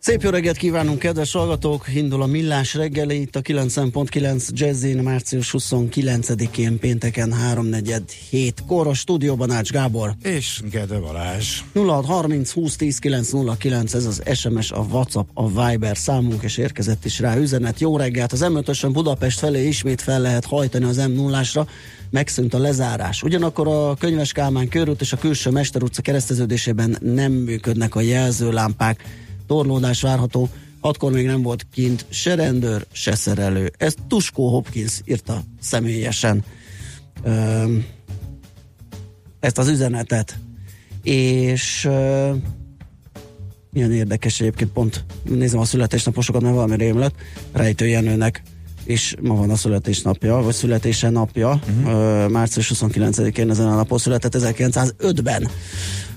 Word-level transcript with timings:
Szép 0.00 0.22
jó 0.22 0.30
reggelt 0.30 0.56
kívánunk, 0.56 0.98
kedves 0.98 1.32
hallgatók! 1.32 1.86
Indul 1.94 2.22
a 2.22 2.26
Millás 2.26 2.74
reggeli, 2.74 3.20
itt 3.20 3.36
a 3.36 3.40
90.9 3.40 4.48
Jazzin, 4.48 4.98
március 4.98 5.54
29-én 5.58 6.78
pénteken 6.78 7.32
347 7.32 8.62
kor 8.66 8.86
a 8.86 8.94
stúdióban 8.94 9.50
Ács 9.50 9.70
Gábor. 9.70 10.14
És 10.22 10.60
Gede 10.70 10.98
Balázs. 10.98 11.60
0630 11.74 12.52
20 12.52 12.76
10 12.76 12.98
909, 12.98 13.94
ez 13.94 14.04
az 14.04 14.22
SMS, 14.34 14.70
a 14.70 14.86
WhatsApp, 14.90 15.28
a 15.34 15.48
Viber 15.48 15.96
számunk, 15.96 16.42
és 16.42 16.56
érkezett 16.56 17.04
is 17.04 17.18
rá 17.18 17.36
üzenet. 17.36 17.80
Jó 17.80 17.96
reggelt! 17.96 18.32
Az 18.32 18.40
m 18.40 18.92
Budapest 18.92 19.38
felé 19.38 19.66
ismét 19.66 20.00
fel 20.00 20.20
lehet 20.20 20.44
hajtani 20.44 20.84
az 20.84 20.96
m 20.96 21.12
0 21.12 21.42
megszűnt 22.10 22.54
a 22.54 22.58
lezárás. 22.58 23.22
Ugyanakkor 23.22 23.68
a 23.68 23.94
Könyves 23.94 24.32
Kálmán 24.32 24.68
körút 24.68 25.00
és 25.00 25.12
a 25.12 25.16
külső 25.16 25.50
Mester 25.50 25.82
utca 25.82 26.02
kereszteződésében 26.02 26.96
nem 27.00 27.32
működnek 27.32 27.94
a 27.94 28.00
jelzőlámpák 28.00 29.26
torlódás 29.48 30.00
várható. 30.00 30.48
Hatkor 30.80 31.12
még 31.12 31.26
nem 31.26 31.42
volt 31.42 31.66
kint 31.72 32.06
se 32.08 32.34
rendőr, 32.34 32.86
se 32.92 33.14
szerelő. 33.14 33.72
Ezt 33.76 33.98
Tuskó 34.08 34.48
Hopkins 34.48 35.00
írta 35.04 35.42
személyesen 35.60 36.44
ezt 39.40 39.58
az 39.58 39.68
üzenetet. 39.68 40.38
És 41.02 41.84
öm, 41.84 42.42
milyen 43.70 43.92
érdekes 43.92 44.40
egyébként 44.40 44.70
pont 44.70 45.04
nézem 45.22 45.60
a 45.60 45.64
születésnaposokat, 45.64 46.42
mert 46.42 46.54
valami 46.54 46.76
rém 46.76 46.98
lett. 46.98 47.14
Rejtő 47.52 47.86
és 48.88 49.14
ma 49.22 49.34
van 49.34 49.50
a 49.50 49.56
születésnapja, 49.56 50.36
vagy 50.36 50.54
születése 50.54 51.10
napja, 51.10 51.60
uh-huh. 51.82 52.30
március 52.30 52.72
29-én 52.74 53.50
ezen 53.50 53.66
a 53.66 53.74
napon 53.74 53.98
született 53.98 54.36
1905-ben. 54.38 55.48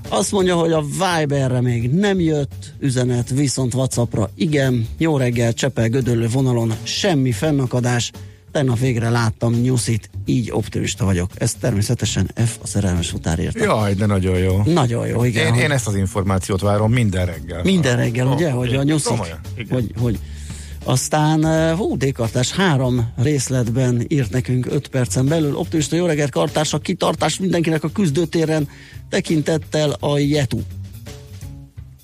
Azt 0.09 0.31
mondja, 0.31 0.55
hogy 0.55 0.71
a 0.71 0.81
Viberre 0.81 1.61
még 1.61 1.89
nem 1.89 2.19
jött 2.19 2.73
üzenet, 2.79 3.29
viszont 3.29 3.73
Whatsappra 3.73 4.29
igen. 4.35 4.87
Jó 4.97 5.17
reggel, 5.17 5.53
Csepel 5.53 5.89
Gödöllő 5.89 6.27
vonalon, 6.27 6.73
semmi 6.83 7.31
fennakadás. 7.31 8.11
Tegnap 8.51 8.79
végre 8.79 9.09
láttam 9.09 9.53
nyuszit, 9.53 10.09
így 10.25 10.51
optimista 10.51 11.05
vagyok. 11.05 11.29
Ez 11.37 11.53
természetesen 11.59 12.31
F 12.45 12.57
a 12.61 12.67
szerelmes 12.67 13.09
futár 13.09 13.39
írta. 13.39 13.63
Jaj, 13.63 13.93
de 13.93 14.05
nagyon 14.05 14.37
jó. 14.37 14.61
Nagyon 14.65 15.07
jó, 15.07 15.23
igen. 15.23 15.45
Én, 15.45 15.51
hogy- 15.53 15.61
én 15.61 15.71
ezt 15.71 15.87
az 15.87 15.95
információt 15.95 16.61
várom 16.61 16.91
minden 16.91 17.25
reggel. 17.25 17.63
Minden 17.63 17.95
reggel, 17.95 18.27
Oh, 18.27 18.35
ugye, 18.35 18.51
hogy 18.51 18.75
a 18.75 18.81
igen. 18.81 19.39
hogy, 19.69 19.93
hogy 19.97 20.19
aztán, 20.83 21.45
eh, 21.45 21.77
hú, 21.77 21.97
Dékartás 21.97 22.51
három 22.51 23.13
részletben 23.17 24.05
írt 24.07 24.31
nekünk 24.31 24.65
5 24.65 24.87
percen 24.87 25.27
belül. 25.27 25.55
Optimista 25.55 25.95
jó 25.95 26.05
reggelt, 26.05 26.31
kartás, 26.31 26.73
a 26.73 26.77
kitartás 26.77 27.39
mindenkinek 27.39 27.83
a 27.83 27.89
küzdőtéren 27.89 28.67
tekintettel 29.09 29.95
a 29.99 30.17
Jetu. 30.17 30.59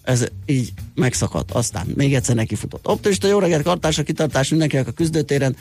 Ez 0.03 0.25
így 0.45 0.73
megszakadt. 0.95 1.51
Aztán 1.51 1.87
még 1.95 2.13
egyszer 2.13 2.35
nekifutott. 2.35 2.87
Optimista 2.87 3.27
jó 3.27 3.39
reggelt, 3.39 3.63
kartás, 3.63 3.97
a 3.97 4.03
kitartás 4.03 4.49
mindenkinek 4.49 4.87
a 4.87 4.91
küzdőtéren. 4.91 5.55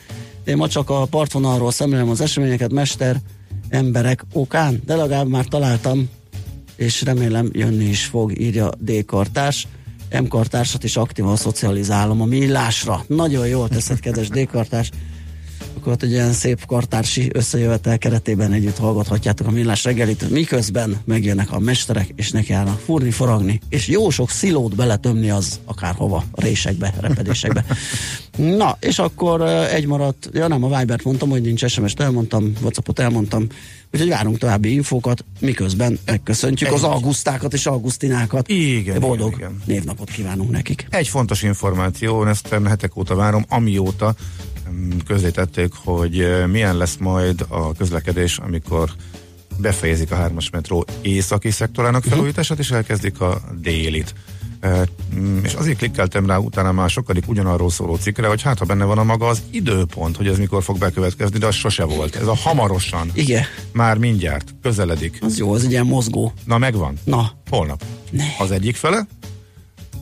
Én 0.45 0.57
ma 0.57 0.69
csak 0.69 0.91
a 0.91 1.05
partvonalról 1.05 1.71
szemlélem 1.71 2.09
az 2.09 2.21
eseményeket, 2.21 2.73
mester, 2.73 3.17
emberek 3.69 4.25
okán, 4.33 4.83
de 4.87 4.97
legalább 4.97 5.29
már 5.29 5.45
találtam 5.45 6.09
és 6.77 7.03
remélem 7.03 7.49
jönni 7.53 7.85
is 7.85 8.05
fog, 8.05 8.41
írja 8.41 8.71
D. 8.79 9.05
Kartás. 9.05 9.67
M. 10.11 10.27
Kartársat 10.29 10.85
is 10.85 10.97
aktívan 10.97 11.37
szocializálom 11.37 12.21
a 12.21 12.25
millásra. 12.25 13.05
Nagyon 13.07 13.47
jól 13.47 13.69
teszed, 13.69 14.01
kedves 14.01 14.29
D. 14.29 14.49
Akkor 15.77 15.93
ott 15.93 16.03
egy 16.03 16.11
ilyen 16.11 16.33
szép 16.33 16.67
kartársi 16.67 17.31
összejövetel 17.33 17.99
keretében 17.99 18.53
együtt 18.53 18.77
hallgathatjátok 18.77 19.47
a 19.47 19.51
millás 19.51 19.85
reggelit, 19.85 20.31
miközben 20.31 20.97
megjönnek 21.05 21.53
a 21.53 21.59
mesterek, 21.59 22.13
és 22.17 22.31
nekiállnak 22.31 22.79
fúrni, 22.79 23.11
foragni, 23.11 23.61
és 23.69 23.89
jó 23.89 24.11
sok 24.11 24.31
szilót 24.31 24.77
beletömni 24.77 25.31
az 25.31 25.61
akárhova, 25.65 26.25
résekbe, 26.33 26.95
repedésekbe. 27.01 27.65
Na, 28.37 28.77
és 28.81 28.99
akkor 28.99 29.43
egy 29.49 29.87
maradt, 29.87 30.29
ja 30.33 30.49
nem, 30.49 30.65
a 30.65 30.79
Vibert 30.79 31.05
mondtam, 31.05 31.29
hogy 31.29 31.43
nincs 31.43 31.67
SMS-t 31.67 32.01
elmondtam, 32.01 32.53
Whatsappot 32.61 32.99
elmondtam, 32.99 33.47
úgyhogy 33.93 34.09
várunk 34.09 34.39
további 34.39 34.73
infókat, 34.73 35.25
miközben 35.41 35.99
megköszöntjük 36.05 36.73
az 36.73 36.83
Egy. 36.83 36.91
augusztákat 36.91 37.53
és 37.53 37.67
augusztinákat. 37.67 38.49
Igen, 38.49 39.01
Boldog 39.01 39.35
igen, 39.37 39.51
igen. 39.51 39.63
névnapot 39.65 40.11
kívánunk 40.11 40.51
nekik. 40.51 40.87
Egy 40.91 41.09
fontos 41.09 41.43
információ, 41.43 42.27
ezt 42.27 42.49
hetek 42.65 42.97
óta 42.97 43.15
várom, 43.15 43.45
amióta 43.49 44.15
közzétették, 45.07 45.73
hogy 45.75 46.45
milyen 46.51 46.77
lesz 46.77 46.97
majd 46.97 47.45
a 47.49 47.73
közlekedés, 47.73 48.39
amikor 48.39 48.91
befejezik 49.59 50.11
a 50.11 50.17
hármas 50.17 50.51
metró 50.51 50.85
északi 51.03 51.51
szektorának 51.51 52.05
felújítását, 52.05 52.59
és 52.59 52.71
elkezdik 52.71 53.21
a 53.21 53.41
délit. 53.61 54.15
Mm, 55.15 55.45
és 55.45 55.55
azért 55.55 55.79
klikkeltem 55.79 56.27
rá 56.27 56.37
utána 56.37 56.73
már 56.73 56.91
sokadik 56.91 57.29
ugyanarról 57.29 57.71
szóló 57.71 57.95
cikkre, 57.97 58.27
hogy 58.27 58.43
hát 58.43 58.59
ha 58.59 58.65
benne 58.65 58.85
van 58.85 58.99
a 58.99 59.05
maga 59.05 59.27
az 59.27 59.43
időpont, 59.51 60.17
hogy 60.17 60.27
ez 60.29 60.39
mikor 60.39 60.63
fog 60.63 60.79
bekövetkezni, 60.79 61.39
de 61.39 61.47
az 61.47 61.55
sose 61.55 61.85
volt. 61.85 62.17
Ez 62.17 62.27
a 62.27 62.35
hamarosan, 62.35 63.11
Igen, 63.15 63.45
már 63.73 63.99
mindjárt, 63.99 64.55
közeledik. 64.63 65.19
az 65.21 65.39
jó, 65.39 65.53
az 65.53 65.65
egy 65.65 65.71
ilyen 65.71 65.87
mozgó. 65.87 66.33
Na 66.45 66.59
megvan. 66.59 66.95
Na, 67.05 67.33
Holnap. 67.51 67.85
Ne. 68.11 68.25
Az 68.39 68.51
egyik 68.51 68.77
fele. 68.77 69.07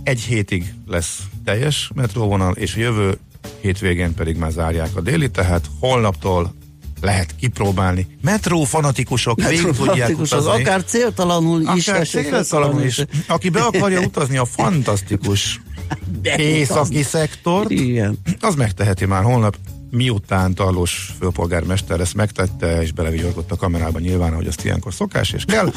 Egy 0.03 0.21
hétig 0.21 0.75
lesz 0.87 1.19
teljes 1.45 1.91
metróvonal, 1.95 2.53
és 2.53 2.75
a 2.75 2.79
jövő 2.79 3.19
hétvégén 3.61 4.15
pedig 4.15 4.37
már 4.37 4.51
zárják 4.51 4.97
a 4.97 5.01
déli, 5.01 5.31
tehát 5.31 5.65
holnaptól 5.81 6.55
lehet 7.01 7.37
kipróbálni. 7.37 8.07
Metró 8.23 8.65
fanatikusok 8.65 9.45
végig 9.49 9.71
tudják 9.77 10.19
utazni. 10.19 10.51
akár 10.51 10.85
céltalanul 10.85 11.61
is 11.77 11.89
Akár 11.89 12.07
céltalanul 12.07 12.83
is. 12.83 12.99
össze- 12.99 13.09
Aki 13.29 13.49
be 13.49 13.61
akarja 13.63 14.01
utazni 14.01 14.37
a 14.37 14.45
fantasztikus 14.45 15.61
északi 16.37 17.03
szektort, 17.03 17.71
Igen. 17.71 18.19
az 18.41 18.55
megteheti 18.55 19.05
már 19.07 19.23
holnap, 19.23 19.57
miután 19.95 20.55
Tarlós 20.55 21.13
főpolgármester 21.19 22.01
ezt 22.01 22.15
megtette, 22.15 22.83
és 22.83 22.93
belevigyorgott 22.93 23.51
a 23.51 23.57
kamerába 23.57 23.99
nyilván, 23.99 24.35
hogy 24.35 24.47
azt 24.47 24.65
ilyenkor 24.65 24.95
szokás 24.95 25.33
és 25.33 25.45
kell, 25.45 25.73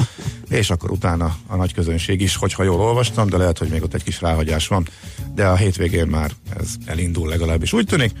és 0.48 0.70
akkor 0.70 0.90
utána 0.90 1.36
a 1.46 1.56
nagy 1.56 1.74
közönség 1.74 2.20
is, 2.20 2.36
hogyha 2.36 2.62
jól 2.62 2.80
olvastam, 2.80 3.28
de 3.28 3.36
lehet, 3.36 3.58
hogy 3.58 3.68
még 3.68 3.82
ott 3.82 3.94
egy 3.94 4.02
kis 4.02 4.20
ráhagyás 4.20 4.68
van, 4.68 4.88
de 5.34 5.46
a 5.46 5.56
hétvégén 5.56 6.06
már 6.06 6.30
ez 6.60 6.74
elindul 6.84 7.28
legalábbis 7.28 7.72
úgy 7.72 7.86
tűnik, 7.86 8.12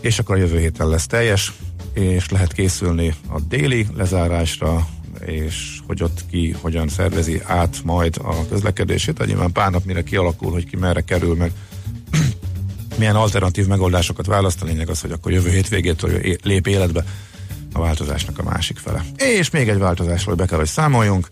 és 0.00 0.18
akkor 0.18 0.36
a 0.36 0.38
jövő 0.38 0.58
héten 0.58 0.88
lesz 0.88 1.06
teljes, 1.06 1.52
és 1.92 2.28
lehet 2.28 2.52
készülni 2.52 3.14
a 3.28 3.40
déli 3.40 3.86
lezárásra, 3.96 4.88
és 5.26 5.78
hogy 5.86 6.02
ott 6.02 6.24
ki 6.30 6.56
hogyan 6.60 6.88
szervezi 6.88 7.40
át 7.44 7.80
majd 7.84 8.16
a 8.22 8.48
közlekedését, 8.48 9.18
hogy 9.18 9.26
nyilván 9.26 9.52
pár 9.52 9.70
nap 9.70 9.84
mire 9.84 10.02
kialakul, 10.02 10.52
hogy 10.52 10.66
ki 10.66 10.76
merre 10.76 11.00
kerül, 11.00 11.34
meg 11.34 11.52
milyen 12.96 13.16
alternatív 13.16 13.66
megoldásokat 13.66 14.26
választ. 14.26 14.62
A 14.62 14.64
lényeg 14.64 14.88
az, 14.88 15.00
hogy 15.00 15.12
akkor 15.12 15.32
jövő 15.32 15.50
hétvégétől 15.50 16.20
lép 16.42 16.66
életbe 16.66 17.04
a 17.72 17.80
változásnak 17.80 18.38
a 18.38 18.42
másik 18.42 18.78
fele. 18.78 19.04
És 19.16 19.50
még 19.50 19.68
egy 19.68 19.78
változásról 19.78 20.34
be 20.34 20.46
kell, 20.46 20.58
hogy 20.58 20.66
számoljunk. 20.66 21.28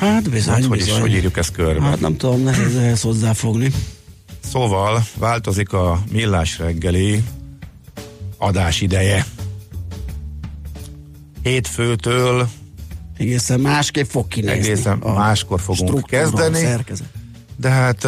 Hát 0.00 0.30
bizony, 0.30 0.54
Hát, 0.54 0.64
hogy 0.64 0.78
is, 0.78 0.84
bizony. 0.84 1.00
hogy 1.00 1.12
írjuk 1.12 1.36
ezt 1.36 1.52
körbe. 1.52 1.82
Hát 1.82 2.00
nem 2.00 2.16
tudom, 2.16 2.42
nehéz 2.42 2.76
ehhez 2.76 3.00
hozzáfogni. 3.00 3.72
Szóval 4.52 5.04
változik 5.18 5.72
a 5.72 6.02
millás 6.12 6.58
reggeli 6.58 7.22
adás 8.38 8.80
ideje. 8.80 9.26
Hétfőtől 11.42 12.48
Egészen 13.16 13.60
másképp 13.60 14.06
fog 14.08 14.28
kinézni. 14.28 14.70
egészen 14.70 14.98
máskor 14.98 15.60
fogunk 15.60 16.06
kezdeni, 16.06 16.84
de 17.56 17.68
hát 17.68 18.06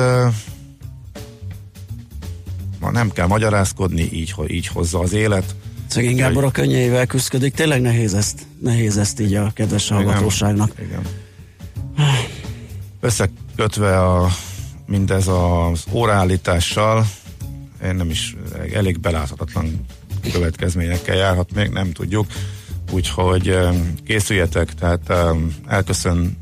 ma 2.85 2.91
nem 2.91 3.11
kell 3.11 3.27
magyarázkodni, 3.27 4.09
így, 4.13 4.31
ho- 4.31 4.51
így 4.51 4.67
hozza 4.67 4.99
az 4.99 5.13
élet. 5.13 5.55
Szegény 5.87 6.17
Gábor 6.17 6.45
a 6.45 6.51
könnyeivel 6.51 7.07
küzdik, 7.07 7.55
tényleg 7.55 7.81
nehéz 7.81 8.15
ezt, 8.15 8.47
nehéz 8.59 8.97
ezt 8.97 9.21
így 9.21 9.35
a 9.35 9.51
kedves 9.55 9.89
hallgatóságnak. 9.89 10.73
Igen. 10.85 11.03
Összekötve 13.01 14.03
a, 14.03 14.29
mindez 14.87 15.29
az 15.29 15.85
óraállítással, 15.91 17.07
én 17.85 17.95
nem 17.95 18.11
is 18.11 18.37
elég 18.73 19.01
beláthatatlan 19.01 19.87
következményekkel 20.33 21.17
járhat, 21.17 21.55
még 21.55 21.69
nem 21.69 21.93
tudjuk. 21.93 22.27
Úgyhogy 22.93 23.59
készüljetek, 24.05 24.75
tehát 24.75 25.13
elköszön, 25.67 26.39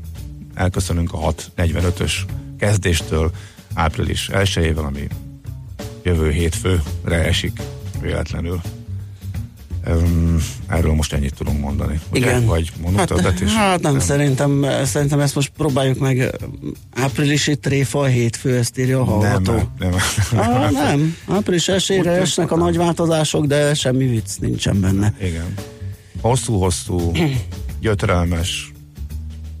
elköszönünk 0.53 1.13
a 1.13 1.17
6.45-ös 1.17 2.11
kezdéstől 2.57 3.31
április 3.73 4.29
1 4.29 4.73
ami 4.75 5.07
jövő 6.03 6.31
hétfőre 6.31 7.23
esik 7.25 7.61
véletlenül. 8.01 8.61
Erről 10.67 10.93
most 10.93 11.13
ennyit 11.13 11.33
tudunk 11.35 11.59
mondani. 11.59 11.99
Ugye? 12.11 12.19
Igen. 12.19 12.45
Vagy 12.45 12.71
mondunk 12.81 12.99
hát, 12.99 13.07
többet 13.07 13.41
is? 13.41 13.53
hát 13.53 13.81
nem, 13.81 13.99
Szerintem, 13.99 14.65
szerintem 14.83 15.19
ezt 15.19 15.35
most 15.35 15.51
próbáljuk 15.57 15.99
meg 15.99 16.35
áprilisi 16.95 17.55
tréfa, 17.55 18.05
hétfő, 18.05 18.57
ezt 18.57 18.79
írja 18.79 18.99
a 18.99 19.03
hallgató. 19.03 19.51
Nem, 19.51 19.67
nem, 19.79 19.93
Ah, 20.39 20.71
nem, 20.71 21.15
április 21.27 21.67
Úgy 21.67 22.07
esnek 22.07 22.51
a 22.51 22.55
nagy 22.55 22.77
változások, 22.77 23.45
de 23.45 23.73
semmi 23.73 24.05
vicc 24.07 24.37
nincsen 24.39 24.81
benne. 24.81 25.13
Igen. 25.21 25.53
Hosszú-hosszú, 26.21 27.11
gyötrelmes, 27.81 28.71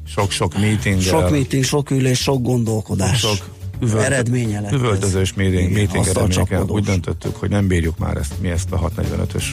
sok-sok 0.07 0.59
meeting 0.59 1.01
Sok 1.01 1.29
meeting, 1.29 1.63
sok 1.63 1.91
ülés, 1.91 2.19
sok 2.19 2.41
gondolkodás. 2.41 3.19
sok 3.19 3.52
eredménye 3.91 4.59
lett. 4.59 4.71
Üvöltözős 4.71 5.33
meeting, 5.33 5.69
Igen, 5.69 5.73
meeting 5.73 6.07
eredményekkel 6.07 6.63
úgy 6.67 6.83
döntöttük, 6.83 7.35
hogy 7.35 7.49
nem 7.49 7.67
bírjuk 7.67 7.97
már 7.97 8.17
ezt, 8.17 8.33
mi 8.41 8.49
ezt 8.49 8.71
a 8.71 8.91
645-ös 8.97 9.43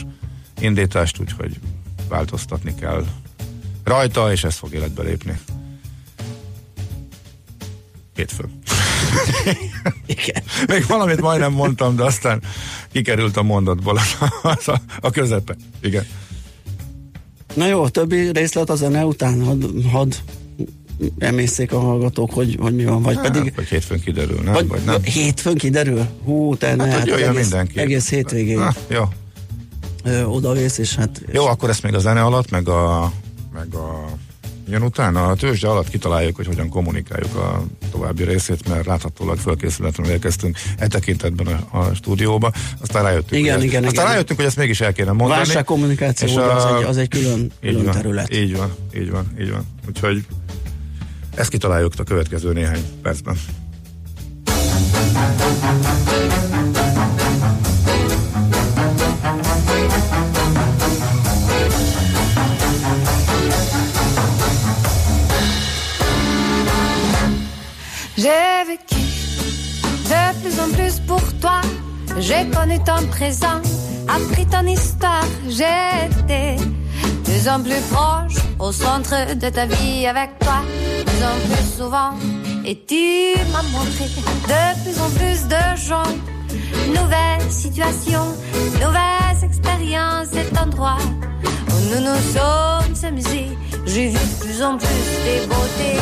indítást, 0.59 1.19
úgyhogy 1.19 1.59
változtatni 2.09 2.75
kell 2.75 3.05
rajta, 3.83 4.31
és 4.31 4.43
ez 4.43 4.55
fog 4.55 4.73
életbe 4.73 5.03
lépni. 5.03 5.39
Hétfő. 8.15 8.45
Igen. 10.05 10.43
Még 10.67 10.85
valamit 10.87 11.21
majdnem 11.21 11.53
mondtam, 11.53 11.95
de 11.95 12.03
aztán 12.03 12.41
kikerült 12.91 13.37
a 13.37 13.43
mondatból 13.43 13.99
az 14.41 14.67
a, 14.67 14.81
a 14.99 15.09
közepe. 15.09 15.55
Igen. 15.81 16.05
Na 17.53 17.67
jó, 17.67 17.87
többi 17.87 18.31
részlet 18.31 18.69
a 18.69 18.75
zene 18.75 19.05
után, 19.05 19.43
hadd 19.43 19.63
had 19.91 20.15
emészszék 21.19 21.71
a 21.73 21.79
hallgatók, 21.79 22.31
hogy, 22.31 22.57
hogy 22.59 22.75
mi 22.75 22.85
van, 22.85 23.01
vagy 23.01 23.15
Hát, 23.15 23.31
pedig 23.31 23.53
vagy 23.55 23.67
hétfőn 23.67 23.99
kiderül, 24.01 24.39
nem? 24.43 24.53
vagy, 24.53 24.67
Vagy, 24.67 24.83
nem? 24.85 25.01
hétfőn 25.03 25.55
kiderül? 25.55 26.05
Hú, 26.23 26.55
te 26.55 26.75
ne, 26.75 26.85
Hát, 26.89 27.07
jöjjön 27.07 27.29
egész, 27.29 27.41
mindenki. 27.41 27.79
egész 27.79 28.09
hétvégéig 28.09 28.57
Na, 28.57 28.73
jó. 28.87 29.03
ö, 30.03 30.23
odavész, 30.23 30.77
és 30.77 30.95
hát 30.95 31.21
Jó, 31.31 31.45
akkor 31.45 31.69
ezt 31.69 31.83
még 31.83 31.93
a 31.93 31.99
zene 31.99 32.21
alatt, 32.21 32.49
meg 32.51 32.67
a, 32.69 33.11
meg 33.53 33.73
a 33.75 34.05
jön 34.69 34.81
utána, 34.81 35.25
a 35.27 35.35
tőzsde 35.35 35.67
alatt 35.67 35.89
kitaláljuk, 35.89 36.35
hogy 36.35 36.45
hogyan 36.47 36.69
kommunikáljuk 36.69 37.35
a 37.35 37.63
további 37.91 38.23
részét, 38.23 38.67
mert 38.69 38.85
láthatólag 38.85 39.37
fölkészületlenül 39.37 40.11
érkeztünk 40.13 40.57
e 40.77 40.87
tekintetben 40.87 41.47
a, 41.47 41.77
a 41.77 41.93
stúdióba. 41.93 42.51
Aztán 42.81 43.03
rájöttünk, 43.03 43.41
Igen, 43.41 43.55
hogy 43.55 43.63
igen, 43.63 43.77
ezt, 43.83 43.85
aztán 43.87 44.03
igen. 44.03 44.13
rájöttünk, 44.13 44.39
hogy 44.39 44.47
ezt 44.47 44.57
mégis 44.57 44.81
el 44.81 44.93
kéne 44.93 45.11
mondani. 45.11 45.31
válságkommunikáció, 45.31 46.27
És 46.27 46.35
a- 46.35 46.55
az, 46.55 46.75
egy, 46.79 46.83
az 46.83 46.97
egy 46.97 47.07
külön, 47.07 47.39
így 47.39 47.51
külön 47.61 47.83
van, 47.83 47.93
terület. 47.93 48.33
Így 48.33 48.57
van, 48.57 48.71
így 48.95 49.11
van, 49.11 49.31
így 49.41 49.51
van. 49.51 49.65
Úgyhogy 49.87 50.25
ezt 51.35 51.49
kitaláljuk 51.49 51.93
a 51.97 52.03
következő 52.03 52.53
néhány 52.53 52.83
percben. 53.01 53.35
J'ai 68.17 68.61
de 70.09 70.33
plus 70.41 70.59
en 70.59 70.69
plus 70.71 70.99
pour 71.07 71.23
toi. 71.39 71.61
J'ai 72.19 72.45
connu 72.53 72.77
ton 72.83 73.07
présent, 73.09 73.61
appris 74.07 74.45
ton 74.45 74.67
histoire. 74.67 75.25
J'ai 75.47 76.05
été 76.05 76.80
plus 77.41 77.49
en 77.49 77.61
plus 77.61 77.81
proche 77.91 78.43
au 78.59 78.71
centre 78.71 79.33
de 79.33 79.49
ta 79.49 79.65
vie 79.65 80.05
avec 80.05 80.37
toi. 80.39 80.61
Plus 81.05 81.23
en 81.23 81.35
plus 81.47 81.77
souvent. 81.77 82.11
Et 82.65 82.77
tu 82.85 83.33
m'as 83.51 83.63
montré 83.63 84.05
de 84.05 84.83
plus 84.83 85.01
en 85.01 85.09
plus 85.09 85.47
de 85.47 85.63
gens. 85.87 86.11
Nouvelles 86.89 87.51
situations, 87.51 88.35
nouvelles 88.73 89.43
expériences, 89.43 90.27
cet 90.31 90.55
endroit 90.57 90.97
où 91.69 91.95
nous 91.95 92.01
nous 92.01 92.21
sommes 92.35 93.09
amusés. 93.09 93.57
J'ai 93.87 94.09
vu 94.09 94.19
de 94.19 94.39
plus 94.43 94.63
en 94.63 94.77
plus 94.77 94.87
des 95.25 95.47
beautés. 95.47 96.01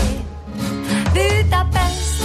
Budapest, 1.13 2.19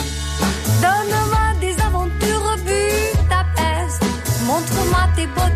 donne-moi 0.83 1.47
des 1.61 1.77
aventures, 1.83 2.57
Budapest. 2.67 4.03
Montre-moi 4.47 5.09
tes 5.15 5.27
beautés 5.29 5.54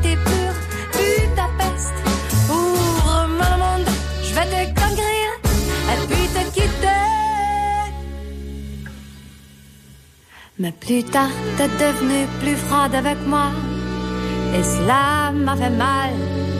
Mais 10.60 10.72
plus 10.72 11.04
tard, 11.04 11.30
t'es 11.56 11.68
devenue 11.68 12.26
plus 12.40 12.56
froide 12.56 12.92
avec 12.92 13.18
moi. 13.28 13.52
Et 14.56 14.62
cela 14.64 15.30
m'a 15.32 15.54
fait 15.54 15.70
mal, 15.70 16.10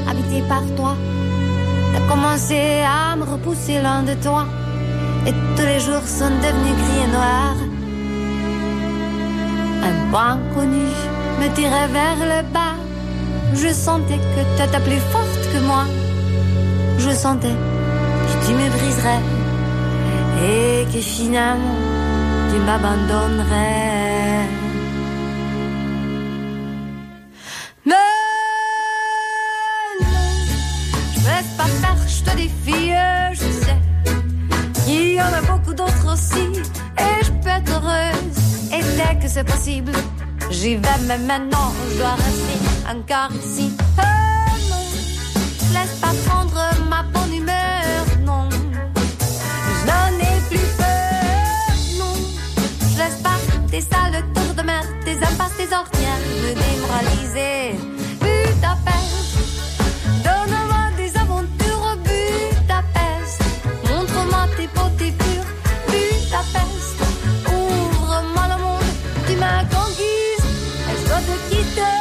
habité 0.09 0.41
par 0.49 0.62
toi. 0.77 0.95
T'as 1.93 2.06
commencé 2.06 2.61
à 2.87 3.17
me 3.17 3.25
repousser 3.25 3.81
loin 3.81 4.05
de 4.05 4.15
toi. 4.23 4.47
Et 5.27 5.33
tous 5.56 5.67
les 5.67 5.81
jours 5.81 6.06
sont 6.06 6.31
devenus 6.45 6.77
gris 6.81 7.03
et 7.06 7.11
noirs. 7.11 7.61
Un 9.89 10.11
point 10.12 10.39
connu 10.55 10.87
me 11.40 11.49
tirait 11.57 11.88
vers 11.88 12.21
le 12.33 12.40
bas. 12.55 12.76
Je 13.55 13.73
sentais 13.73 14.21
que 14.33 14.43
t'étais 14.57 14.81
plus 14.88 15.02
forte 15.11 15.45
que 15.52 15.59
moi. 15.67 15.85
Je 16.99 17.11
sentais 17.11 17.57
que 18.28 18.47
tu 18.47 18.52
me 18.52 18.69
briserais 18.76 19.23
et 20.45 20.85
que 20.93 21.00
finalement 21.00 21.98
tu 22.50 22.59
m'abandonnerais. 22.61 24.47
Mais 27.85 27.95
je 31.14 31.21
me 31.21 31.26
laisse 31.26 31.52
pas 31.57 31.71
faire, 31.81 31.97
je 32.07 32.21
te 32.25 32.33
défie, 32.37 32.93
je 33.33 33.49
sais. 33.64 33.81
Il 34.87 35.14
y 35.14 35.21
en 35.21 35.33
a 35.33 35.43
beaucoup 35.43 35.75
d'autres 35.75 36.12
aussi, 36.12 36.47
et 36.99 37.25
je 37.25 37.31
peux 37.43 37.49
être 37.59 37.71
heureuse. 37.76 38.38
Et 38.73 38.83
dès 38.97 39.14
que 39.21 39.28
c'est 39.28 39.45
possible, 39.45 39.93
j'y 40.50 40.76
vais, 40.76 40.99
mais 41.07 41.19
maintenant 41.19 41.73
je 41.90 41.99
dois 41.99 42.17
rester 42.26 42.59
encore 42.95 43.33
ici. 43.45 43.67
Oh 43.99 44.02
non, 44.71 44.85
je 45.61 45.69
laisse 45.75 45.97
pas 46.00 46.14
prendre 46.26 46.61
ma 46.88 47.02
bonne 47.02 47.35
humeur, 47.35 47.58
tes 55.09 55.25
impasses, 55.25 55.57
tes 55.57 55.71
ornières 55.75 56.25
me 56.43 56.50
démoraliser. 56.65 57.79
Budapest, 58.21 59.33
donne-moi 60.27 60.85
des 61.00 61.12
aventures, 61.17 61.97
Budapest. 62.09 63.41
Montre-moi 63.88 64.43
tes 64.57 64.69
beautés 64.77 65.15
pures, 65.23 65.50
Budapest. 65.91 66.97
Ouvre-moi 67.47 68.45
le 68.53 68.59
monde, 68.65 68.91
tu 69.27 69.35
m'as 69.37 69.65
conquise, 69.77 70.47
et 70.88 70.95
je 70.99 71.05
dois 71.09 71.23
te 71.29 71.35
quitter. 71.49 71.99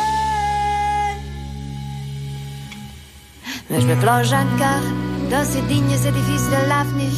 Mais 3.70 3.82
je 3.82 3.88
me 3.88 3.96
plonge 4.04 4.34
encore 4.34 4.88
dans 5.32 5.46
ces 5.46 5.62
dignes 5.62 6.00
édifices 6.10 6.50
de 6.56 6.62
l'avenir. 6.72 7.18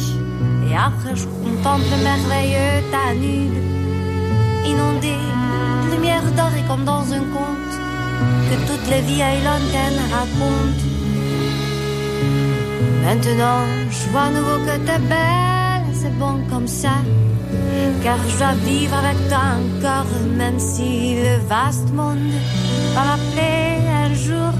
Et 0.68 0.76
après, 0.76 1.16
je 1.16 1.26
contemple 1.44 1.86
le 1.90 1.98
merveilleux 2.10 2.74
Danube, 2.92 3.58
inondé 4.64 5.16
de 5.16 5.39
lumière 5.90 6.22
dorée 6.36 6.64
comme 6.68 6.84
dans 6.84 7.04
un 7.12 7.24
conte 7.34 7.74
que 8.48 8.56
toutes 8.66 8.88
les 8.90 9.02
vieilles 9.02 9.42
lanternes 9.44 10.02
racontent. 10.16 10.84
Maintenant, 13.04 13.62
je 13.90 14.10
vois 14.10 14.22
à 14.22 14.30
nouveau 14.30 14.58
que 14.66 14.76
t'es 14.86 14.98
belle, 15.14 15.86
c'est 15.94 16.16
bon 16.18 16.36
comme 16.50 16.68
ça. 16.68 16.96
car 18.02 18.18
je 18.28 18.38
dois 18.38 18.54
vivre 18.64 18.96
avec 18.96 19.18
toi 19.28 19.44
encore, 19.60 20.12
même 20.36 20.58
si 20.58 21.16
le 21.16 21.36
vaste 21.48 21.90
monde 21.92 22.32
va 22.94 23.02
m'appeler 23.08 23.70
un 24.04 24.14
jour. 24.14 24.52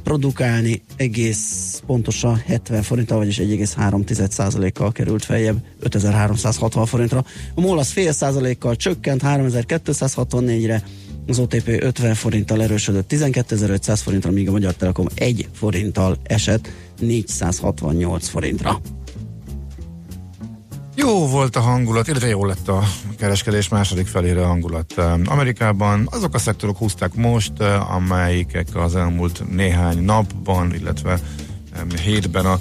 produkálni, 0.03 0.81
egész 0.95 1.81
pontosan 1.85 2.35
70 2.35 2.81
forinttal, 2.81 3.17
vagyis 3.17 3.37
1,3 3.37 4.29
százalékkal 4.29 4.91
került 4.91 5.25
feljebb 5.25 5.63
5360 5.79 6.85
forintra. 6.85 7.25
A 7.55 7.61
MOL 7.61 7.79
az 7.79 7.89
fél 7.89 8.11
százalékkal 8.11 8.75
csökkent 8.75 9.21
3264-re, 9.25 10.83
az 11.27 11.39
OTP 11.39 11.67
50 11.67 12.13
forinttal 12.13 12.61
erősödött 12.61 13.11
12.500 13.11 13.99
forintra, 14.03 14.31
míg 14.31 14.47
a 14.47 14.51
Magyar 14.51 14.73
Telekom 14.73 15.07
1 15.15 15.47
forinttal 15.53 16.17
esett 16.23 16.69
468 16.99 18.27
forintra. 18.27 18.81
Jó 21.03 21.27
volt 21.27 21.55
a 21.55 21.59
hangulat, 21.59 22.07
illetve 22.07 22.27
jó 22.27 22.45
lett 22.45 22.67
a 22.67 22.83
kereskedés 23.17 23.69
második 23.69 24.07
felére 24.07 24.41
a 24.41 24.47
hangulat. 24.47 24.93
Amerikában 25.25 26.07
azok 26.11 26.33
a 26.33 26.37
szektorok 26.37 26.77
húzták 26.77 27.13
most, 27.13 27.51
amelyikek 27.89 28.67
az 28.73 28.95
elmúlt 28.95 29.43
néhány 29.51 30.03
napban, 30.03 30.73
illetve 30.73 31.19
hétben 32.03 32.45
a 32.45 32.59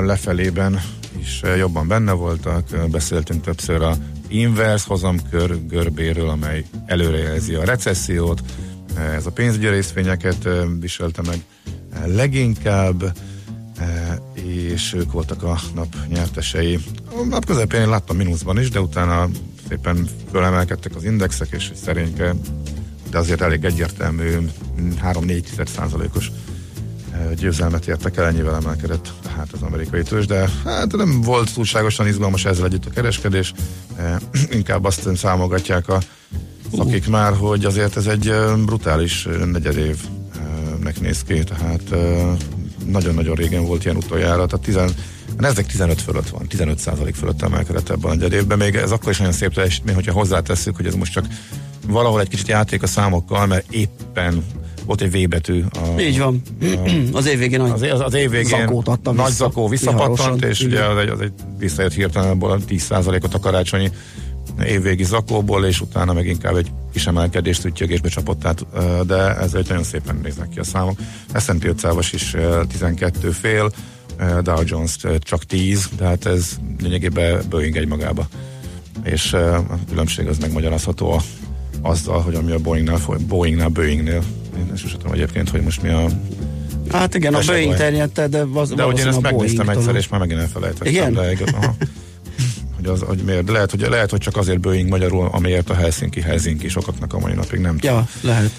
lefelében 0.00 0.80
is 1.18 1.40
jobban 1.56 1.88
benne 1.88 2.12
voltak. 2.12 2.64
Beszéltünk 2.90 3.42
többször 3.42 3.82
a 3.82 3.96
inverse 4.28 4.84
hozamkör 4.88 5.66
görbéről, 5.66 6.28
amely 6.28 6.64
előrejelzi 6.86 7.54
a 7.54 7.64
recessziót. 7.64 8.42
Ez 9.16 9.26
a 9.26 9.32
pénzügyi 9.32 9.68
részvényeket 9.68 10.48
viselte 10.80 11.22
meg 11.26 11.40
leginkább, 12.04 13.12
és 14.34 14.92
ők 14.92 15.12
voltak 15.12 15.42
a 15.42 15.58
nap 15.74 15.94
nyertesei. 16.08 16.78
A 17.04 17.24
nap 17.28 17.44
közepén 17.44 17.80
én 17.80 17.88
láttam 17.88 18.16
mínuszban 18.16 18.60
is, 18.60 18.70
de 18.70 18.80
utána 18.80 19.28
szépen 19.68 20.08
fölemelkedtek 20.30 20.96
az 20.96 21.04
indexek, 21.04 21.48
és 21.50 21.70
szerényke, 21.74 22.34
de 23.10 23.18
azért 23.18 23.40
elég 23.40 23.64
egyértelmű 23.64 24.36
3-4 25.02 25.66
százalékos 25.66 26.30
győzelmet 27.36 27.86
értek 27.86 28.16
el, 28.16 28.26
ennyivel 28.26 28.54
emelkedett 28.54 29.12
tehát 29.22 29.52
az 29.52 29.62
amerikai 29.62 30.02
tőzs, 30.02 30.26
de 30.26 30.48
hát 30.64 30.96
nem 30.96 31.20
volt 31.20 31.54
túlságosan 31.54 32.06
izgalmas 32.06 32.44
ezzel 32.44 32.64
együtt 32.64 32.86
a 32.86 32.90
kereskedés, 32.90 33.52
inkább 34.50 34.84
azt 34.84 35.16
számogatják 35.16 35.88
a 35.88 35.98
szakik 36.76 37.04
uh. 37.04 37.10
már, 37.10 37.32
hogy 37.32 37.64
azért 37.64 37.96
ez 37.96 38.06
egy 38.06 38.34
brutális 38.64 39.28
negyedévnek 39.44 41.00
néz 41.00 41.22
ki, 41.22 41.44
tehát 41.44 41.94
nagyon-nagyon 42.86 43.34
régen 43.34 43.64
volt 43.64 43.84
ilyen 43.84 43.96
utoljára, 43.96 44.46
tehát 44.46 44.64
10, 44.64 44.78
ezek 45.38 45.66
15 45.66 46.00
fölött 46.00 46.28
van, 46.28 46.46
15 46.46 46.78
százalék 46.78 47.14
fölött 47.14 47.42
emelkedett 47.42 47.88
ebben 47.88 48.10
a 48.10 48.14
negyedévben, 48.14 48.58
még 48.58 48.74
ez 48.74 48.90
akkor 48.90 49.10
is 49.10 49.18
nagyon 49.18 49.32
szép 49.32 49.54
teljesítmény, 49.54 49.94
hogyha 49.94 50.12
hozzátesszük, 50.12 50.76
hogy 50.76 50.86
ez 50.86 50.94
most 50.94 51.12
csak 51.12 51.26
valahol 51.86 52.20
egy 52.20 52.28
kicsit 52.28 52.48
játék 52.48 52.82
a 52.82 52.86
számokkal, 52.86 53.46
mert 53.46 53.72
éppen 53.72 54.44
volt 54.84 55.00
egy 55.00 55.24
V 55.24 55.28
betű. 55.28 55.64
A, 55.72 56.00
Így 56.00 56.18
van. 56.18 56.42
A, 56.60 57.16
az 57.16 57.26
év 57.26 57.38
végén 57.38 57.60
az, 57.60 57.82
az, 57.82 58.00
az 58.00 58.14
év 58.14 58.30
végén 58.30 58.58
zakót 58.58 58.88
adta 58.88 59.12
nagy 59.12 59.26
vissza, 59.26 59.44
zakó 59.44 59.68
visszapattant, 59.68 60.44
és 60.44 60.60
ugye 60.60 60.84
az 60.84 60.98
egy, 60.98 61.08
az 61.08 61.20
egy 61.20 61.32
visszajött 61.58 61.92
hirtelen 61.92 62.28
abból 62.28 62.50
a 62.50 62.58
10%-ot 62.68 63.34
a 63.34 63.40
karácsonyi 63.40 63.90
évvégi 64.66 65.04
zakóból, 65.04 65.64
és 65.64 65.80
utána 65.80 66.12
meg 66.12 66.26
inkább 66.26 66.56
egy 66.56 66.70
kis 66.92 67.06
emelkedést 67.06 67.64
ügyjögésbe 67.64 68.08
csapott 68.08 68.44
át, 68.44 68.66
de 69.06 69.36
ez 69.36 69.54
egy 69.54 69.68
nagyon 69.68 69.84
szépen 69.84 70.20
néznek 70.22 70.48
ki 70.48 70.58
a 70.58 70.64
számok. 70.64 70.98
S&P 71.38 71.74
500-as 71.76 72.08
is 72.12 72.36
12 72.68 73.30
fél, 73.30 73.72
Dow 74.42 74.62
Jones 74.64 74.96
csak 75.18 75.44
10, 75.44 75.88
de 75.96 76.04
hát 76.04 76.26
ez 76.26 76.50
lényegében 76.80 77.42
Boeing 77.50 77.76
egy 77.76 77.88
magába. 77.88 78.26
És 79.04 79.32
a 79.32 79.78
különbség 79.88 80.26
az 80.26 80.38
megmagyarázható 80.38 81.20
azzal, 81.82 82.20
hogy 82.20 82.34
ami 82.34 82.52
a 82.52 82.58
Boeingnál, 82.58 82.98
Boeingnál, 83.28 83.68
Boeingnél 83.68 84.22
én 84.58 84.76
sosem 84.76 84.98
tudom 84.98 85.12
egyébként, 85.12 85.48
hogy 85.48 85.62
most 85.62 85.82
mi 85.82 85.88
a 85.88 86.06
Hát 86.90 87.14
igen, 87.14 87.34
a 87.34 87.40
Boeing 87.46 87.74
terjedte, 87.74 88.28
de 88.28 88.46
az, 88.54 88.70
De 88.70 88.82
hogy 88.82 88.98
én 88.98 89.06
ezt 89.06 89.20
megnéztem 89.20 89.68
egyszer, 89.68 89.94
és 89.94 90.08
már 90.08 90.20
megint 90.20 90.40
elfelejtettem. 90.40 90.92
Igen? 90.92 91.12
De, 91.12 91.36
aha, 91.52 91.74
hogy, 92.88 93.00
az, 93.00 93.00
hogy 93.06 93.18
miért. 93.18 93.44
De 93.44 93.52
lehet, 93.52 93.70
hogy, 93.70 93.80
lehet, 93.80 94.10
hogy 94.10 94.20
csak 94.20 94.36
azért 94.36 94.60
Boeing 94.60 94.88
magyarul, 94.88 95.28
amiért 95.32 95.70
a 95.70 95.74
Helsinki 95.74 96.20
Helsinki 96.20 96.68
sokaknak 96.68 97.14
a 97.14 97.18
mai 97.18 97.32
napig 97.32 97.60
nem 97.60 97.76
Ja, 97.80 98.08
lehet. 98.20 98.50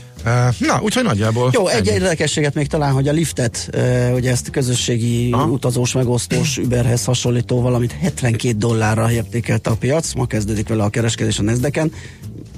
Na, 0.59 0.79
úgyhogy 0.81 1.03
nagyjából. 1.03 1.49
Jó, 1.53 1.67
egy 1.67 1.87
érdekességet 1.87 2.53
még 2.53 2.67
talán, 2.67 2.93
hogy 2.93 3.07
a 3.07 3.11
liftet, 3.11 3.69
ugye 4.15 4.31
ezt 4.31 4.49
közösségi 4.49 5.31
Aha. 5.31 5.45
utazós, 5.45 5.93
megosztós 5.93 6.57
Uberhez 6.57 7.03
hasonlító 7.05 7.61
valamit 7.61 7.91
72 8.01 8.57
dollárra 8.57 9.11
értékelte 9.11 9.69
a 9.69 9.75
piac, 9.75 10.13
ma 10.13 10.25
kezdődik 10.25 10.67
vele 10.67 10.83
a 10.83 10.89
kereskedés 10.89 11.39
a 11.39 11.43
Nezdeken, 11.43 11.91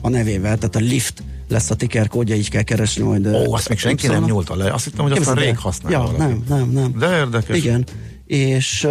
a 0.02 0.10
nevével, 0.10 0.58
tehát 0.58 0.76
a 0.76 0.80
lift 0.80 1.24
lesz 1.50 1.70
a 1.70 1.76
ticker 1.76 2.08
kódja, 2.08 2.36
így 2.36 2.50
kell 2.50 2.62
keresni 2.62 3.04
majd. 3.04 3.28
Ó, 3.28 3.54
azt 3.54 3.70
még 3.70 3.78
senki 3.78 4.08
nem 4.08 4.24
nyúlta 4.24 4.56
le. 4.56 4.74
Azt 4.74 4.84
hittem, 4.84 5.06
hogy 5.06 5.18
azt 5.18 5.26
már 5.26 5.38
rég 5.38 5.58
használja 5.58 5.98
Ja, 5.98 6.04
valaki. 6.04 6.22
nem, 6.24 6.44
nem, 6.48 6.70
nem. 6.70 6.96
De 7.00 7.18
érdekes. 7.18 7.58
Igen. 7.58 7.86
És, 8.26 8.88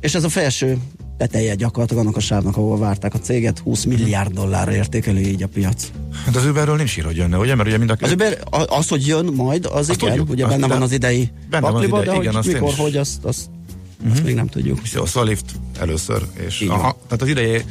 és 0.00 0.14
ez 0.14 0.24
a 0.24 0.28
felső 0.28 0.78
teteje 1.20 1.54
gyakorlatilag 1.54 2.02
annak 2.02 2.16
a 2.16 2.20
sávnak, 2.20 2.56
ahol 2.56 2.78
várták 2.78 3.14
a 3.14 3.18
céget, 3.18 3.58
20 3.58 3.84
milliárd 3.84 4.32
dollárra 4.32 4.74
értékelő 4.74 5.20
így 5.20 5.42
a 5.42 5.48
piac. 5.48 5.90
Hát 6.24 6.36
az 6.36 6.44
Uberről 6.44 6.76
nincs 6.76 6.96
ír, 6.96 7.04
hogy 7.04 7.16
jönne, 7.16 7.38
ugye? 7.38 7.54
Mert 7.54 7.68
ugye 7.68 7.78
mind 7.78 7.90
a 7.90 7.96
az 8.00 8.12
Uber, 8.12 8.38
az, 8.50 8.88
hogy 8.88 9.06
jön 9.06 9.24
majd, 9.24 9.66
az 9.66 9.88
azt 9.88 10.02
igen, 10.02 10.08
tudjuk, 10.08 10.30
ugye 10.30 10.46
benne 10.46 10.66
van 10.66 10.82
az 10.82 10.92
idei 10.92 11.30
benne 11.50 11.70
pakliba, 11.70 11.96
van 11.96 12.08
az 12.08 12.14
ide, 12.14 12.14
de 12.14 12.20
igen, 12.20 12.34
hogy 12.34 12.46
mikor, 12.46 12.72
hogy 12.74 12.96
azt, 12.96 13.24
azt, 13.24 13.48
uh-huh. 13.98 14.12
azt 14.12 14.24
még 14.24 14.34
nem 14.34 14.46
tudjuk. 14.46 14.78
Jó, 14.92 15.04
szóval 15.06 15.28
lift 15.28 15.52
először, 15.78 16.22
és 16.46 16.60
aha, 16.60 16.96
tehát 17.06 17.22
az 17.22 17.28
idei 17.28 17.62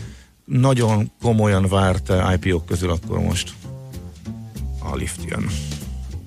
nagyon 0.46 1.12
komolyan 1.22 1.68
várt 1.70 2.12
IPO-k 2.34 2.66
közül 2.66 2.90
akkor 2.90 3.20
most 3.20 3.54
a 4.92 4.96
lift 4.96 5.20
jön. 5.30 5.50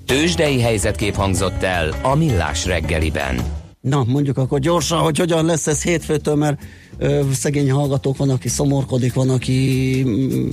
Tőzsdei 0.05 0.61
helyzetkép 0.61 1.15
hangzott 1.15 1.63
el 1.63 1.99
a 2.01 2.15
Millás 2.15 2.65
reggeliben. 2.65 3.41
Na, 3.81 4.03
mondjuk 4.07 4.37
akkor 4.37 4.59
gyorsan, 4.59 4.99
hogy 4.99 5.17
hogyan 5.17 5.45
lesz 5.45 5.67
ez 5.67 5.83
hétfőtől, 5.83 6.35
mert 6.35 6.61
szegény 7.33 7.71
hallgatók 7.71 8.17
van, 8.17 8.29
aki 8.29 8.49
szomorkodik, 8.49 9.13
van, 9.13 9.29
aki 9.29 10.03
mm, 10.07 10.49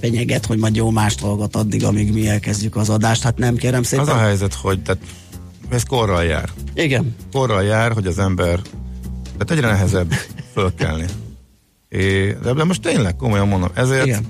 fenyeget, 0.00 0.46
hogy 0.46 0.58
majd 0.58 0.76
jó 0.76 0.90
mást 0.90 1.20
hallgat 1.20 1.56
addig, 1.56 1.84
amíg 1.84 2.12
mi 2.12 2.28
elkezdjük 2.28 2.76
az 2.76 2.88
adást. 2.88 3.22
Hát 3.22 3.38
nem, 3.38 3.56
kérem 3.56 3.82
szépen. 3.82 4.04
Az 4.04 4.12
a 4.12 4.18
helyzet, 4.18 4.54
hogy 4.54 4.82
tehát 4.82 5.02
ez 5.68 5.82
korral 5.82 6.24
jár. 6.24 6.48
Igen, 6.74 7.14
Korral 7.32 7.62
jár, 7.62 7.92
hogy 7.92 8.06
az 8.06 8.18
ember 8.18 8.60
tehát 9.38 9.50
egyre 9.50 9.66
nehezebb 9.66 10.12
fölkelni. 10.52 11.04
É, 11.88 12.36
de, 12.42 12.52
de 12.52 12.64
most 12.64 12.82
tényleg 12.82 13.16
komolyan 13.16 13.48
mondom, 13.48 13.70
ezért, 13.74 14.06
Igen. 14.06 14.26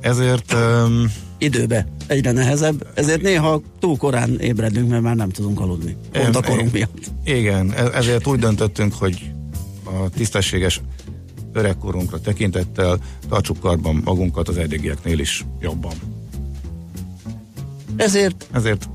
ezért 0.00 0.54
um, 0.54 1.12
időbe 1.38 1.86
egyre 2.06 2.32
nehezebb, 2.32 2.86
ezért 2.94 3.22
néha 3.22 3.62
túl 3.78 3.96
korán 3.96 4.38
ébredünk, 4.40 4.88
mert 4.88 5.02
már 5.02 5.16
nem 5.16 5.30
tudunk 5.30 5.60
aludni. 5.60 5.96
Pont 6.12 6.36
a 6.36 6.42
korunk 6.42 6.72
miatt. 6.72 7.10
Igen, 7.24 7.72
e- 7.72 7.90
ezért 7.94 8.26
úgy 8.26 8.38
döntöttünk, 8.38 8.94
hogy 8.94 9.30
a 9.84 10.08
tisztességes 10.16 10.80
öregkorunkra 11.52 12.20
tekintettel 12.20 12.98
tartsuk 13.28 13.58
karban 13.60 14.00
magunkat 14.04 14.48
az 14.48 14.56
eddigieknél 14.56 15.18
is 15.18 15.44
jobban. 15.60 15.92
Ezért 17.96 18.46
Ezért 18.52 18.88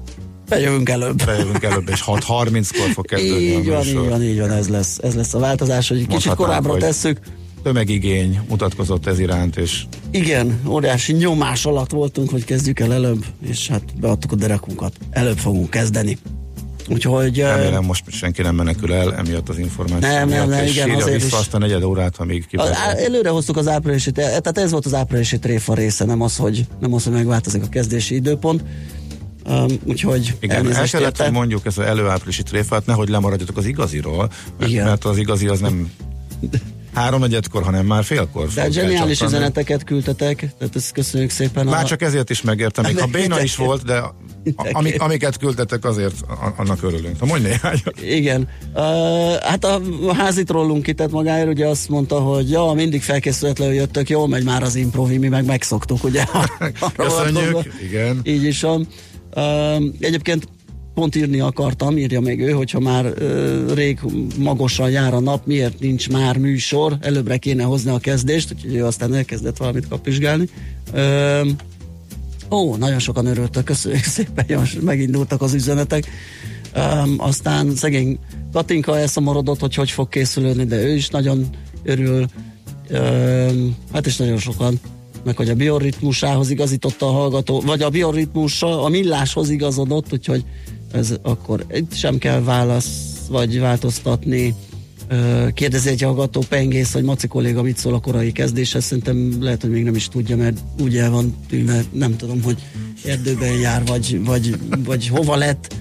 bejövünk 0.50 0.90
előbb. 0.90 1.26
bejövünk 1.26 1.64
előbb, 1.64 1.90
és 1.90 2.04
6.30-kor 2.06 2.90
fog 2.94 3.06
kezdődni 3.06 3.44
Így 3.44 3.68
a 3.70 3.72
van, 3.74 3.86
műsor. 3.86 4.04
így 4.04 4.10
van, 4.10 4.24
így 4.24 4.40
van, 4.40 4.52
ez 4.52 4.68
lesz, 4.70 4.98
ez 4.98 5.16
lesz 5.16 5.34
a 5.34 5.40
változás, 5.40 5.88
hogy 5.88 5.98
kicsit 5.98 6.10
Mondhatnám, 6.12 6.48
korábbra 6.48 6.72
hogy- 6.72 6.80
tesszük. 6.80 7.20
Tömegigény 7.64 8.40
mutatkozott 8.50 9.06
ez 9.08 9.20
iránt, 9.20 9.58
és 9.58 9.84
Igen, 10.12 10.60
óriási 10.68 11.14
nyomás 11.14 11.66
alatt 11.66 11.92
voltunk, 11.92 12.30
hogy 12.30 12.44
kezdjük 12.46 12.80
el 12.80 12.94
előbb, 12.94 13.26
és 13.42 13.68
hát 13.68 14.00
beadtuk 14.00 14.32
a 14.32 14.36
derekunkat. 14.36 14.94
Előbb 15.10 15.38
fogunk 15.38 15.70
kezdeni. 15.70 16.18
Úgyhogy... 16.90 17.38
remélem 17.40 17.84
most 17.84 18.04
senki 18.12 18.42
nem 18.42 18.56
menekül 18.56 18.94
el 18.94 19.16
emiatt 19.16 19.50
az 19.50 19.58
információ 19.58 20.10
Nem, 20.10 20.18
nem, 20.18 20.28
miatt, 20.28 20.48
nem, 20.58 20.64
és 20.66 20.72
igen, 20.76 20.90
azért 20.90 21.14
vissza 21.14 21.26
is. 21.26 21.34
azt 21.34 21.54
a 21.54 21.58
negyed 21.58 21.84
órát, 21.84 22.18
amíg 22.18 22.48
Az, 22.52 22.68
á- 22.68 22.74
kiperül. 22.76 23.04
előre 23.06 23.30
hoztuk 23.30 23.58
az 23.58 23.68
áprilisi, 23.68 24.12
te- 24.12 24.22
tehát 24.40 24.58
ez 24.58 24.72
volt 24.72 24.86
az 24.86 24.94
áprilisi 24.94 25.40
tréfa 25.40 25.74
része, 25.74 26.06
nem 26.06 26.22
az, 26.22 26.36
hogy, 26.38 26.66
nem 26.80 26.94
az, 26.94 27.04
hogy 27.04 27.14
megváltozik 27.14 27.64
a 27.64 27.70
kezdési 27.70 28.16
időpont. 28.16 28.64
Um, 29.50 29.66
úgyhogy 29.84 30.36
Igen, 30.40 30.74
el 30.74 30.88
kellett, 30.88 31.18
hogy 31.22 31.32
mondjuk 31.32 31.66
ez 31.66 31.78
az 31.78 31.86
előáprilisi 31.86 32.44
tréfát, 32.44 32.86
nehogy 32.86 33.10
lemaradjatok 33.10 33.58
az 33.58 33.66
igaziról, 33.66 34.30
mert, 34.60 34.72
Igen. 34.72 34.86
mert 34.86 35.06
az 35.06 35.18
igazi 35.18 35.48
az 35.48 35.60
nem 35.60 35.92
háromnegyedkor, 36.98 37.64
hanem 37.64 37.86
már 37.86 38.04
félkor 38.04 38.48
De 38.54 38.72
zseniális 38.72 39.22
üzeneteket 39.22 39.84
küldtetek, 39.84 40.38
tehát 40.58 40.76
ezt 40.76 40.92
köszönjük 40.92 41.30
szépen. 41.30 41.66
Már 41.66 41.84
a, 41.84 41.88
csak 41.88 42.02
ezért 42.02 42.30
is 42.30 42.42
megértem, 42.42 42.86
még 42.86 43.00
ha 43.00 43.06
béna 43.06 43.42
is 43.42 43.56
volt, 43.56 43.84
de 43.84 43.98
a- 43.98 44.16
amik, 44.72 45.02
amiket 45.02 45.38
küldtetek 45.38 45.86
azért 45.86 46.16
annak 46.58 46.84
örülünk. 46.84 47.20
Ha 47.20 47.26
mondj 47.26 47.48
néhányat. 47.48 48.02
Igen. 48.02 48.48
Uh, 48.74 48.82
hát 49.36 49.66
a, 49.66 49.82
házi 50.14 50.44
trollunk 50.44 50.84
kitett 50.84 51.12
magáért, 51.12 51.48
ugye 51.48 51.68
azt 51.68 51.90
mondta, 51.90 52.20
hogy 52.20 52.50
ja, 52.50 52.72
mindig 52.76 53.02
felkészületlenül 53.02 53.74
jöttök, 53.74 54.10
jól 54.10 54.28
megy 54.28 54.44
már 54.44 54.64
az 54.64 54.76
improvi, 54.76 55.18
mi 55.18 55.28
meg 55.28 55.46
megszoktuk, 55.46 56.04
ugye? 56.04 56.24
Köszönjük, 56.96 57.74
igen. 57.84 58.20
Így 58.24 58.44
is 58.44 58.62
van. 58.62 58.88
Uh, 59.36 59.84
egyébként 60.00 60.48
pont 60.98 61.16
írni 61.16 61.40
akartam, 61.40 61.98
írja 61.98 62.20
még 62.20 62.42
ő, 62.42 62.52
hogyha 62.52 62.80
már 62.80 63.06
uh, 63.06 63.74
rég 63.74 64.00
magosan 64.38 64.90
jár 64.90 65.14
a 65.14 65.20
nap, 65.20 65.46
miért 65.46 65.80
nincs 65.80 66.10
már 66.10 66.38
műsor, 66.38 66.98
előbbre 67.02 67.38
kéne 67.38 67.64
hozni 67.64 67.92
a 67.92 67.98
kezdést, 67.98 68.54
úgyhogy 68.54 68.76
ő 68.76 68.86
aztán 68.86 69.14
elkezdett 69.14 69.58
valamit 69.58 69.88
kapizsgálni. 69.88 70.50
Uh, 70.94 71.48
Ó, 72.50 72.76
nagyon 72.76 73.00
sokan 73.00 73.26
örültek, 73.26 73.64
köszönjük 73.64 74.04
szépen, 74.16 74.46
most 74.60 74.82
megindultak 74.82 75.42
az 75.42 75.54
üzenetek. 75.54 76.06
Um, 76.76 77.16
aztán 77.18 77.76
szegény 77.76 78.20
Katinka 78.52 78.98
elszomorodott, 78.98 79.60
hogy 79.60 79.76
hogy 79.76 79.92
fog 79.92 80.10
készülődni, 80.10 80.64
de 80.64 80.84
ő 80.84 80.94
is 80.94 81.10
nagyon 81.10 81.46
örül. 81.84 82.26
Um, 82.90 83.76
hát 83.94 84.06
is 84.06 84.18
nagyon 84.18 84.38
sokan 84.38 84.80
meg 85.24 85.38
hogy 85.38 85.50
a 85.50 85.56
bioritmusához 85.56 86.50
igazította 86.50 87.08
a 87.08 87.12
hallgató, 87.12 87.62
vagy 87.62 87.82
a 87.82 87.90
bioritmusa 87.90 88.84
a 88.84 88.90
milláshoz 88.90 89.50
igazodott, 89.50 90.14
úgyhogy 90.14 90.44
ez 90.92 91.14
akkor 91.22 91.66
itt 91.72 91.94
sem 91.94 92.18
kell 92.18 92.42
válasz, 92.42 93.16
vagy 93.30 93.60
változtatni. 93.60 94.56
Kérdezi 95.54 95.90
egy 95.90 96.02
hallgató 96.02 96.44
pengész, 96.50 96.94
hogy 96.94 97.04
Maci 97.04 97.28
kolléga 97.28 97.62
mit 97.62 97.78
szól 97.78 97.94
a 97.94 98.00
korai 98.00 98.32
kezdéshez, 98.32 98.84
szerintem 98.84 99.44
lehet, 99.44 99.62
hogy 99.62 99.70
még 99.70 99.84
nem 99.84 99.96
is 99.96 100.08
tudja, 100.08 100.36
mert 100.36 100.58
úgy 100.82 100.98
el 100.98 101.10
van 101.10 101.36
tűnve, 101.50 101.84
nem 101.92 102.16
tudom, 102.16 102.44
hogy 102.44 102.58
erdőben 103.06 103.54
jár, 103.54 103.86
vagy, 103.86 104.26
vagy, 104.26 104.60
vagy 104.86 105.08
hova 105.08 105.36
lett, 105.36 105.76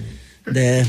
de 0.51 0.87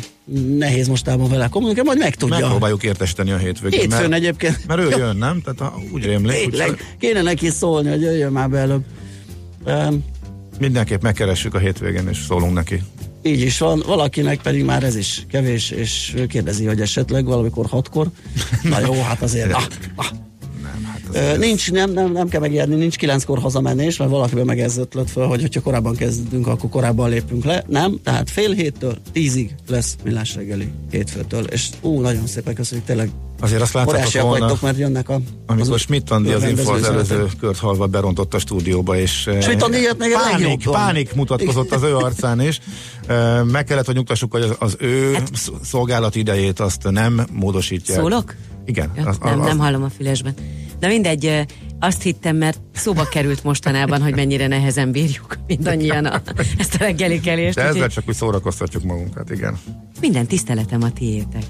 nehéz 0.58 0.88
mostában 0.88 1.28
vele 1.28 1.48
kommunikálni, 1.48 1.88
majd 1.88 2.00
megtudja. 2.00 2.38
Megpróbáljuk 2.38 2.82
értesíteni 2.82 3.30
a 3.30 3.36
hétvégén. 3.36 3.80
Hétfőn 3.80 4.08
mert, 4.08 4.12
egyébként. 4.12 4.66
mert 4.66 4.80
ő 4.80 4.88
jön, 4.88 5.16
nem? 5.16 5.42
Tehát 5.42 5.58
ha, 5.58 5.80
úgy 5.92 6.04
rémlik. 6.04 6.50
Tényleg, 6.50 6.96
kéne 6.98 7.22
neki 7.22 7.50
szólni, 7.50 7.88
hogy 7.88 8.00
jöjjön 8.00 8.32
már 8.32 8.50
be 8.50 8.58
előbb. 8.58 8.84
Um, 9.66 10.04
Mindenképp 10.58 11.02
megkeressük 11.02 11.54
a 11.54 11.58
hétvégén, 11.58 12.08
és 12.08 12.18
szólunk 12.26 12.52
neki. 12.52 12.82
Így 13.22 13.40
is 13.40 13.58
van, 13.58 13.82
valakinek 13.86 14.40
pedig 14.42 14.64
már 14.64 14.82
ez 14.82 14.96
is 14.96 15.26
kevés, 15.30 15.70
és 15.70 16.12
ő 16.16 16.26
kérdezi, 16.26 16.64
hogy 16.64 16.80
esetleg 16.80 17.24
valamikor 17.24 17.66
hatkor. 17.66 18.06
Na 18.62 18.80
jó, 18.80 19.02
hát 19.02 19.22
azért. 19.22 19.52
Ah, 19.52 19.62
ah. 19.96 20.06
Nincs, 21.38 21.72
nem, 21.72 21.92
nem, 21.92 22.12
nem 22.12 22.28
kell 22.28 22.40
megijedni, 22.40 22.74
nincs 22.74 22.96
kilenckor 22.96 23.38
hazamenés, 23.38 23.96
mert 23.96 24.10
valakiben 24.10 24.44
meg 24.44 24.60
ez 24.60 24.76
ötlött 24.76 25.10
föl, 25.10 25.26
hogy 25.26 25.40
hogyha 25.40 25.60
korábban 25.60 25.96
kezdünk, 25.96 26.46
akkor 26.46 26.70
korábban 26.70 27.10
lépünk 27.10 27.44
le. 27.44 27.64
Nem, 27.66 27.98
tehát 28.02 28.30
fél 28.30 28.52
héttől 28.52 28.98
tízig 29.12 29.54
lesz 29.68 29.96
millás 30.04 30.34
reggeli 30.34 30.68
hétfőtől, 30.90 31.44
és 31.44 31.68
ú, 31.80 32.00
nagyon 32.00 32.26
szépen 32.26 32.54
köszönjük, 32.54 32.86
tényleg 32.86 33.10
Azért 33.40 33.62
azt 33.62 33.72
láttátok 33.72 34.22
volna, 34.22 34.38
vagytok, 34.38 34.60
mert 34.60 34.78
jönnek 34.78 35.08
a... 35.08 35.20
amikor 35.46 35.78
Schmidt 35.78 36.10
Andi 36.10 36.32
az 36.32 36.42
info 36.44 36.72
az 36.72 36.82
előző 36.84 37.26
kört 37.40 37.58
halva 37.58 37.86
berontott 37.86 38.34
a 38.34 38.38
stúdióba, 38.38 38.96
és 38.96 39.26
eh, 39.26 39.40
Schmidt 39.42 39.62
Andi 39.62 39.80
jött 39.80 39.98
még 39.98 40.12
a 40.14 40.18
pánik, 40.30 40.70
pánik 40.70 41.14
mutatkozott 41.14 41.72
az 41.72 41.82
ő 41.82 41.96
arcán 41.96 42.40
is. 42.40 42.60
Eh, 43.06 43.42
Meg 43.44 43.64
kellett, 43.64 43.86
hogy 43.86 43.94
nyugtassuk, 43.94 44.32
hogy 44.32 44.42
az, 44.42 44.56
az 44.58 44.76
ő 44.78 45.16
sz- 45.32 45.52
szolgálati 45.64 46.18
idejét 46.18 46.60
azt 46.60 46.90
nem 46.90 47.26
módosítja. 47.32 47.94
Szólok? 47.94 48.34
Igen. 48.66 48.90
Ja, 48.96 49.06
az, 49.06 49.16
nem, 49.22 49.40
az, 49.40 49.46
nem 49.46 49.58
hallom 49.58 49.82
a 49.82 49.90
fülesben. 49.96 50.34
De 50.78 50.86
mindegy, 50.86 51.26
ö, 51.26 51.40
azt 51.80 52.02
hittem, 52.02 52.36
mert 52.36 52.58
szóba 52.74 53.04
került 53.04 53.44
mostanában, 53.44 54.02
hogy 54.02 54.14
mennyire 54.14 54.46
nehezen 54.46 54.92
bírjuk 54.92 55.38
mindannyian 55.46 56.04
a, 56.04 56.20
ezt 56.58 56.74
a 56.74 56.78
reggeli 56.78 57.20
kelést. 57.20 57.54
De 57.54 57.60
ezzel 57.62 57.74
úgyhogy 57.74 57.90
csak 57.92 58.04
úgy 58.08 58.14
szórakoztatjuk 58.14 58.82
magunkat, 58.82 59.30
igen. 59.30 59.58
Minden 60.00 60.26
tiszteletem 60.26 60.82
a 60.82 60.92
tiétek. 60.92 61.42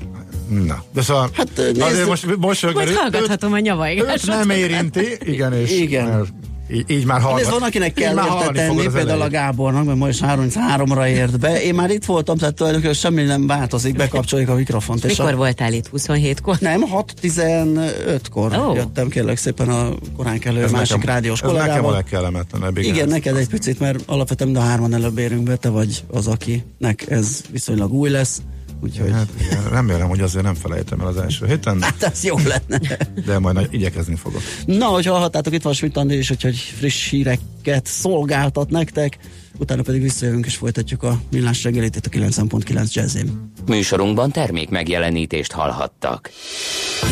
Na, 0.48 0.82
de 0.94 1.02
szóval 1.02 1.30
Hát, 1.32 1.50
nézd- 1.56 1.80
azért 1.80 2.06
most, 2.06 2.36
most 2.36 2.72
Majd 2.74 2.88
hallgathatom 2.94 3.52
a 3.52 3.56
őt 3.56 3.62
nyavajgást. 3.62 4.26
nem 4.26 4.50
érinti, 4.50 5.06
igen, 5.24 5.52
és 5.52 5.70
Igen. 5.70 6.26
Így, 6.72 6.90
így 6.90 7.04
már 7.04 7.20
hallgat. 7.20 7.40
Ez 7.40 7.50
van, 7.50 7.62
akinek 7.62 7.92
kell 7.92 8.14
már 8.14 8.26
érte 8.26 8.52
tenni, 8.52 8.88
például 8.92 9.20
a. 9.20 9.28
Gábornak, 9.28 9.84
mert 9.84 9.98
ma 9.98 10.08
is 10.08 10.18
33-ra 10.22 11.06
ért 11.06 11.38
be. 11.38 11.62
Én 11.62 11.74
már 11.74 11.90
itt 11.90 12.04
voltam, 12.04 12.36
tehát 12.36 12.54
tulajdonképpen 12.54 12.94
semmi 12.96 13.22
nem 13.22 13.46
változik, 13.46 13.96
bekapcsoljuk 13.96 14.48
a 14.48 14.54
mikrofont. 14.54 15.04
És 15.04 15.16
Mikor 15.16 15.32
a... 15.32 15.36
voltál 15.36 15.72
itt? 15.72 15.90
27-kor? 15.96 16.56
Nem, 16.60 16.84
6-15-kor 17.22 18.56
Ó. 18.56 18.74
jöttem 18.74 19.08
kérlek 19.08 19.36
szépen 19.36 19.68
a 19.68 19.88
korán 20.16 20.38
kelő 20.38 20.62
Ez 20.62 20.70
másik 20.70 20.96
nekem, 20.96 21.14
rádiós 21.14 21.42
ez 21.42 21.50
nekem 21.50 21.58
a 21.58 21.64
kollégával. 21.64 21.92
legkellemetlenebb, 21.92 22.78
igen. 22.78 22.94
Igen, 22.94 23.08
neked 23.08 23.36
egy 23.36 23.48
picit, 23.48 23.80
mert 23.80 23.98
alapvetően 24.06 24.50
mind 24.50 24.62
a 24.62 24.66
hárman 24.66 24.94
előbb 24.94 25.18
érünk 25.18 25.42
be, 25.42 25.56
te 25.56 25.68
vagy 25.68 26.04
az, 26.10 26.26
akinek 26.26 27.04
ez 27.08 27.40
viszonylag 27.50 27.92
új 27.92 28.10
lesz. 28.10 28.42
Úgyhogy 28.80 29.10
hát, 29.12 29.28
igen, 29.40 29.68
remélem, 29.70 30.08
hogy 30.08 30.20
azért 30.20 30.44
nem 30.44 30.54
felejtem 30.54 31.00
el 31.00 31.06
az 31.06 31.16
első 31.16 31.46
héten, 31.46 31.82
hát 31.82 32.02
ez 32.02 32.24
jó 32.24 32.36
lenne. 32.38 32.96
de 33.26 33.38
majd 33.38 33.68
igyekezni 33.70 34.14
fogok. 34.16 34.40
Na, 34.66 34.86
hogy 34.86 35.06
hallhattátok, 35.06 35.54
itt 35.54 35.62
van 35.62 35.72
Schmidt 35.72 35.96
Andi 35.96 36.18
is, 36.18 36.30
úgyhogy 36.30 36.56
friss 36.56 37.10
híreket 37.10 37.86
szolgáltat 37.86 38.70
nektek, 38.70 39.18
utána 39.58 39.82
pedig 39.82 40.02
visszajövünk 40.02 40.46
és 40.46 40.56
folytatjuk 40.56 41.02
a 41.02 41.20
millás 41.30 41.64
reggelit 41.64 41.96
itt 41.96 42.06
a 42.06 42.08
9.9 42.08 42.92
jazzim. 42.92 43.50
Műsorunkban 43.66 44.30
termék 44.30 44.68
megjelenítést 44.68 45.52
hallhattak. 45.52 46.30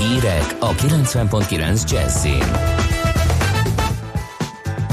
Hírek 0.01 0.57
a 0.61 0.75
90.9 0.75 1.91
Jazzin. 1.91 2.85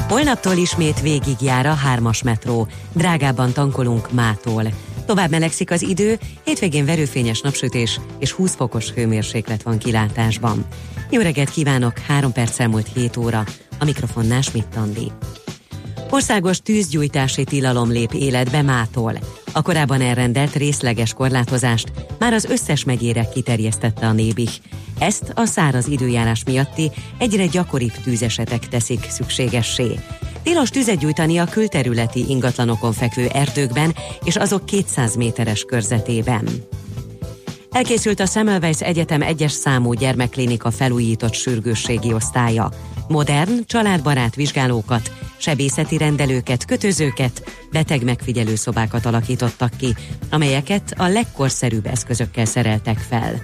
Holnaptól 0.07 0.53
ismét 0.53 1.01
végigjár 1.01 1.65
a 1.65 1.73
hármas 1.73 2.23
metró. 2.23 2.67
Drágábban 2.93 3.53
tankolunk 3.53 4.11
mától. 4.11 4.63
Tovább 5.05 5.29
melegszik 5.29 5.71
az 5.71 5.81
idő, 5.81 6.19
hétvégén 6.43 6.85
verőfényes 6.85 7.41
napsütés 7.41 7.99
és 8.19 8.31
20 8.31 8.55
fokos 8.55 8.91
hőmérséklet 8.91 9.63
van 9.63 9.77
kilátásban. 9.77 10.65
Jó 11.09 11.21
reggelt 11.21 11.49
kívánok, 11.49 11.97
3 11.97 12.31
perc 12.31 12.59
elmúlt 12.59 12.87
7 12.93 13.17
óra. 13.17 13.45
A 13.79 13.85
mikrofonnál 13.85 14.41
Schmidt 14.41 14.75
Andi. 14.75 15.11
Országos 16.09 16.59
tűzgyújtási 16.59 17.43
tilalom 17.43 17.91
lép 17.91 18.13
életbe 18.13 18.61
mától. 18.61 19.19
A 19.51 19.61
korábban 19.61 20.01
elrendelt 20.01 20.55
részleges 20.55 21.13
korlátozást 21.13 21.91
már 22.19 22.33
az 22.33 22.45
összes 22.45 22.83
megyére 22.83 23.27
kiterjesztette 23.33 24.05
a 24.05 24.11
Nébih. 24.11 24.51
Ezt 24.99 25.31
a 25.35 25.45
száraz 25.45 25.87
időjárás 25.87 26.43
miatti 26.45 26.91
egyre 27.17 27.45
gyakoribb 27.45 27.93
tűzesetek 28.03 28.67
teszik 28.67 29.05
szükségessé. 29.09 29.99
Tilos 30.43 30.69
tüzet 30.69 30.97
gyújtani 30.97 31.37
a 31.37 31.45
külterületi 31.45 32.25
ingatlanokon 32.29 32.93
fekvő 32.93 33.27
erdőkben 33.27 33.95
és 34.23 34.35
azok 34.35 34.65
200 34.65 35.15
méteres 35.15 35.63
körzetében. 35.63 36.47
Elkészült 37.71 38.19
a 38.19 38.25
Semmelweis 38.25 38.81
Egyetem 38.81 39.21
egyes 39.21 39.51
számú 39.51 39.93
gyermekklinika 39.93 40.71
felújított 40.71 41.33
sürgősségi 41.33 42.13
osztálya. 42.13 42.71
Modern, 43.07 43.65
családbarát 43.65 44.35
vizsgálókat, 44.35 45.11
sebészeti 45.37 45.97
rendelőket, 45.97 46.65
kötözőket, 46.65 47.43
beteg 47.71 48.03
megfigyelő 48.03 48.55
szobákat 48.55 49.05
alakítottak 49.05 49.71
ki, 49.77 49.95
amelyeket 50.29 50.93
a 50.97 51.07
legkorszerűbb 51.07 51.85
eszközökkel 51.85 52.45
szereltek 52.45 52.97
fel. 52.97 53.43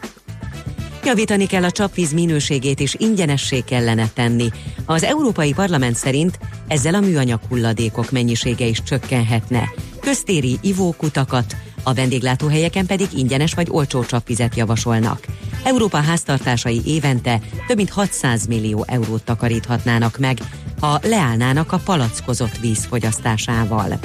Javítani 1.03 1.45
kell 1.45 1.63
a 1.63 1.71
csapvíz 1.71 2.13
minőségét 2.13 2.79
és 2.79 2.95
ingyenessé 2.97 3.59
kellene 3.59 4.09
tenni. 4.13 4.49
Az 4.85 5.03
Európai 5.03 5.53
Parlament 5.53 5.95
szerint 5.95 6.39
ezzel 6.67 6.93
a 6.95 6.99
műanyag 6.99 7.39
hulladékok 7.49 8.11
mennyisége 8.11 8.65
is 8.65 8.83
csökkenhetne. 8.83 9.69
Köztéri 9.99 10.57
ivókutakat, 10.61 11.55
a 11.83 11.93
vendéglátóhelyeken 11.93 12.85
pedig 12.85 13.07
ingyenes 13.15 13.53
vagy 13.53 13.67
olcsó 13.69 14.03
csapvizet 14.03 14.55
javasolnak. 14.55 15.25
Európa 15.63 15.97
háztartásai 15.97 16.81
évente 16.85 17.39
több 17.67 17.77
mint 17.77 17.89
600 17.89 18.45
millió 18.45 18.83
eurót 18.87 19.23
takaríthatnának 19.23 20.17
meg, 20.17 20.37
ha 20.79 20.99
leállnának 21.03 21.71
a 21.71 21.81
palackozott 21.85 22.57
víz 22.57 22.85
fogyasztásával. 22.85 23.99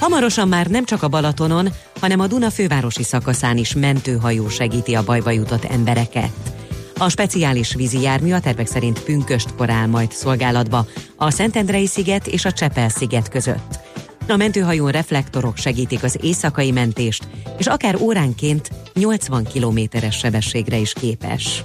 Hamarosan 0.00 0.48
már 0.48 0.66
nem 0.66 0.84
csak 0.84 1.02
a 1.02 1.08
Balatonon, 1.08 1.68
hanem 2.00 2.20
a 2.20 2.26
Duna 2.26 2.50
fővárosi 2.50 3.02
szakaszán 3.02 3.56
is 3.56 3.74
mentőhajó 3.74 4.48
segíti 4.48 4.94
a 4.94 5.04
bajba 5.04 5.30
jutott 5.30 5.64
embereket. 5.64 6.30
A 6.98 7.08
speciális 7.08 7.74
vízi 7.74 8.00
jármű 8.00 8.32
a 8.32 8.40
tervek 8.40 8.66
szerint 8.66 9.02
pünköstkor 9.02 9.70
áll 9.70 9.86
majd 9.86 10.12
szolgálatba 10.12 10.86
a 11.16 11.30
Szentendrei 11.30 11.86
sziget 11.86 12.26
és 12.26 12.44
a 12.44 12.52
Csepel 12.52 12.88
sziget 12.88 13.28
között. 13.28 13.78
A 14.28 14.36
mentőhajón 14.36 14.90
reflektorok 14.90 15.56
segítik 15.56 16.02
az 16.02 16.18
éjszakai 16.20 16.70
mentést, 16.70 17.28
és 17.58 17.66
akár 17.66 17.96
óránként 18.00 18.70
80 18.94 19.44
kilométeres 19.44 20.16
sebességre 20.16 20.76
is 20.76 20.92
képes. 20.92 21.64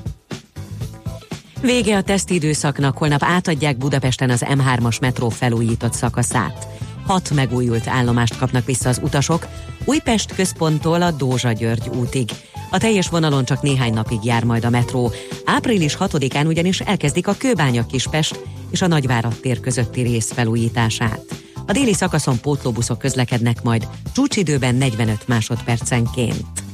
Vége 1.61 1.97
a 1.97 2.01
tesztidőszaknak, 2.01 2.97
holnap 2.97 3.23
átadják 3.23 3.77
Budapesten 3.77 4.29
az 4.29 4.45
M3-as 4.47 5.01
metró 5.01 5.29
felújított 5.29 5.93
szakaszát. 5.93 6.67
Hat 7.05 7.31
megújult 7.33 7.87
állomást 7.87 8.37
kapnak 8.37 8.65
vissza 8.65 8.89
az 8.89 8.99
utasok, 9.03 9.47
Újpest 9.85 10.35
központtól 10.35 11.01
a 11.01 11.11
Dózsa-György 11.11 11.89
útig. 11.89 12.29
A 12.71 12.77
teljes 12.77 13.09
vonalon 13.09 13.45
csak 13.45 13.61
néhány 13.61 13.93
napig 13.93 14.23
jár 14.23 14.43
majd 14.43 14.65
a 14.65 14.69
metró. 14.69 15.11
Április 15.45 15.97
6-án 15.99 16.47
ugyanis 16.47 16.79
elkezdik 16.79 17.27
a 17.27 17.35
Kőbánya 17.37 17.85
Kispest 17.85 18.39
és 18.71 18.81
a 18.81 18.87
Nagyvárad 18.87 19.35
tér 19.39 19.59
közötti 19.59 20.01
rész 20.01 20.31
felújítását. 20.31 21.25
A 21.65 21.71
déli 21.71 21.93
szakaszon 21.93 22.39
pótlóbuszok 22.39 22.97
közlekednek 22.97 23.63
majd 23.63 23.87
csúcsidőben 24.13 24.75
45 24.75 25.27
másodpercenként. 25.27 26.64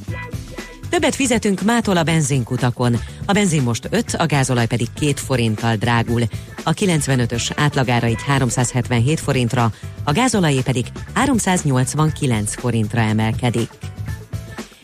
Többet 0.92 1.14
fizetünk 1.14 1.62
mától 1.62 1.96
a 1.96 2.02
benzinkutakon. 2.02 2.96
A 3.26 3.32
benzin 3.32 3.62
most 3.62 3.88
5, 3.90 4.14
a 4.14 4.26
gázolaj 4.26 4.66
pedig 4.66 4.86
2 4.94 5.12
forinttal 5.14 5.76
drágul. 5.76 6.22
A 6.62 6.72
95-ös 6.72 7.50
átlagára 7.56 8.06
így 8.06 8.22
377 8.22 9.20
forintra, 9.20 9.72
a 10.04 10.12
gázolajé 10.12 10.60
pedig 10.60 10.86
389 11.14 12.54
forintra 12.54 13.00
emelkedik. 13.00 13.68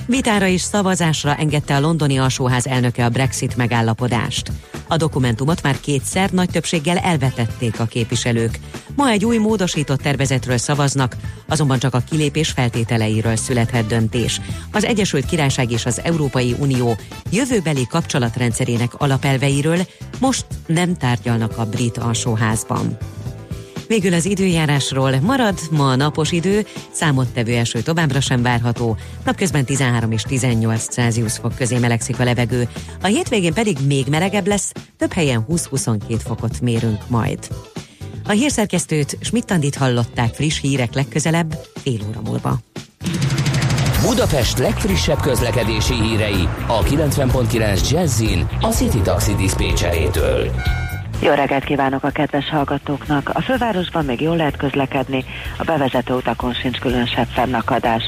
Vitára 0.08 0.46
és 0.46 0.60
szavazásra 0.60 1.34
engedte 1.34 1.76
a 1.76 1.80
londoni 1.80 2.18
alsóház 2.18 2.66
elnöke 2.66 3.04
a 3.04 3.08
Brexit 3.08 3.56
megállapodást. 3.56 4.52
A 4.86 4.96
dokumentumot 4.96 5.62
már 5.62 5.80
kétszer 5.80 6.30
nagy 6.30 6.50
többséggel 6.50 6.96
elvetették 6.96 7.80
a 7.80 7.84
képviselők. 7.84 8.58
Ma 8.96 9.08
egy 9.08 9.24
új 9.24 9.36
módosított 9.36 10.00
tervezetről 10.00 10.56
szavaznak, 10.56 11.16
azonban 11.48 11.78
csak 11.78 11.94
a 11.94 12.02
kilépés 12.10 12.50
feltételeiről 12.50 13.36
születhet 13.36 13.86
döntés. 13.86 14.40
Az 14.72 14.84
Egyesült 14.84 15.26
Királyság 15.26 15.70
és 15.70 15.86
az 15.86 16.00
Európai 16.04 16.54
Unió 16.58 16.96
jövőbeli 17.30 17.86
kapcsolatrendszerének 17.86 18.94
alapelveiről 18.94 19.86
most 20.20 20.46
nem 20.66 20.96
tárgyalnak 20.96 21.58
a 21.58 21.64
brit 21.64 21.98
alsóházban. 21.98 22.96
Végül 23.88 24.14
az 24.14 24.24
időjárásról 24.24 25.20
marad 25.20 25.58
ma 25.70 25.90
a 25.90 25.96
napos 25.96 26.32
idő, 26.32 26.66
számottevő 26.90 27.54
eső 27.54 27.80
továbbra 27.80 28.20
sem 28.20 28.42
várható, 28.42 28.96
napközben 29.24 29.64
13 29.64 30.12
és 30.12 30.22
18 30.22 30.88
Celsius 30.88 31.36
fok 31.36 31.54
közé 31.54 31.78
melegszik 31.78 32.20
a 32.20 32.24
levegő, 32.24 32.68
a 33.02 33.06
hétvégén 33.06 33.54
pedig 33.54 33.76
még 33.86 34.06
melegebb 34.06 34.46
lesz, 34.46 34.72
több 34.96 35.12
helyen 35.12 35.46
20-22 35.48 36.20
fokot 36.24 36.60
mérünk 36.60 37.08
majd. 37.08 37.38
A 38.26 38.32
hírszerkesztőt 38.32 39.18
Schmidt-Tandit 39.20 39.74
hallották 39.74 40.34
friss 40.34 40.60
hírek 40.60 40.94
legközelebb, 40.94 41.58
fél 41.82 42.00
óra 42.08 42.20
múlva. 42.24 42.58
Budapest 44.02 44.58
legfrissebb 44.58 45.20
közlekedési 45.20 45.94
hírei 45.94 46.48
a 46.66 46.82
90.9 46.82 47.90
Jazzin 47.90 48.48
a 48.60 48.68
City 48.68 49.00
Taxi 49.00 49.34
Dispécsejétől. 49.34 50.50
Jó 51.20 51.32
reggelt 51.32 51.64
kívánok 51.64 52.04
a 52.04 52.10
kedves 52.10 52.48
hallgatóknak! 52.48 53.30
A 53.32 53.40
fővárosban 53.40 54.04
még 54.04 54.20
jól 54.20 54.36
lehet 54.36 54.56
közlekedni, 54.56 55.24
a 55.58 55.64
bevezető 55.64 56.14
utakon 56.14 56.52
sincs 56.52 56.78
különösebb 56.78 57.26
fennakadás. 57.26 58.02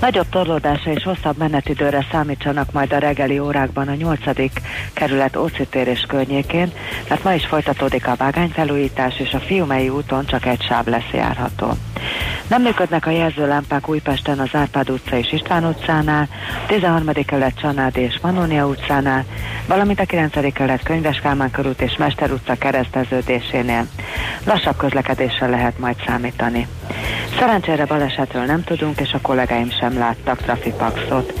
Nagyobb 0.00 0.28
torlódása 0.28 0.90
és 0.90 1.02
hosszabb 1.02 1.36
menetidőre 1.36 2.06
számítsanak 2.10 2.72
majd 2.72 2.92
a 2.92 2.98
reggeli 2.98 3.38
órákban 3.38 3.88
a 3.88 3.94
8. 3.94 4.20
kerület 4.92 5.36
Ócitérés 5.36 6.04
környékén, 6.08 6.72
mert 7.08 7.24
ma 7.24 7.32
is 7.32 7.46
folytatódik 7.46 8.06
a 8.06 8.16
vágányfelújítás, 8.16 9.18
és 9.18 9.32
a 9.32 9.40
Fiumei 9.40 9.88
úton 9.88 10.26
csak 10.26 10.46
egy 10.46 10.62
sáv 10.62 10.86
lesz 10.86 11.10
járható. 11.12 11.72
Nem 12.48 12.62
működnek 12.62 13.06
a 13.06 13.10
jelzőlámpák 13.10 13.88
Újpesten 13.88 14.38
az 14.38 14.48
Árpád 14.52 14.90
utca 14.90 15.16
és 15.16 15.32
István 15.32 15.64
utcánál, 15.64 16.28
13. 16.66 17.12
kerület 17.26 17.58
Csanádi 17.60 18.00
és 18.00 18.18
Manónia 18.22 18.66
utcánál, 18.66 19.24
valamint 19.66 20.00
a 20.00 20.04
9. 20.04 20.52
kerület 20.52 20.82
Könyves 20.82 21.18
Kálmán 21.18 21.50
körút 21.50 21.80
és 21.80 21.96
Mester 21.96 22.30
utca 22.30 22.47
kereszteződésénél. 22.54 23.86
Lassabb 24.44 24.76
közlekedésre 24.76 25.46
lehet 25.46 25.78
majd 25.78 25.96
számítani. 26.06 26.66
Szerencsére 27.38 27.84
balesetről 27.84 28.44
nem 28.44 28.64
tudunk, 28.64 29.00
és 29.00 29.12
a 29.12 29.20
kollégáim 29.22 29.70
sem 29.80 29.98
láttak 29.98 30.42
trafipaxot. 30.42 31.32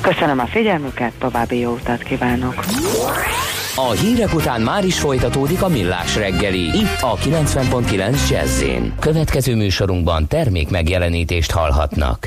Köszönöm 0.00 0.38
a 0.38 0.46
figyelmüket, 0.46 1.12
további 1.18 1.58
jó 1.58 1.72
utat 1.72 2.02
kívánok! 2.02 2.64
A 3.78 3.90
hírek 3.90 4.34
után 4.34 4.60
már 4.60 4.84
is 4.84 4.98
folytatódik 4.98 5.62
a 5.62 5.68
millás 5.68 6.16
reggeli, 6.16 6.60
itt 6.60 7.00
a 7.00 7.16
90.9 7.16 8.28
jazz 8.30 8.64
Következő 9.00 9.54
műsorunkban 9.54 10.26
termék 10.26 10.70
megjelenítést 10.70 11.50
hallhatnak. 11.50 12.26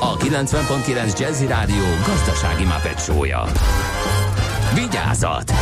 a 0.00 0.16
90.9 0.16 1.18
Jazzy 1.18 1.46
Rádió 1.46 1.84
gazdasági 2.06 2.64
mapetsója. 2.64 3.44
Vigyázat! 4.74 5.52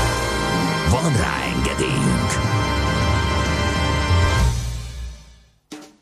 Van 0.90 1.16
rá 1.16 1.36
engedélyünk! 1.56 2.30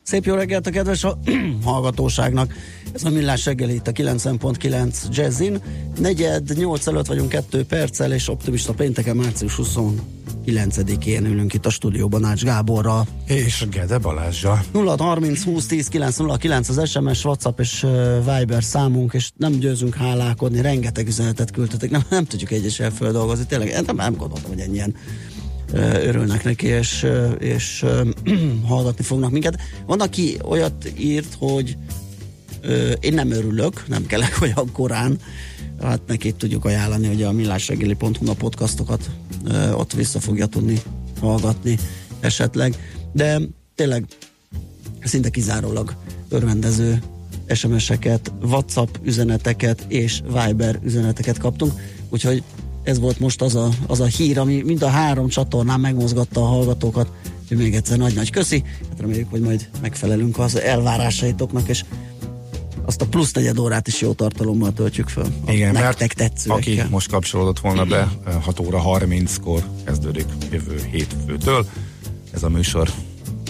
Szép 0.02 0.24
jó 0.24 0.34
reggelt 0.34 0.66
a 0.66 0.70
kedves 0.70 1.02
ha- 1.02 1.18
hallgatóságnak. 1.64 2.54
Ez 2.92 3.04
a 3.04 3.10
Millás 3.10 3.44
reggeli 3.44 3.74
itt 3.74 3.86
a 3.86 3.92
90.9 3.92 5.08
Jazzin. 5.10 5.62
Negyed, 5.98 6.56
8 6.56 6.86
előtt 6.86 7.06
vagyunk 7.06 7.28
2 7.28 7.64
perccel, 7.64 8.12
és 8.12 8.28
optimista 8.28 8.72
pénteken 8.72 9.16
március 9.16 9.58
29-én 10.46 11.24
ülünk 11.24 11.54
itt 11.54 11.66
a 11.66 11.70
stúdióban 11.70 12.24
Ács 12.24 12.42
Gáborral. 12.44 13.06
És 13.26 13.66
Gede 13.70 13.98
Balázsa. 13.98 14.62
0 14.72 14.94
30 14.98 15.44
20 15.44 15.66
10 15.66 15.88
909 15.88 16.68
az 16.68 16.90
SMS, 16.90 17.24
WhatsApp 17.24 17.60
és 17.60 17.86
Viber 18.18 18.62
számunk, 18.62 19.12
és 19.12 19.30
nem 19.36 19.52
győzünk 19.52 19.94
hálálkodni, 19.94 20.60
rengeteg 20.60 21.06
üzenetet 21.06 21.50
küldtetek, 21.50 21.90
nem, 21.90 22.02
nem 22.10 22.24
tudjuk 22.24 22.50
egyesel 22.50 22.90
földolgozni, 22.90 23.46
tényleg 23.46 23.82
nem, 23.86 23.96
nem 23.96 24.16
gondoltam, 24.16 24.50
hogy 24.50 24.60
ennyien 24.60 24.94
örülnek 26.04 26.44
neki, 26.44 26.66
és, 26.66 27.06
és 27.38 27.84
hallgatni 28.68 29.04
fognak 29.04 29.30
minket. 29.30 29.60
Van, 29.86 30.00
aki 30.00 30.38
olyat 30.44 30.92
írt, 30.98 31.36
hogy 31.38 31.76
én 33.00 33.14
nem 33.14 33.30
örülök, 33.30 33.88
nem 33.88 34.06
kellek 34.06 34.38
olyan 34.42 34.72
korán, 34.72 35.18
hát 35.88 36.00
neki 36.06 36.32
tudjuk 36.32 36.64
ajánlani, 36.64 37.06
hogy 37.06 37.22
a 37.22 37.32
millásregeli.hu 37.32 38.30
a 38.30 38.34
podcastokat 38.34 39.10
ott 39.74 39.92
vissza 39.92 40.20
fogja 40.20 40.46
tudni 40.46 40.82
hallgatni 41.20 41.78
esetleg, 42.20 42.76
de 43.12 43.40
tényleg 43.74 44.04
szinte 45.04 45.30
kizárólag 45.30 45.94
örvendező 46.28 47.02
SMS-eket, 47.54 48.32
WhatsApp 48.42 48.94
üzeneteket 49.02 49.84
és 49.88 50.22
Viber 50.26 50.78
üzeneteket 50.82 51.38
kaptunk, 51.38 51.72
úgyhogy 52.08 52.42
ez 52.82 52.98
volt 52.98 53.18
most 53.18 53.42
az 53.42 53.54
a, 53.54 53.68
az 53.86 54.00
a 54.00 54.04
hír, 54.04 54.38
ami 54.38 54.62
mind 54.62 54.82
a 54.82 54.88
három 54.88 55.28
csatornán 55.28 55.80
megmozgatta 55.80 56.40
a 56.40 56.46
hallgatókat, 56.46 57.10
úgyhogy 57.42 57.56
még 57.56 57.74
egyszer 57.74 57.98
nagy-nagy 57.98 58.30
köszi, 58.30 58.62
hát 58.88 59.00
reméljük, 59.00 59.30
hogy 59.30 59.40
majd 59.40 59.68
megfelelünk 59.80 60.38
az 60.38 60.60
elvárásaitoknak, 60.60 61.68
és 61.68 61.84
azt 62.92 63.02
a 63.02 63.06
plusz 63.06 63.32
negyed 63.32 63.58
órát 63.58 63.88
is 63.88 64.00
jó 64.00 64.12
tartalommal 64.12 64.72
töltjük 64.72 65.08
föl. 65.08 65.26
A 65.46 65.50
Igen, 65.50 65.72
mert 65.72 66.14
tetszőekkel. 66.14 66.56
aki 66.56 66.82
most 66.90 67.10
kapcsolódott 67.10 67.58
volna 67.58 67.84
be, 67.84 68.08
6 68.42 68.60
óra 68.60 68.82
30-kor 68.84 69.62
kezdődik 69.84 70.24
jövő 70.50 70.80
hétfőtől. 70.90 71.66
Ez 72.30 72.42
a 72.42 72.48
műsor, 72.48 72.90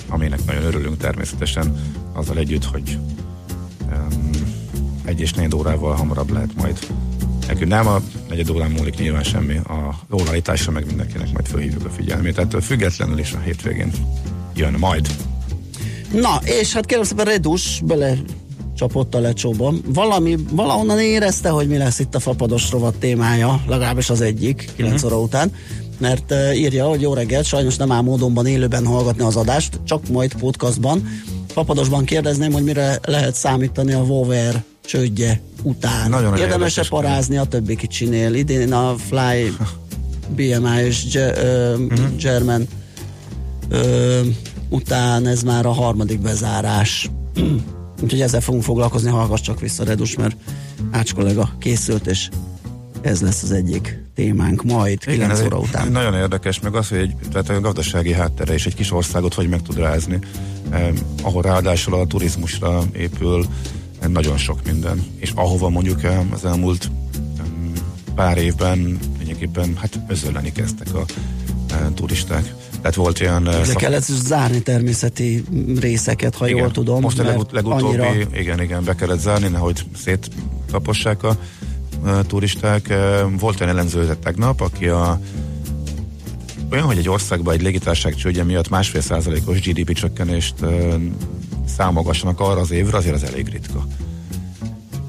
aminek 0.08 0.44
nagyon 0.44 0.64
örülünk 0.64 0.96
természetesen, 0.96 1.92
azzal 2.12 2.38
együtt, 2.38 2.64
hogy 2.64 2.98
um, 3.90 4.30
egy 5.04 5.20
és 5.20 5.32
négy 5.32 5.54
órával 5.54 5.94
hamarabb 5.94 6.30
lehet 6.30 6.54
majd 6.54 6.78
Nekünk 7.46 7.70
nem 7.70 7.86
a 7.86 8.00
negyed 8.28 8.50
órán 8.50 8.70
múlik 8.70 8.96
nyilván 8.98 9.22
semmi, 9.22 9.56
a 9.56 9.98
óraállításra 10.12 10.72
meg 10.72 10.86
mindenkinek 10.86 11.32
majd 11.32 11.46
felhívjuk 11.46 11.84
a 11.84 11.90
figyelmét. 11.90 12.38
Ettől 12.38 12.60
függetlenül 12.60 13.18
is 13.18 13.32
a 13.32 13.38
hétvégén 13.38 13.92
jön 14.54 14.74
majd. 14.78 15.08
Na, 16.12 16.40
és 16.44 16.72
hát 16.72 16.86
kérem 16.86 17.04
szépen 17.04 17.24
Redus 17.24 17.80
bele 17.84 18.14
csapott 18.82 19.14
a 19.14 19.18
lecsóba. 19.18 19.74
Valami, 19.86 20.36
valahonnan 20.50 21.00
érezte, 21.00 21.48
hogy 21.48 21.68
mi 21.68 21.76
lesz 21.76 21.98
itt 21.98 22.14
a 22.14 22.20
fapados 22.20 22.70
rovat 22.70 22.94
témája, 22.94 23.62
legalábbis 23.68 24.10
az 24.10 24.20
egyik, 24.20 24.70
9 24.76 24.94
uh-huh. 24.94 25.12
óra 25.12 25.20
után, 25.22 25.52
mert 25.98 26.34
írja, 26.54 26.86
hogy 26.88 27.00
jó 27.00 27.14
reggelt, 27.14 27.44
sajnos 27.44 27.76
nem 27.76 27.92
áll 27.92 28.00
módonban 28.00 28.46
élőben 28.46 28.86
hallgatni 28.86 29.22
az 29.24 29.36
adást, 29.36 29.80
csak 29.84 30.08
majd 30.08 30.34
podcastban. 30.34 31.08
Fapadosban 31.48 32.04
kérdezném, 32.04 32.52
hogy 32.52 32.62
mire 32.62 32.98
lehet 33.04 33.34
számítani 33.34 33.92
a 33.92 34.04
Vover 34.04 34.62
csődje 34.84 35.40
után. 35.62 36.10
Nagyon 36.10 36.36
Érdemes-e 36.36 36.84
parázni 36.88 37.36
a 37.36 37.44
többi 37.44 37.76
kicsinél? 37.76 38.34
Idén 38.34 38.72
a 38.72 38.94
Fly 39.08 39.52
BMI 40.36 40.80
és 40.84 41.06
Ge- 41.10 41.38
ö, 41.38 41.76
Mhm. 41.76 42.16
German 42.18 42.66
ö, 43.68 44.20
után 44.68 45.26
ez 45.26 45.42
már 45.42 45.66
a 45.66 45.72
harmadik 45.72 46.20
bezárás. 46.20 47.10
Úgyhogy 48.02 48.20
ezzel 48.20 48.40
fogunk 48.40 48.62
foglalkozni, 48.62 49.10
hallgass 49.10 49.40
csak 49.40 49.60
vissza 49.60 49.84
Redus, 49.84 50.16
mert 50.16 50.36
Ács 50.90 51.14
kollega 51.14 51.50
készült, 51.58 52.06
és 52.06 52.28
ez 53.00 53.20
lesz 53.20 53.42
az 53.42 53.52
egyik 53.52 54.02
témánk 54.14 54.62
majd 54.64 54.98
9 54.98 55.32
ez 55.32 55.44
óra 55.44 55.56
egy- 55.56 55.62
után. 55.62 55.90
Nagyon 55.92 56.14
érdekes, 56.14 56.60
meg 56.60 56.74
az, 56.74 56.88
hogy 56.88 56.98
egy, 56.98 57.14
tehát 57.32 57.48
a 57.48 57.60
gazdasági 57.60 58.12
háttere 58.12 58.52
és 58.52 58.66
egy 58.66 58.74
kis 58.74 58.92
országot 58.92 59.34
hogy 59.34 59.48
meg 59.48 59.62
tud 59.62 59.76
rázni, 59.76 60.18
eh, 60.70 60.88
ahol 61.22 61.42
ráadásul 61.42 61.94
a 61.94 62.06
turizmusra 62.06 62.82
épül 62.92 63.46
eh, 64.00 64.08
nagyon 64.08 64.36
sok 64.36 64.58
minden, 64.64 65.04
és 65.16 65.32
ahova 65.34 65.68
mondjuk 65.68 66.02
eh, 66.02 66.20
az 66.32 66.44
elmúlt 66.44 66.90
em, 67.38 67.72
pár 68.14 68.38
évben 68.38 68.98
lényegében 69.18 69.76
hát 69.76 69.98
özölleni 70.08 70.52
kezdtek 70.52 70.94
a 70.94 71.04
eh, 71.70 71.78
turisták. 71.94 72.54
Tehát 72.82 72.94
volt 72.94 73.20
eh, 73.20 73.40
De 73.40 73.64
szak- 73.64 73.76
kellett 73.76 74.02
zárni 74.02 74.62
természeti 74.62 75.44
részeket, 75.80 76.34
ha 76.34 76.46
igen. 76.48 76.58
jól 76.58 76.70
tudom. 76.70 77.00
Most 77.00 77.18
a 77.18 77.24
legut- 77.24 77.52
legutóbbi, 77.52 77.98
annyira 77.98 78.12
igen, 78.34 78.62
igen, 78.62 78.84
be 78.84 78.94
kellett 78.94 79.20
zárni, 79.20 79.48
nehogy 79.48 79.84
széttapossák 80.04 81.22
a, 81.22 81.36
turisták. 82.26 82.94
Volt 83.38 83.60
olyan 83.60 83.76
ellenző 83.76 84.16
tegnap, 84.22 84.60
aki 84.60 84.88
a 84.88 85.20
olyan, 86.70 86.84
hogy 86.86 86.98
egy 86.98 87.08
országban 87.08 87.54
egy 87.54 87.62
légitárság 87.62 88.14
csődje 88.14 88.44
miatt 88.44 88.68
másfél 88.68 89.00
százalékos 89.00 89.60
GDP 89.60 89.92
csökkenést 89.92 90.54
számogassanak 91.76 92.40
arra 92.40 92.60
az 92.60 92.70
évre, 92.70 92.96
azért 92.96 93.14
az 93.14 93.22
elég 93.22 93.48
ritka. 93.48 93.86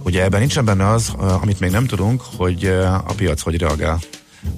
Ugye 0.04 0.24
ebben 0.24 0.40
nincsen 0.40 0.66
benne 0.66 0.90
az, 0.90 1.14
amit 1.42 1.60
még 1.60 1.72
nem 1.72 1.86
tudunk, 1.86 2.22
hogy 2.38 2.66
a 3.06 3.14
piac 3.16 3.42
hogy 3.42 3.58
reagál. 3.58 4.00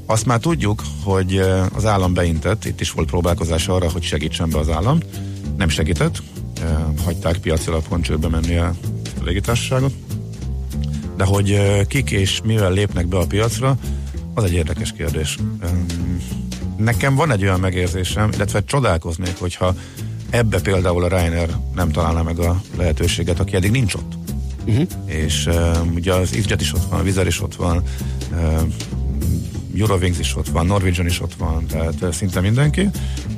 Azt 0.05 0.25
már 0.25 0.39
tudjuk, 0.39 0.83
hogy 1.03 1.37
az 1.73 1.85
állam 1.85 2.13
beintett, 2.13 2.65
itt 2.65 2.81
is 2.81 2.91
volt 2.91 3.09
próbálkozás 3.09 3.67
arra, 3.67 3.91
hogy 3.91 4.03
segítsen 4.03 4.49
be 4.49 4.57
az 4.57 4.69
állam. 4.69 4.99
Nem 5.57 5.69
segített, 5.69 6.21
hagyták 7.03 7.37
piaci 7.37 7.69
alapon 7.69 8.01
csődbe 8.01 8.27
menni 8.27 8.57
a 8.57 8.73
légitársaságot. 9.23 9.93
De 11.17 11.23
hogy 11.23 11.61
kik 11.87 12.11
és 12.11 12.41
mivel 12.43 12.71
lépnek 12.71 13.07
be 13.07 13.17
a 13.17 13.25
piacra, 13.25 13.77
az 14.33 14.43
egy 14.43 14.53
érdekes 14.53 14.93
kérdés. 14.93 15.37
Em, 15.61 15.85
Nekem 16.77 17.15
van 17.15 17.31
egy 17.31 17.43
olyan 17.43 17.59
megérzésem, 17.59 18.29
illetve 18.33 18.63
csodálkoznék, 18.63 19.39
hogyha 19.39 19.75
ebbe 20.29 20.61
például 20.61 21.03
a 21.03 21.07
Reiner 21.07 21.49
nem 21.75 21.91
találná 21.91 22.21
meg 22.21 22.39
a 22.39 22.61
lehetőséget, 22.77 23.39
aki 23.39 23.55
eddig 23.55 23.71
nincs 23.71 23.93
ott. 23.93 24.13
Uh-huh. 24.65 24.87
És 25.05 25.45
uh, 25.45 25.77
ugye 25.93 26.13
az 26.13 26.33
EasyJet 26.33 26.61
is 26.61 26.73
ott 26.73 26.85
van, 26.89 26.99
a 26.99 27.03
Vizer 27.03 27.27
is 27.27 27.41
ott 27.41 27.55
van, 27.55 27.83
uh, 28.31 28.61
Eurowings 29.77 30.19
is 30.19 30.35
ott 30.35 30.47
van, 30.47 30.65
Norwegian 30.65 31.05
is 31.05 31.21
ott 31.21 31.33
van, 31.37 31.65
tehát 31.65 32.13
szinte 32.13 32.39
mindenki. 32.39 32.89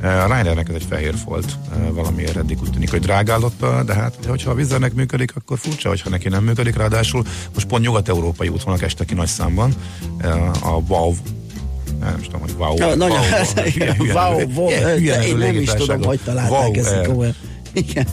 A 0.01 0.25
Ryanairnek 0.25 0.69
ez 0.69 0.75
egy 0.75 0.85
fehér 0.89 1.15
folt 1.25 1.57
valamiért 1.91 2.35
eddig 2.35 2.61
úgy 2.61 2.71
tűnik, 2.71 2.89
hogy 2.89 2.99
drágállotta, 2.99 3.83
de 3.83 3.93
hát 3.93 4.17
hogyha 4.27 4.51
a 4.51 4.53
Vizernek 4.53 4.93
működik, 4.93 5.35
akkor 5.35 5.57
furcsa, 5.57 5.89
hogyha 5.89 6.09
neki 6.09 6.29
nem 6.29 6.43
működik, 6.43 6.75
ráadásul 6.75 7.23
most 7.53 7.67
pont 7.67 7.83
nyugat-európai 7.83 8.47
útvonalak 8.47 8.83
estek 8.83 9.07
ki 9.07 9.13
nagy 9.13 9.27
számban, 9.27 9.73
a 10.61 10.69
WOW 10.87 11.15
nem 11.99 12.17
is 12.19 12.25
tudom, 12.25 12.41
hogy 12.41 12.53
wow. 12.57 12.77
Ja, 12.77 12.95
nagyon, 12.95 13.19
wow, 14.13 14.41
wow, 14.55 14.69
én 15.27 15.37
nem 15.37 15.55
is 15.55 15.69
tudom, 15.69 16.03
hogy 16.03 16.19
találták 16.23 16.67
Wow 16.67 16.73
ezt 16.73 17.07
komolyan. 17.07 17.35
Igen. 17.73 18.07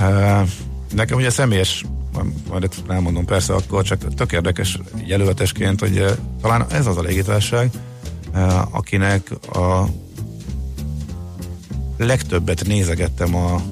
Eh, 0.00 0.42
Nekem 0.94 1.16
ugye 1.16 1.30
személyes, 1.30 1.84
majd 2.48 2.62
ezt 2.62 2.82
elmondom 2.88 3.24
persze 3.24 3.54
akkor, 3.54 3.82
csak 3.82 4.14
tök 4.14 4.32
érdekes 4.32 4.78
jelöltesként, 5.04 5.80
hogy 5.80 5.96
eh, 5.96 6.12
talán 6.40 6.66
ez 6.70 6.86
az 6.86 6.96
a 6.96 7.02
légitársaság, 7.02 7.70
eh, 8.32 8.74
akinek 8.76 9.30
a 9.52 9.86
legtöbbet 11.96 12.66
nézegettem 12.66 13.34
a, 13.34 13.62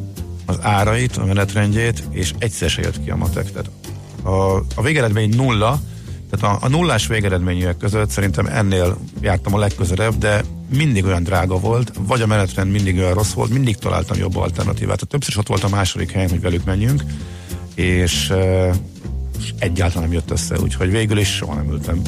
az 0.47 0.59
árait, 0.61 1.17
a 1.17 1.25
menetrendjét, 1.25 2.03
és 2.11 2.35
egyszer 2.39 2.71
se 2.71 2.83
jött 2.83 3.03
ki 3.05 3.11
a 3.11 3.17
matek. 3.17 3.53
Tehát 3.53 3.71
a, 4.23 4.57
a 4.75 4.83
végeredmény 4.83 5.37
nulla, 5.37 5.81
tehát 6.31 6.57
a, 6.57 6.65
a 6.67 6.69
nullás 6.69 7.07
végeredményűek 7.07 7.77
között 7.77 8.11
szerintem 8.11 8.47
ennél 8.47 8.97
jártam 9.21 9.55
a 9.55 9.59
legközelebb, 9.59 10.19
de 10.19 10.45
mindig 10.75 11.05
olyan 11.05 11.23
drága 11.23 11.59
volt, 11.59 11.93
vagy 11.99 12.23
a 12.23 12.27
menetrend 12.27 12.71
mindig 12.71 12.99
olyan 12.99 13.15
rossz 13.15 13.33
volt, 13.33 13.51
mindig 13.51 13.77
találtam 13.77 14.19
jobb 14.19 14.37
alternatívát. 14.37 14.95
Tehát 14.95 15.09
többször 15.09 15.31
is 15.31 15.37
ott 15.37 15.49
volt 15.49 15.65
a 15.65 15.69
második 15.69 16.11
helyen, 16.11 16.31
hogy 16.31 16.41
velük 16.41 16.65
menjünk, 16.65 17.03
és, 17.75 18.33
egyáltalán 19.59 20.03
nem 20.03 20.13
jött 20.13 20.31
össze, 20.31 20.59
úgyhogy 20.61 20.91
végül 20.91 21.19
is 21.19 21.35
soha 21.35 21.55
nem 21.55 21.71
ültem 21.71 22.03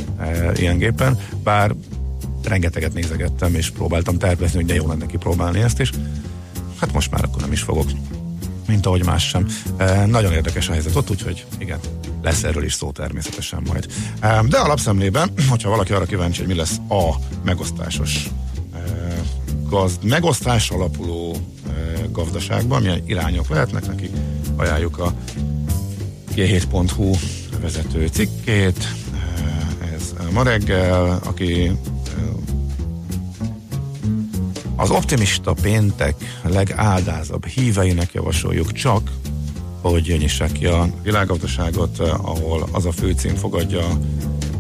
ilyen 0.57 0.79
gépen, 0.79 1.19
bár 1.45 1.75
rengeteget 2.45 2.93
nézegettem, 2.93 3.55
és 3.55 3.71
próbáltam 3.71 4.19
tervezni, 4.19 4.57
hogy 4.57 4.67
de 4.67 4.75
jó 4.75 4.87
lenne 4.87 5.07
kipróbálni 5.07 5.61
ezt 5.61 5.81
is. 5.81 5.91
Hát 6.77 6.93
most 6.93 7.11
már 7.11 7.25
akkor 7.25 7.41
nem 7.41 7.53
is 7.53 7.61
fogok, 7.61 7.87
mint 8.67 8.87
ahogy 8.87 9.05
más 9.05 9.29
sem. 9.29 9.47
E, 9.77 10.07
nagyon 10.07 10.33
érdekes 10.33 10.69
a 10.69 10.73
helyzet 10.73 10.97
ott, 10.97 11.11
úgyhogy 11.11 11.47
igen, 11.59 11.79
lesz 12.23 12.43
erről 12.43 12.65
is 12.65 12.73
szó 12.73 12.91
természetesen 12.91 13.63
majd. 13.67 13.87
E, 14.21 14.43
de 14.49 14.59
alapszemlében, 14.59 15.31
hogyha 15.51 15.71
valaki 15.71 15.93
arra 15.93 16.05
kíváncsi, 16.05 16.39
hogy 16.39 16.49
mi 16.49 16.55
lesz 16.55 16.77
a 16.89 17.15
megosztásos 17.45 18.29
e, 18.75 18.79
gazd, 19.69 20.05
megosztás 20.05 20.71
alapuló 20.71 21.37
e, 21.67 21.71
gazdaságban, 22.13 22.83
milyen 22.83 23.03
irányok 23.07 23.49
lehetnek 23.49 23.87
neki, 23.87 24.11
ajánljuk 24.57 24.99
a 24.99 25.15
g7.hu 26.35 27.11
vezető 27.61 28.07
cikkét, 28.07 28.89
ez 29.95 30.15
ma 30.33 30.43
reggel, 30.43 31.21
aki 31.25 31.71
az 34.77 34.91
optimista 34.91 35.53
péntek 35.53 36.15
legáldázabb 36.43 37.47
híveinek 37.47 38.13
javasoljuk 38.13 38.73
csak, 38.73 39.11
hogy 39.81 40.17
nyissák 40.19 40.53
ki 40.53 40.67
a 40.67 40.89
világgazdaságot, 41.03 41.99
ahol 41.99 42.69
az 42.73 42.87
a 42.87 42.93
főcím 42.93 43.35
fogadja 43.35 43.99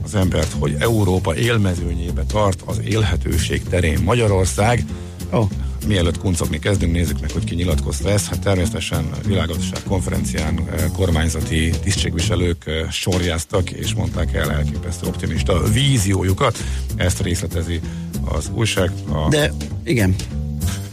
az 0.04 0.14
embert, 0.14 0.54
hogy 0.58 0.76
Európa 0.78 1.36
élmezőnyébe 1.36 2.24
tart 2.24 2.62
az 2.66 2.80
élhetőség 2.84 3.62
terén 3.62 4.02
Magyarország. 4.02 4.84
Oh. 5.30 5.50
Mielőtt 5.86 6.18
kuncogni 6.18 6.58
kezdünk, 6.58 6.92
nézzük 6.92 7.20
meg, 7.20 7.30
hogy 7.30 7.44
ki 7.44 7.54
nyilatkozta 7.54 8.10
ezt. 8.10 8.26
Hát 8.26 8.40
természetesen 8.40 9.04
a 9.12 9.26
világgazdaság 9.26 9.82
konferencián 9.86 10.58
eh, 10.58 10.84
kormányzati 10.92 11.70
tisztségviselők 11.82 12.66
eh, 12.66 12.90
sorjáztak, 12.90 13.70
és 13.70 13.94
mondták 13.94 14.34
el 14.34 14.50
elképesztő 14.50 15.06
optimista 15.06 15.62
víziójukat. 15.62 16.58
Ezt 16.96 17.20
részletezi 17.20 17.80
az 18.24 18.50
újság. 18.54 18.90
A 19.08 19.28
De 19.28 19.52
igen, 19.84 20.14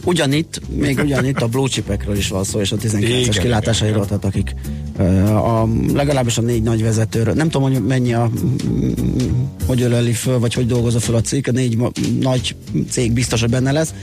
ugyanitt, 0.04 0.60
még 0.76 0.98
ugyanitt 0.98 1.40
a 1.40 1.46
blue 1.46 1.68
chipekről 1.68 2.16
is 2.16 2.28
van 2.28 2.44
szó, 2.44 2.60
és 2.60 2.72
a 2.72 2.76
19-es 2.76 3.02
Igen, 3.02 3.42
kilátásairól, 3.42 4.06
tehát 4.06 4.24
akik 4.24 4.54
ö, 4.98 5.02
a, 5.26 5.68
legalábbis 5.92 6.38
a 6.38 6.42
négy 6.42 6.62
nagy 6.62 6.82
vezetőről, 6.82 7.34
nem 7.34 7.48
tudom, 7.48 7.72
hogy 7.72 7.82
mennyi 7.84 8.12
a, 8.12 8.30
hogy 9.66 9.82
öleli 9.82 10.12
föl, 10.12 10.38
vagy 10.38 10.54
hogy 10.54 10.66
dolgozza 10.66 11.00
föl 11.00 11.14
a 11.14 11.20
cég, 11.20 11.48
a 11.48 11.52
négy 11.52 11.78
nagy 12.20 12.56
cég 12.90 13.12
biztos, 13.12 13.40
hogy 13.40 13.50
benne 13.50 13.72
lesz, 13.72 13.94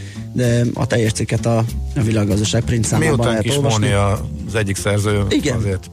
a 0.73 0.87
teljes 0.87 1.11
cikket 1.11 1.45
a, 1.45 1.65
világgazdaság 2.03 2.63
print 2.63 2.85
számában 2.85 3.15
Miután 3.15 3.31
lehet 3.31 3.57
olvasni. 3.57 3.91
Az 4.47 4.55
egyik 4.55 4.75
szerző, 4.75 5.25
Igen. 5.29 5.57
azért 5.57 5.89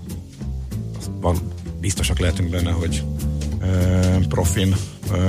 van, 1.21 1.39
biztosak 1.81 2.19
lehetünk 2.19 2.51
benne, 2.51 2.71
hogy 2.71 3.03
profin 4.29 4.75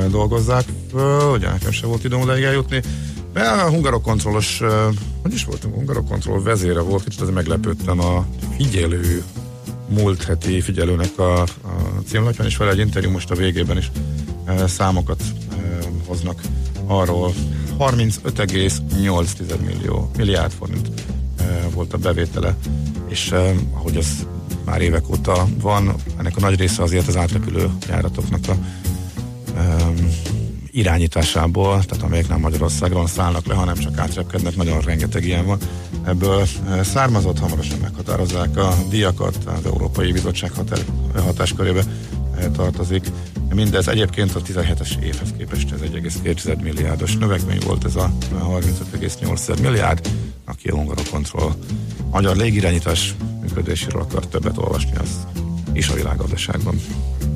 dolgozzák 0.09 0.65
föl, 0.89 1.31
ugye 1.31 1.49
nekem 1.49 1.71
sem 1.71 1.89
volt 1.89 2.03
időm 2.03 2.21
odaig 2.21 2.43
eljutni. 2.43 2.81
De 3.33 3.41
a 3.41 3.69
hungarokontrollos, 3.69 4.61
hogy 5.21 5.33
is 5.33 5.45
voltunk, 5.45 5.75
hungarokontroll 5.75 6.41
vezére 6.41 6.79
volt, 6.79 7.03
kicsit 7.03 7.21
azért 7.21 7.35
meglepődtem 7.35 7.99
a 7.99 8.25
figyelő 8.57 9.23
múlt 9.89 10.23
heti 10.23 10.61
figyelőnek 10.61 11.19
a, 11.19 11.41
a 11.41 11.47
címlapján, 12.07 12.47
és 12.47 12.57
vele 12.57 12.71
egy 12.71 12.79
interjú 12.79 13.11
most 13.11 13.31
a 13.31 13.35
végében 13.35 13.77
is 13.77 13.91
számokat 14.67 15.23
hoznak 16.07 16.41
arról. 16.85 17.33
35,8 17.79 19.59
millió, 19.65 20.11
milliárd 20.17 20.51
forint 20.51 20.89
e, 21.39 21.67
volt 21.73 21.93
a 21.93 21.97
bevétele, 21.97 22.55
és 23.07 23.31
e, 23.31 23.53
ahogy 23.73 23.97
az 23.97 24.27
már 24.65 24.81
évek 24.81 25.09
óta 25.09 25.47
van, 25.61 25.95
ennek 26.17 26.37
a 26.37 26.39
nagy 26.39 26.59
része 26.59 26.83
azért 26.83 27.07
az 27.07 27.17
átrepülő 27.17 27.69
járatoknak 27.87 28.41
a 28.47 28.55
e, 29.57 29.75
irányításából, 30.71 31.83
tehát 31.85 32.03
amelyek 32.03 32.27
nem 32.27 32.39
Magyarországról 32.39 33.07
szállnak 33.07 33.45
le, 33.45 33.53
hanem 33.53 33.75
csak 33.75 33.97
átrepkednek, 33.97 34.55
nagyon 34.55 34.81
rengeteg 34.81 35.25
ilyen 35.25 35.45
van. 35.45 35.57
Ebből 36.05 36.45
származott, 36.83 37.39
hamarosan 37.39 37.79
meghatározzák 37.79 38.57
a 38.57 38.75
díjakat, 38.89 39.37
az 39.45 39.65
Európai 39.65 40.11
Bizottság 40.11 40.51
határ, 40.51 40.79
hatáskörébe 41.15 41.83
tartozik. 42.55 43.11
Mindez 43.55 43.87
egyébként 43.87 44.35
a 44.35 44.41
17-es 44.41 45.03
évhez 45.03 45.33
képest 45.37 45.71
ez 45.71 45.79
1,2 45.79 46.61
milliárdos 46.61 47.17
növekmény 47.17 47.59
volt, 47.65 47.85
ez 47.85 47.95
a 47.95 48.11
35,8 48.31 49.61
milliárd, 49.61 50.09
aki 50.45 50.67
a 50.67 50.75
Hungarokontroll 50.75 51.53
magyar 52.11 52.35
légirányítás 52.35 53.15
működéséről 53.41 54.01
akar 54.01 54.27
többet 54.27 54.57
olvasni, 54.57 54.95
az 54.97 55.27
is 55.73 55.89
a 55.89 55.93
világgazdaságban. 55.93 56.75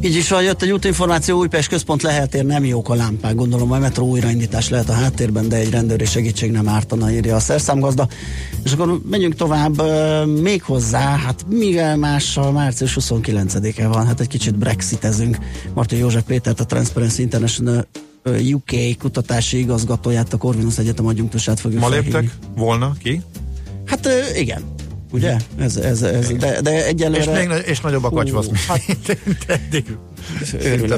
Így 0.01 0.15
is 0.15 0.29
van, 0.29 0.43
jött 0.43 0.61
egy 0.61 0.71
útinformáció, 0.71 1.37
Újpest 1.37 1.69
központ 1.69 2.01
leheltér, 2.01 2.45
nem 2.45 2.65
jók 2.65 2.89
a 2.89 2.93
lámpák, 2.95 3.35
gondolom 3.35 3.71
a 3.71 3.79
metró 3.79 4.07
újraindítás 4.07 4.69
lehet 4.69 4.89
a 4.89 4.93
háttérben, 4.93 5.49
de 5.49 5.55
egy 5.55 5.69
rendőri 5.69 6.05
segítség 6.05 6.51
nem 6.51 6.67
ártana, 6.67 7.11
írja 7.11 7.35
a 7.35 7.39
szerszámgazda. 7.39 8.07
És 8.63 8.71
akkor 8.71 9.01
menjünk 9.09 9.35
tovább, 9.35 9.81
még 10.41 10.63
hozzá, 10.63 10.99
hát 11.17 11.45
mivel 11.49 11.97
mással 11.97 12.51
március 12.51 12.97
29-e 12.99 13.87
van, 13.87 14.05
hát 14.05 14.19
egy 14.19 14.27
kicsit 14.27 14.57
brexitezünk. 14.57 15.37
Martin 15.73 15.97
József 15.97 16.23
Pétert, 16.23 16.59
a 16.59 16.65
Transparency 16.65 17.21
International 17.21 17.87
UK 18.53 18.97
kutatási 18.99 19.57
igazgatóját, 19.57 20.33
a 20.33 20.37
Corvinus 20.37 20.77
Egyetem 20.77 21.07
adjunktusát 21.07 21.59
fogjuk 21.59 21.81
Ma 21.81 21.87
felhívni. 21.87 22.11
léptek 22.19 22.37
volna 22.55 22.93
ki, 22.99 23.21
Hát 23.85 24.09
igen, 24.35 24.61
ugye? 25.11 25.35
Ez, 25.59 25.75
ez, 25.77 26.01
ez, 26.01 26.27
de, 26.27 26.61
de 26.61 26.85
egyelőre... 26.85 27.41
és, 27.41 27.47
még, 27.47 27.61
és 27.65 27.79
nagyobb 27.81 28.03
a 28.03 28.07
Hú, 28.09 28.15
kacsvasz, 28.15 28.65
hát- 28.67 28.85
mint 29.25 29.45
eddig. 29.47 29.85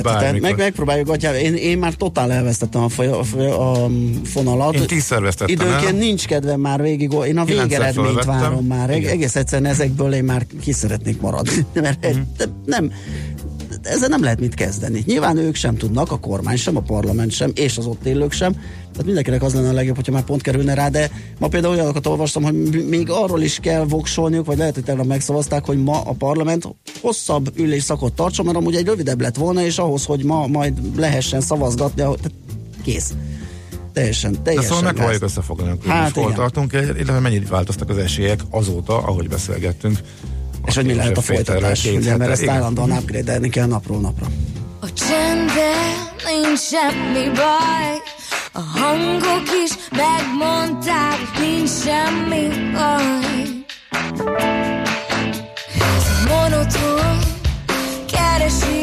Bármikor. 0.03 0.39
meg, 0.49 0.57
megpróbáljuk 0.57 1.09
atyám. 1.09 1.34
Én, 1.34 1.55
én 1.55 1.78
már 1.78 1.93
totál 1.93 2.32
elvesztettem 2.32 2.84
a, 2.84 2.89
foly, 2.89 3.07
a, 3.07 3.84
a 3.84 3.89
fonalat. 4.24 4.76
Én 4.76 4.88
tízszer 4.88 5.22
vesztettem 5.22 5.55
Időnként 5.55 5.84
el. 5.93 5.97
nincs 5.97 6.26
kedvem 6.26 6.59
már 6.59 6.82
végig, 6.82 7.12
én 7.28 7.38
a 7.38 7.45
végeredményt 7.45 8.24
várom 8.26 8.66
már. 8.66 8.95
Igen. 8.95 9.12
Egész 9.12 9.36
egyszerűen 9.36 9.72
ezekből 9.72 10.14
én 10.14 10.24
már 10.24 10.45
ki 10.62 10.72
szeretnék 10.72 11.22
maradni. 11.22 11.66
Mert 11.82 12.07
Mhm. 12.07 12.18
mm. 12.20 12.22
nem, 12.66 12.91
ezzel 13.84 14.07
nem 14.07 14.23
lehet 14.23 14.39
mit 14.39 14.53
kezdeni. 14.53 15.03
Nyilván 15.05 15.38
ők 15.38 15.55
sem 15.55 15.77
tudnak, 15.77 16.11
a 16.11 16.19
kormány 16.19 16.57
sem, 16.57 16.77
a 16.77 16.82
parlament 16.82 17.32
sem, 17.32 17.51
és 17.55 17.77
az 17.77 17.86
ott 17.86 18.05
élők 18.05 18.32
sem. 18.32 18.51
Tehát 18.91 19.05
mindenkinek 19.05 19.43
az 19.43 19.53
lenne 19.53 19.69
a 19.69 19.73
legjobb, 19.73 19.95
hogyha 19.95 20.11
már 20.11 20.23
pont 20.23 20.41
kerülne 20.41 20.73
rá, 20.73 20.89
de 20.89 21.11
ma 21.39 21.47
például 21.47 21.73
olyanokat 21.73 22.07
olvastam, 22.07 22.43
hogy 22.43 22.86
még 22.88 23.09
arról 23.09 23.41
is 23.41 23.59
kell 23.61 23.84
voksolniuk, 23.84 24.45
vagy 24.45 24.57
lehet, 24.57 24.73
hogy 24.73 24.84
tegnap 24.84 25.05
megszavazták, 25.05 25.65
hogy 25.65 25.84
ma 25.84 26.01
a 26.01 26.13
parlament 26.13 26.75
hosszabb 27.01 27.51
ülésszakot 27.55 28.13
tartson, 28.13 28.45
mert 28.45 28.57
amúgy 28.57 28.75
egy 28.75 28.86
rövidebb 28.86 29.21
lett 29.21 29.36
volna, 29.36 29.63
és 29.63 29.77
ahhoz, 29.77 30.05
hogy 30.05 30.23
ma 30.23 30.47
majd 30.47 30.97
lehessen 30.97 31.41
szavazgatni, 31.41 31.95
tehát 31.95 32.32
kész. 32.84 33.13
Teljesen, 33.93 34.32
De 34.32 34.39
teljesen. 34.39 34.69
szóval 34.69 34.84
megpróbáljuk 34.84 35.23
összefoglalni, 35.23 35.71
hogy 35.71 35.89
Hát 35.89 36.01
hát 36.01 36.23
hol 36.23 36.34
tartunk, 36.34 36.73
illetve 36.73 37.19
mennyit 37.19 37.49
változtak 37.49 37.89
az 37.89 37.97
esélyek 37.97 38.39
azóta, 38.49 38.97
ahogy 38.97 39.27
beszélgettünk. 39.27 39.99
És 40.66 40.76
hogy 40.76 40.86
mi 40.86 40.93
lehet 40.93 41.18
a 41.18 41.22
folytatás, 41.22 41.86
ugye, 41.86 42.18
mert 42.18 42.32
ezt 42.32 42.41
Igen. 42.41 42.55
állandóan 42.55 42.91
upgrade 42.91 43.47
kell 43.49 43.68
napról 43.68 43.99
napra. 43.99 44.26
A 44.80 44.93
csendben 44.93 45.91
nincs 46.26 46.59
semmi 46.59 47.30
baj. 47.36 48.01
A 48.51 48.59
hangok 48.80 49.47
is 49.66 49.72
megmondták, 49.91 51.20
nincs 51.39 51.70
semmi 51.70 52.47
baj. 52.74 53.59
Ez 55.80 56.28
monoton 56.28 57.18
keresés 58.12 58.80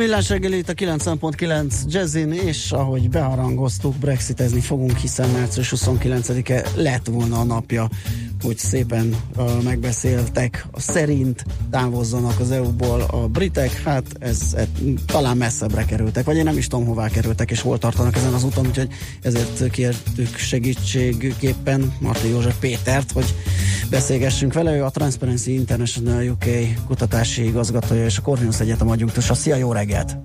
millás 0.00 0.28
reggeli 0.28 0.56
itt 0.56 0.68
a 0.68 0.74
9.9 0.74 1.74
Jazzin, 1.86 2.32
és 2.32 2.72
ahogy 2.72 3.10
beharangoztuk, 3.10 3.96
brexitezni 3.96 4.60
fogunk, 4.60 4.96
hiszen 4.96 5.28
március 5.30 5.72
29-e 5.76 6.64
lett 6.74 7.06
volna 7.06 7.40
a 7.40 7.44
napja, 7.44 7.88
hogy 8.42 8.58
szépen 8.58 9.16
uh, 9.36 9.62
megbeszéltek, 9.62 10.66
a 10.70 10.80
szerint 10.80 11.44
távozzanak 11.70 12.40
az 12.40 12.50
EU-ból 12.50 13.00
a 13.00 13.26
britek, 13.28 13.82
hát 13.82 14.04
ez, 14.18 14.40
ez 14.56 14.66
talán 15.06 15.36
messzebbre 15.36 15.84
kerültek, 15.84 16.24
vagy 16.24 16.36
én 16.36 16.44
nem 16.44 16.56
is 16.56 16.66
tudom 16.66 16.86
hová 16.86 17.08
kerültek, 17.08 17.50
és 17.50 17.60
hol 17.60 17.78
tartanak 17.78 18.16
ezen 18.16 18.34
az 18.34 18.44
úton, 18.44 18.66
úgyhogy 18.66 18.88
ezért 19.22 19.70
kértük 19.70 20.36
segítségképpen 20.36 21.92
Marti 21.98 22.28
József 22.28 22.58
Pétert, 22.60 23.12
hogy 23.12 23.34
beszélgessünk 23.90 24.52
vele, 24.52 24.76
ő 24.76 24.84
a 24.84 24.90
Transparency 24.90 25.52
International 25.52 26.28
UK 26.28 26.44
kutatási 26.86 27.46
igazgatója 27.46 28.04
és 28.04 28.18
a 28.18 28.22
Corvinus 28.22 28.60
Egyetem 28.60 28.88
adjunktusa. 28.88 29.34
Szia, 29.34 29.56
jó 29.56 29.72
reggelt! 29.72 30.16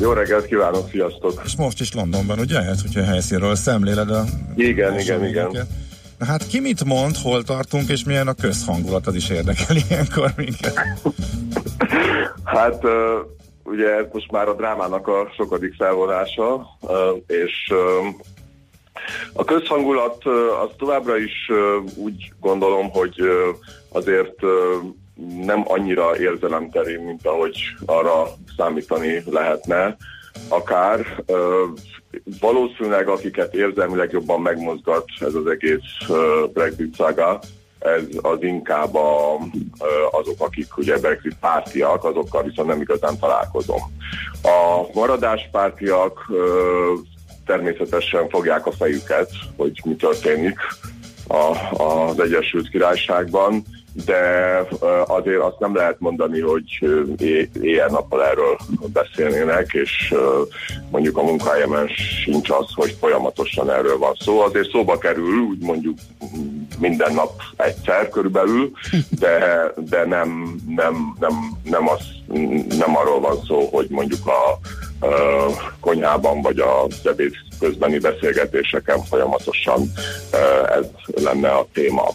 Jó 0.00 0.12
reggelt 0.12 0.46
kívánok, 0.46 0.88
sziasztok! 0.90 1.42
És 1.44 1.56
most 1.56 1.80
is 1.80 1.94
Londonban, 1.94 2.38
ugye? 2.38 2.62
Hát, 2.62 2.80
hogyha 2.80 3.02
helyszínről 3.02 3.54
szemléled 3.54 4.10
a... 4.10 4.24
Igen, 4.56 4.98
igen, 4.98 5.26
igen. 5.26 5.68
Na 6.18 6.26
hát 6.26 6.46
ki 6.46 6.60
mit 6.60 6.84
mond, 6.84 7.16
hol 7.16 7.42
tartunk, 7.42 7.88
és 7.88 8.04
milyen 8.04 8.28
a 8.28 8.34
közhangulat, 8.34 9.06
az 9.06 9.14
is 9.14 9.28
érdekel 9.28 9.76
ilyenkor 9.88 10.32
minket. 10.36 10.80
Hát 12.44 12.82
ugye 13.62 13.88
most 14.12 14.30
már 14.30 14.48
a 14.48 14.54
drámának 14.54 15.08
a 15.08 15.32
sokadik 15.36 15.74
felvonása, 15.74 16.66
és 17.26 17.72
A 19.32 19.44
közhangulat 19.44 20.24
az 20.62 20.70
továbbra 20.78 21.16
is 21.16 21.50
úgy 21.96 22.32
gondolom, 22.40 22.90
hogy 22.90 23.20
azért 23.88 24.40
nem 25.44 25.62
annyira 25.64 26.18
érzelemterén, 26.18 27.00
mint 27.00 27.26
ahogy 27.26 27.56
arra 27.86 28.26
számítani 28.56 29.22
lehetne. 29.30 29.96
Akár 30.48 31.24
valószínűleg 32.40 33.08
akiket 33.08 33.54
érzelmileg 33.54 34.12
jobban 34.12 34.40
megmozgat 34.40 35.04
ez 35.20 35.34
az 35.34 35.46
egész 35.46 36.08
Brexit 36.52 36.94
szága, 36.94 37.40
ez 37.78 38.02
az 38.22 38.42
inkább 38.42 38.94
a, 38.94 39.38
azok, 40.10 40.34
akik 40.38 40.76
ugye 40.76 40.98
Brexit 40.98 41.36
pártiak, 41.40 42.04
azokkal 42.04 42.42
viszont 42.42 42.68
nem 42.68 42.80
igazán 42.80 43.18
találkozom. 43.18 43.80
A 44.42 44.86
maradás 44.94 45.48
pártiak 45.52 46.26
ö, 46.28 46.92
természetesen 47.46 48.28
fogják 48.28 48.66
a 48.66 48.72
fejüket, 48.72 49.30
hogy 49.56 49.80
mi 49.84 49.94
történik 49.94 50.58
a, 51.26 51.56
az 51.82 52.20
Egyesült 52.20 52.68
Királyságban, 52.68 53.64
de 54.04 54.22
ö, 54.80 55.02
azért 55.06 55.40
azt 55.40 55.58
nem 55.58 55.74
lehet 55.74 55.96
mondani, 55.98 56.40
hogy 56.40 56.64
é- 57.18 57.56
éjjel-nappal 57.56 58.24
erről 58.24 58.56
beszélnének, 58.92 59.72
és 59.72 60.12
ö, 60.14 60.42
mondjuk 60.90 61.16
a 61.16 61.22
munkahelyemen 61.22 61.88
sincs 61.88 62.50
az, 62.50 62.66
hogy 62.74 62.96
folyamatosan 63.00 63.70
erről 63.70 63.98
van 63.98 64.14
szó. 64.18 64.40
Azért 64.40 64.70
szóba 64.70 64.98
kerül, 64.98 65.38
úgy 65.38 65.58
mondjuk 65.60 65.98
minden 66.78 67.14
nap 67.14 67.40
egyszer 67.56 68.08
körülbelül, 68.08 68.70
de, 69.08 69.64
de 69.76 70.04
nem, 70.04 70.56
nem, 70.76 71.16
nem, 71.20 71.32
nem, 71.64 71.88
az, 71.88 72.00
nem 72.78 72.96
arról 72.96 73.20
van 73.20 73.36
szó, 73.46 73.68
hogy 73.72 73.86
mondjuk 73.88 74.26
a 74.26 74.58
konyhában 75.80 76.42
vagy 76.42 76.58
a 76.58 76.86
ebéd 77.04 77.32
közbeni 77.60 77.98
beszélgetéseken 77.98 79.04
folyamatosan 79.04 79.92
ez 80.78 80.84
lenne 81.24 81.48
a 81.48 81.66
téma. 81.72 82.08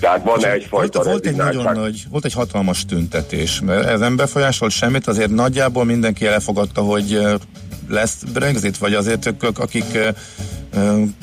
Tehát 0.00 0.24
van 0.24 0.46
egyfajta 0.46 0.98
volt, 0.98 1.10
volt 1.10 1.26
egy 1.26 1.36
nagyon 1.36 1.72
nagy, 1.72 2.02
volt 2.10 2.24
egy 2.24 2.32
hatalmas 2.32 2.84
tüntetés, 2.84 3.60
mert 3.60 3.86
ez 3.86 4.00
nem 4.00 4.16
befolyásolt 4.16 4.72
semmit, 4.72 5.06
azért 5.06 5.30
nagyjából 5.30 5.84
mindenki 5.84 6.26
elfogadta, 6.26 6.80
hogy 6.80 7.20
lesz 7.88 8.22
Brexit, 8.32 8.78
vagy 8.78 8.94
azért 8.94 9.26
ők, 9.26 9.58
akik 9.58 9.98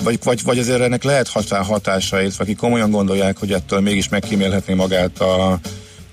vagy, 0.04 0.20
vagy, 0.24 0.44
vagy 0.44 0.60
azért 0.60 0.82
ennek 0.82 1.04
lehet 1.04 1.28
hatá, 1.28 1.64
hatásait, 1.64 2.34
akik 2.38 2.58
komolyan 2.58 2.92
gondolják, 2.92 3.38
hogy 3.38 3.52
ettől 3.52 3.80
mégis 3.80 4.10
megkímélhetné 4.10 4.74
magát 4.74 5.20
a, 5.20 5.60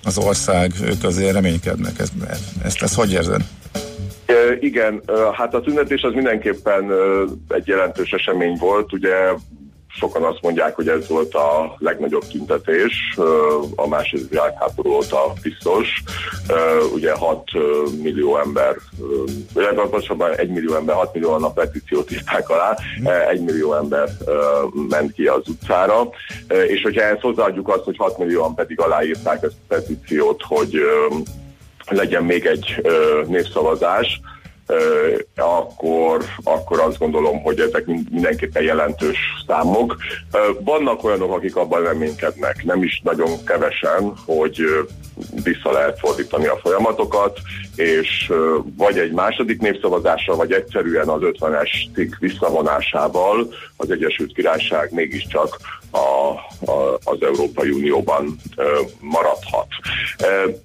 az 0.05 0.19
ország, 0.19 0.73
ők 0.83 1.05
azért 1.05 1.33
reménykednek. 1.33 1.99
Ez, 1.99 2.09
ezt, 2.65 2.83
ezt 2.83 2.95
hogy 2.95 3.13
érzed? 3.13 3.43
Igen, 4.61 5.03
hát 5.33 5.55
a 5.55 5.61
tüntetés 5.61 6.03
az 6.03 6.13
mindenképpen 6.13 6.93
egy 7.49 7.67
jelentős 7.67 8.11
esemény 8.11 8.57
volt. 8.61 8.93
Ugye 8.93 9.15
sokan 9.99 10.23
azt 10.23 10.43
mondják, 10.43 10.75
hogy 10.75 10.89
ez 10.89 11.09
volt 11.09 11.35
a 11.35 11.75
legnagyobb 11.79 12.25
tüntetés 12.31 13.19
a 13.77 13.89
második 13.89 14.29
világháború 14.29 14.91
óta 14.91 15.33
biztos. 15.43 16.03
Ugye 16.95 17.13
6 17.13 17.51
millió 18.03 18.39
ember, 18.39 18.77
illetve 19.55 19.83
pontosabban 19.83 20.33
1 20.33 20.49
millió 20.49 20.75
ember, 20.75 20.95
6 20.95 21.15
millió 21.15 21.33
a 21.33 21.51
petíciót 21.51 22.13
írták 22.13 22.49
alá, 22.49 22.77
1 23.31 23.41
millió 23.41 23.75
ember 23.75 24.09
ment 24.89 25.13
ki 25.13 25.27
az 25.27 25.49
utcára. 25.49 26.09
És 26.67 26.83
hogyha 26.83 27.03
ezt 27.03 27.21
hozzáadjuk 27.21 27.69
azt, 27.69 27.85
hogy 27.85 27.97
6 27.97 28.19
millióan 28.19 28.55
pedig 28.55 28.81
aláírták 28.81 29.43
ezt 29.43 29.55
a 29.69 29.75
petíciót, 29.75 30.43
hogy 30.43 30.81
legyen 31.91 32.25
még 32.25 32.47
egy 32.47 32.81
ö, 32.83 33.23
népszavazás, 33.27 34.21
ö, 34.67 34.77
akkor, 35.37 36.25
akkor 36.43 36.81
azt 36.81 36.99
gondolom, 36.99 37.43
hogy 37.43 37.61
ezek 37.61 37.87
mind- 37.87 38.11
mindenképpen 38.11 38.63
jelentős 38.63 39.19
számok. 39.47 39.97
Ö, 40.33 40.39
vannak 40.61 41.05
olyanok, 41.05 41.33
akik 41.33 41.57
abban 41.57 41.83
reménykednek, 41.83 42.65
nem 42.65 42.83
is 42.83 43.01
nagyon 43.05 43.45
kevesen, 43.45 44.13
hogy 44.27 44.61
vissza 45.45 45.73
lehet 45.73 45.99
fordítani 45.99 46.47
a 46.47 46.59
folyamatokat, 46.63 47.39
és 47.81 48.33
vagy 48.77 48.99
egy 48.99 49.13
második 49.13 49.61
népszavazással, 49.61 50.37
vagy 50.37 50.53
egyszerűen 50.53 51.09
az 51.09 51.21
50-es 51.23 51.71
cikk 51.95 52.15
visszavonásával 52.19 53.55
az 53.77 53.91
Egyesült 53.91 54.33
Királyság 54.33 54.93
mégiscsak 54.93 55.57
a, 55.91 55.99
a, 56.71 56.99
az 57.05 57.23
Európai 57.23 57.71
Unióban 57.71 58.37
ö, 58.57 58.81
maradhat. 59.01 59.67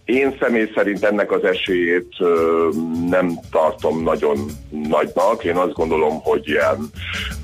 Én 0.05 0.36
személy 0.39 0.72
szerint 0.76 1.03
ennek 1.03 1.32
az 1.32 1.43
esélyét 1.43 2.16
ö, 2.20 2.70
nem 3.09 3.39
tartom 3.51 4.03
nagyon 4.03 4.38
nagynak. 4.70 5.43
Én 5.43 5.55
azt 5.55 5.74
gondolom, 5.74 6.20
hogy 6.22 6.47
ilyen 6.47 6.89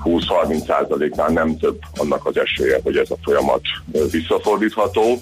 20-30 0.04 0.66
százaléknál 0.66 1.30
nem 1.30 1.58
több 1.58 1.80
annak 1.96 2.26
az 2.26 2.38
esélye, 2.38 2.80
hogy 2.84 2.98
ez 2.98 3.12
a 3.12 3.18
folyamat 3.24 3.62
visszafordítható, 4.12 5.22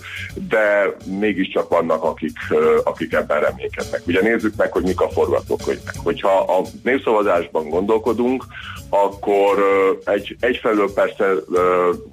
de 0.50 0.96
mégiscsak 1.20 1.70
vannak, 1.70 2.04
akik, 2.04 2.38
akik 2.84 3.14
ebben 3.14 3.40
reménykednek. 3.40 4.02
Ugye 4.08 4.22
nézzük 4.42 4.58
meg, 4.58 4.72
hogy 4.72 4.84
mik 4.84 5.02
a 5.02 5.10
forgatókönyvek. 5.10 5.96
Hogyha 6.04 6.38
a 6.38 6.62
népszavazásban 6.84 7.70
gondolkodunk, 7.70 8.46
akkor 8.90 9.64
egy, 10.06 10.36
egyfelől 10.40 10.94
persze 10.94 11.34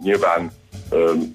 nyilván 0.02 0.50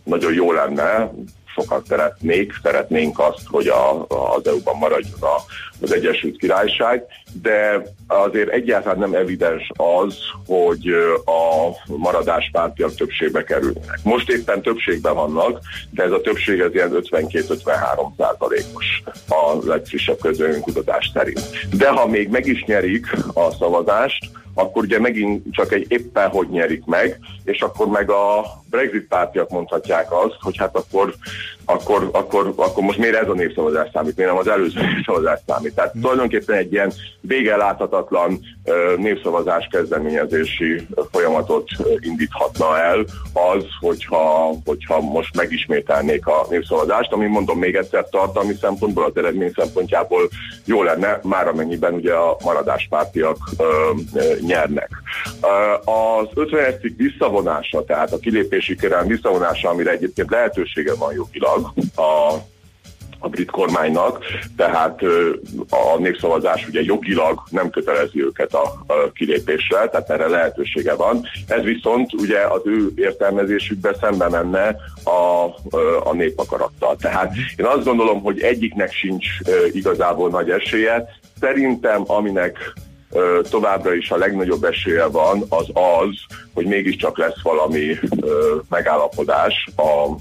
nagyon 0.03 0.33
jó 0.33 0.51
lenne, 0.51 1.13
sokan 1.55 1.83
szeretnék, 1.87 2.53
szeretnénk 2.63 3.19
azt, 3.19 3.43
hogy 3.49 3.67
a, 3.67 4.01
az 4.07 4.47
EU-ban 4.47 4.77
maradjon 4.77 5.21
a, 5.21 5.35
az 5.81 5.93
Egyesült 5.93 6.37
Királyság, 6.37 7.03
de 7.41 7.81
azért 8.07 8.49
egyáltalán 8.49 8.99
nem 8.99 9.13
evidens 9.13 9.71
az, 9.75 10.15
hogy 10.45 10.87
a 11.25 11.69
maradáspártiak 11.85 12.95
többségbe 12.95 13.43
kerülnek. 13.43 13.99
Most 14.03 14.29
éppen 14.29 14.61
többségben 14.61 15.13
vannak, 15.13 15.59
de 15.89 16.03
ez 16.03 16.11
a 16.11 16.21
többség 16.21 16.59
ez 16.59 16.73
ilyen 16.73 16.91
52-53 16.93 18.11
százalékos 18.17 19.03
a 19.27 19.57
legfrissebb 19.65 20.19
közönkutatás 20.19 21.11
szerint. 21.13 21.41
De 21.77 21.89
ha 21.89 22.07
még 22.07 22.29
meg 22.29 22.45
is 22.45 22.63
nyerik 22.63 23.05
a 23.33 23.51
szavazást, 23.59 24.29
akkor 24.53 24.83
ugye 24.83 24.99
megint 24.99 25.43
csak 25.51 25.71
egy 25.71 25.85
éppen 25.89 26.29
hogy 26.29 26.49
nyerik 26.49 26.85
meg, 26.85 27.19
és 27.43 27.61
akkor 27.61 27.87
meg 27.87 28.09
a 28.09 28.43
Brexit 28.69 29.07
pártiak 29.07 29.49
mondhatják 29.49 30.11
azt, 30.11 30.37
hogy 30.39 30.57
hát 30.57 30.75
akkor, 30.75 31.15
akkor, 31.71 32.09
akkor, 32.11 32.53
akkor 32.55 32.83
most 32.83 32.97
miért 32.97 33.15
ez 33.15 33.27
a 33.27 33.33
népszavazás 33.33 33.89
számít, 33.93 34.15
miért 34.15 34.31
nem 34.31 34.39
az 34.39 34.47
előző 34.47 34.79
népszavazás 34.95 35.39
számít. 35.47 35.75
Tehát 35.75 35.93
tulajdonképpen 36.01 36.55
egy 36.55 36.73
ilyen 36.73 36.91
vége 37.21 37.55
láthatatlan 37.55 38.39
ö, 38.65 38.93
népszavazás 38.97 39.67
kezdeményezési 39.71 40.87
folyamatot 41.11 41.69
indíthatna 41.99 42.77
el 42.77 43.05
az, 43.33 43.63
hogyha, 43.79 44.53
hogyha 44.65 45.01
most 45.01 45.35
megismételnék 45.35 46.27
a 46.27 46.45
népszavazást, 46.49 47.11
ami 47.11 47.25
mondom 47.25 47.59
még 47.59 47.75
egyszer 47.75 48.09
tartalmi 48.09 48.53
szempontból, 48.61 49.03
az 49.03 49.17
eredmény 49.17 49.51
szempontjából 49.55 50.29
jó 50.65 50.83
lenne, 50.83 51.19
már 51.23 51.47
amennyiben 51.47 51.93
ugye 51.93 52.13
a 52.13 52.37
maradáspártiak 52.43 53.37
ö, 53.57 53.63
ö, 54.13 54.33
nyernek. 54.41 54.89
Ö, 55.41 55.91
Az 55.91 56.27
50 56.33 56.79
cikk 56.81 56.97
visszavonása, 56.97 57.83
tehát 57.83 58.11
a 58.11 58.19
kilépési 58.19 58.75
kérelem 58.75 59.07
visszavonása, 59.07 59.69
amire 59.69 59.91
egyébként 59.91 60.29
lehetősége 60.29 60.95
van 60.95 61.13
jogilag 61.13 61.60
a 61.95 62.35
a 63.23 63.29
brit 63.29 63.51
kormánynak, 63.51 64.23
tehát 64.57 65.01
a 65.69 65.97
népszavazás 65.97 66.67
ugye 66.67 66.81
jogilag 66.83 67.41
nem 67.49 67.69
kötelezi 67.69 68.23
őket 68.23 68.53
a, 68.53 68.63
a 68.87 69.11
kilépésre, 69.13 69.89
tehát 69.89 70.09
erre 70.09 70.27
lehetősége 70.27 70.95
van. 70.95 71.27
Ez 71.47 71.63
viszont 71.63 72.13
ugye 72.13 72.39
az 72.39 72.61
ő 72.65 72.91
értelmezésükbe 72.95 73.95
szembe 73.99 74.29
menne 74.29 74.75
a, 75.03 75.45
a 76.03 76.13
népakarattal. 76.13 76.95
Tehát 76.95 77.33
én 77.55 77.65
azt 77.65 77.83
gondolom, 77.83 78.21
hogy 78.21 78.39
egyiknek 78.41 78.91
sincs 78.91 79.25
igazából 79.71 80.29
nagy 80.29 80.49
esélye. 80.49 81.05
Szerintem 81.39 82.03
aminek 82.05 82.73
továbbra 83.49 83.93
is 83.93 84.11
a 84.11 84.17
legnagyobb 84.17 84.63
esélye 84.63 85.05
van, 85.05 85.43
az 85.49 85.67
az, 85.73 86.37
hogy 86.53 86.65
mégiscsak 86.65 87.17
lesz 87.17 87.41
valami 87.43 87.97
megállapodás 88.69 89.67
a 89.75 90.15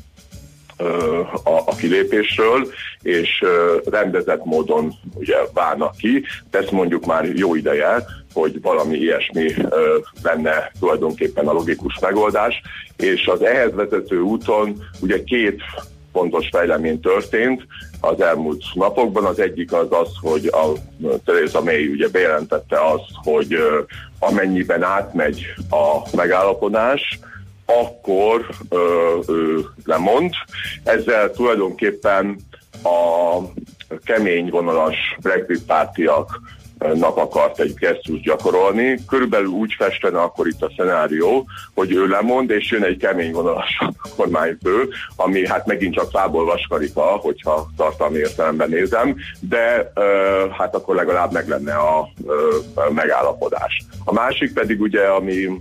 a, 1.45 1.57
a 1.67 1.75
kilépésről, 1.77 2.67
és 3.03 3.45
rendezett 3.85 4.45
módon 4.45 4.93
ugye 5.15 5.37
válnak 5.55 5.97
ki, 5.97 6.25
de 6.51 6.59
ezt 6.59 6.71
mondjuk 6.71 7.07
már 7.07 7.25
jó 7.25 7.55
ideje, 7.55 8.05
hogy 8.33 8.61
valami 8.61 8.97
ilyesmi 8.97 9.55
lenne 10.23 10.71
tulajdonképpen 10.79 11.49
a 11.49 11.53
logikus 11.53 11.99
megoldás, 12.01 12.61
és 12.97 13.27
az 13.27 13.43
ehhez 13.43 13.75
vezető 13.75 14.21
úton 14.21 14.83
ugye 15.01 15.25
két 15.25 15.63
fontos 16.13 16.49
fejlemény 16.53 17.01
történt 17.01 17.67
az 18.01 18.21
elmúlt 18.21 18.63
napokban. 18.75 19.25
Az 19.25 19.39
egyik 19.41 19.73
az 19.73 19.87
az, 19.91 20.09
hogy 20.21 20.47
a 20.47 20.73
Theresa 21.25 21.63
May 21.63 21.87
ugye 21.87 22.09
bejelentette 22.09 22.87
azt, 22.87 23.11
hogy 23.15 23.57
amennyiben 24.19 24.83
átmegy 24.83 25.45
a 25.71 26.17
megállapodás, 26.17 27.19
akkor 27.81 28.47
ö, 28.69 29.19
ő 29.29 29.65
lemond. 29.85 30.33
Ezzel 30.85 31.31
tulajdonképpen 31.31 32.37
a 32.83 33.39
kemény 34.05 34.51
vonalas 34.51 34.97
Brexit 35.21 35.65
pártiak 35.65 36.41
nap 36.95 37.17
akart 37.19 37.61
egy 37.61 37.75
gesztus 37.75 38.21
gyakorolni. 38.21 38.99
Körülbelül 39.09 39.49
úgy 39.49 39.75
festene 39.79 40.21
akkor 40.21 40.47
itt 40.47 40.63
a 40.63 40.73
szenárió, 40.77 41.47
hogy 41.75 41.93
ő 41.93 42.07
lemond, 42.07 42.51
és 42.51 42.71
jön 42.71 42.85
egy 42.85 42.97
kemény 42.97 43.33
vonalas 43.33 43.79
kormányfő, 44.17 44.89
ami 45.17 45.47
hát 45.47 45.67
megint 45.67 45.95
csak 45.95 46.11
fából 46.11 46.45
vaskarika, 46.45 47.01
hogyha 47.01 47.71
tartalmi 47.77 48.19
értelemben 48.19 48.69
nézem, 48.69 49.17
de 49.41 49.93
ö, 49.95 50.47
hát 50.59 50.75
akkor 50.75 50.95
legalább 50.95 51.33
meg 51.33 51.49
lenne 51.49 51.75
a, 51.75 51.99
a 52.75 52.93
megállapodás. 52.93 53.85
A 54.05 54.13
másik 54.13 54.53
pedig 54.53 54.81
ugye, 54.81 55.07
ami 55.07 55.61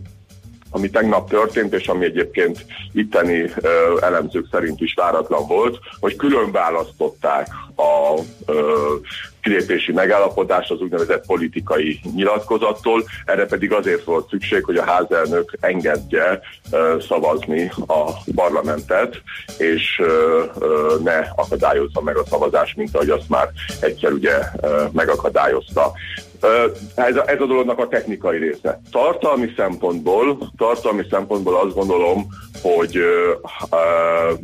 ami 0.69 0.89
tegnap 0.89 1.29
történt, 1.29 1.73
és 1.73 1.87
ami 1.87 2.05
egyébként 2.05 2.65
itteni 2.93 3.51
ö, 3.61 3.97
elemzők 4.01 4.47
szerint 4.51 4.81
is 4.81 4.93
váratlan 4.93 5.47
volt, 5.47 5.79
hogy 5.99 6.15
külön 6.15 6.51
választották 6.51 7.47
a 7.75 8.19
ö, 8.45 8.95
kilépési 9.41 9.91
megállapodást 9.91 10.71
az 10.71 10.81
úgynevezett 10.81 11.25
politikai 11.25 11.99
nyilatkozattól, 12.15 13.03
erre 13.25 13.45
pedig 13.45 13.71
azért 13.71 14.03
volt 14.03 14.29
szükség, 14.29 14.63
hogy 14.63 14.77
a 14.77 14.83
házelnök 14.83 15.57
engedje 15.59 16.39
ö, 16.71 16.97
szavazni 17.07 17.71
a 17.87 18.11
parlamentet, 18.35 19.21
és 19.57 19.99
ö, 20.03 20.43
ne 21.03 21.17
akadályozza 21.35 22.01
meg 22.01 22.17
a 22.17 22.25
szavazást, 22.29 22.75
mint 22.75 22.95
ahogy 22.95 23.09
azt 23.09 23.29
már 23.29 23.49
egyszer 23.79 24.11
ugye 24.11 24.37
megakadályozta. 24.91 25.91
Ez 26.95 27.15
a, 27.15 27.29
ez 27.29 27.41
a 27.41 27.45
dolognak 27.45 27.79
a 27.79 27.87
technikai 27.87 28.37
része. 28.37 28.81
Tartalmi 28.91 29.53
szempontból, 29.57 30.51
tartalmi 30.57 31.03
szempontból 31.09 31.55
azt 31.55 31.75
gondolom, 31.75 32.27
hogy 32.61 32.99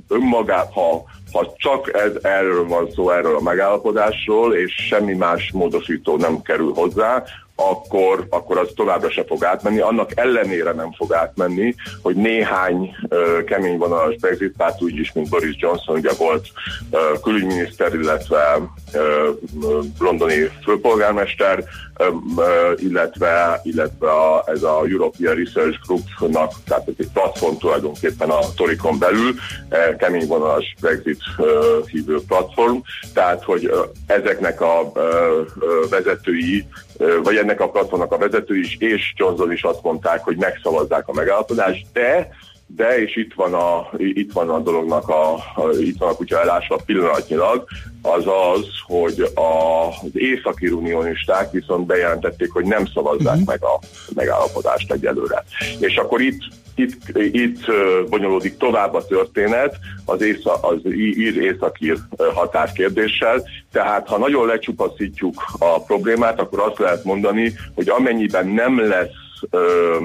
önmagát, 0.08 0.74
ha, 0.74 1.04
ha 1.32 1.54
csak 1.58 1.94
ez, 1.94 2.12
erről 2.22 2.68
van 2.68 2.92
szó, 2.92 3.10
erről 3.10 3.36
a 3.36 3.42
megállapodásról, 3.42 4.56
és 4.56 4.74
semmi 4.88 5.14
más 5.14 5.52
módosító 5.52 6.18
nem 6.18 6.42
kerül 6.42 6.74
hozzá, 6.74 7.24
akkor, 7.56 8.26
akkor 8.30 8.58
az 8.58 8.68
továbbra 8.76 9.10
se 9.10 9.24
fog 9.28 9.44
átmenni. 9.44 9.80
Annak 9.80 10.12
ellenére 10.16 10.72
nem 10.72 10.92
fog 10.92 11.14
átmenni, 11.14 11.76
hogy 12.02 12.16
néhány 12.16 12.96
ö, 13.10 13.44
kemény 13.44 13.78
vonalas 13.78 14.16
Brexit 14.16 14.54
párt 14.58 14.82
úgy 14.82 15.00
is, 15.00 15.12
mint 15.14 15.30
Boris 15.30 15.56
Johnson, 15.60 15.96
ugye 15.96 16.12
volt 16.18 16.48
ö, 16.92 17.14
külügyminiszter, 17.24 17.94
illetve 17.94 18.60
ö, 18.94 19.30
ö, 19.64 19.80
londoni 20.00 20.50
főpolgármester, 20.64 21.64
ö, 21.98 22.08
ö, 22.38 22.74
illetve, 22.78 23.62
illetve 23.64 24.12
a, 24.12 24.44
ez 24.48 24.64
a 24.64 24.84
European 24.90 25.36
Research 25.36 25.80
Groupnak, 25.88 26.52
tehát 26.66 26.88
ez 26.88 26.94
egy 26.98 27.10
platform 27.14 27.56
tulajdonképpen 27.58 28.30
a 28.30 28.40
Torikon 28.56 29.00
belül, 29.00 29.34
e, 29.70 29.96
kemény 29.96 30.28
vonalas 30.28 30.76
Brexit 30.80 31.20
ö, 31.38 31.80
hívő 31.92 32.20
platform, 32.28 32.78
tehát 33.14 33.44
hogy 33.44 33.66
ö, 33.66 33.84
ezeknek 34.06 34.62
a 34.62 34.92
ö, 34.94 35.42
ö, 35.60 35.86
vezetői 35.90 36.66
Ö, 36.76 36.85
vagy 37.24 37.36
ennek 37.36 37.62
a 37.62 37.70
platformnak 37.70 38.12
a 38.12 38.18
vezető 38.18 38.58
is, 38.58 38.78
és 38.80 39.14
Johnson 39.16 39.52
is 39.52 39.64
azt 39.64 39.84
mondták, 39.84 40.24
hogy 40.24 40.38
megszavazzák 40.38 41.08
a 41.08 41.14
megállapodást, 41.14 41.86
de 41.94 42.30
de, 42.68 43.02
és 43.02 43.16
itt 43.16 43.34
van 43.34 43.54
a, 43.54 43.90
itt 43.98 44.32
van 44.32 44.50
a 44.50 44.60
dolognak 44.60 45.10
a, 45.10 45.34
a 45.34 45.70
itt 45.80 45.98
van 45.98 46.10
a 46.10 46.16
kutya 46.16 46.42
elásva 46.42 46.80
pillanatnyilag, 46.86 47.66
az 48.02 48.24
az, 48.28 48.68
hogy 48.86 49.32
a, 49.36 49.88
az 49.88 50.10
északi 50.14 50.68
unionisták 50.68 51.52
viszont 51.52 51.86
bejelentették, 51.86 52.52
hogy 52.52 52.66
nem 52.66 52.86
szavazzák 52.86 53.34
uh-huh. 53.34 53.48
meg 53.48 53.64
a 53.64 53.80
megállapodást 54.16 54.92
egyelőre. 54.92 55.44
És 55.80 55.96
akkor 55.96 56.22
itt 56.22 56.44
itt, 56.76 57.18
itt 57.18 57.66
bonyolódik 58.10 58.58
tovább 58.58 58.94
a 58.94 59.06
történet 59.06 59.78
az, 60.06 60.22
észa, 60.22 60.54
az 60.54 60.80
í- 60.86 61.18
ír-északír 61.18 61.98
ö, 62.18 62.28
határkérdéssel, 62.34 63.44
tehát 63.72 64.08
ha 64.08 64.18
nagyon 64.18 64.48
lecsupaszítjuk 64.48 65.44
a 65.60 65.84
problémát, 65.84 66.40
akkor 66.40 66.60
azt 66.60 66.80
lehet 66.80 67.04
mondani, 67.04 67.54
hogy 67.76 67.90
amennyiben 67.90 68.48
nem 68.48 68.88
lesz 68.88 69.42
ö, 69.50 69.98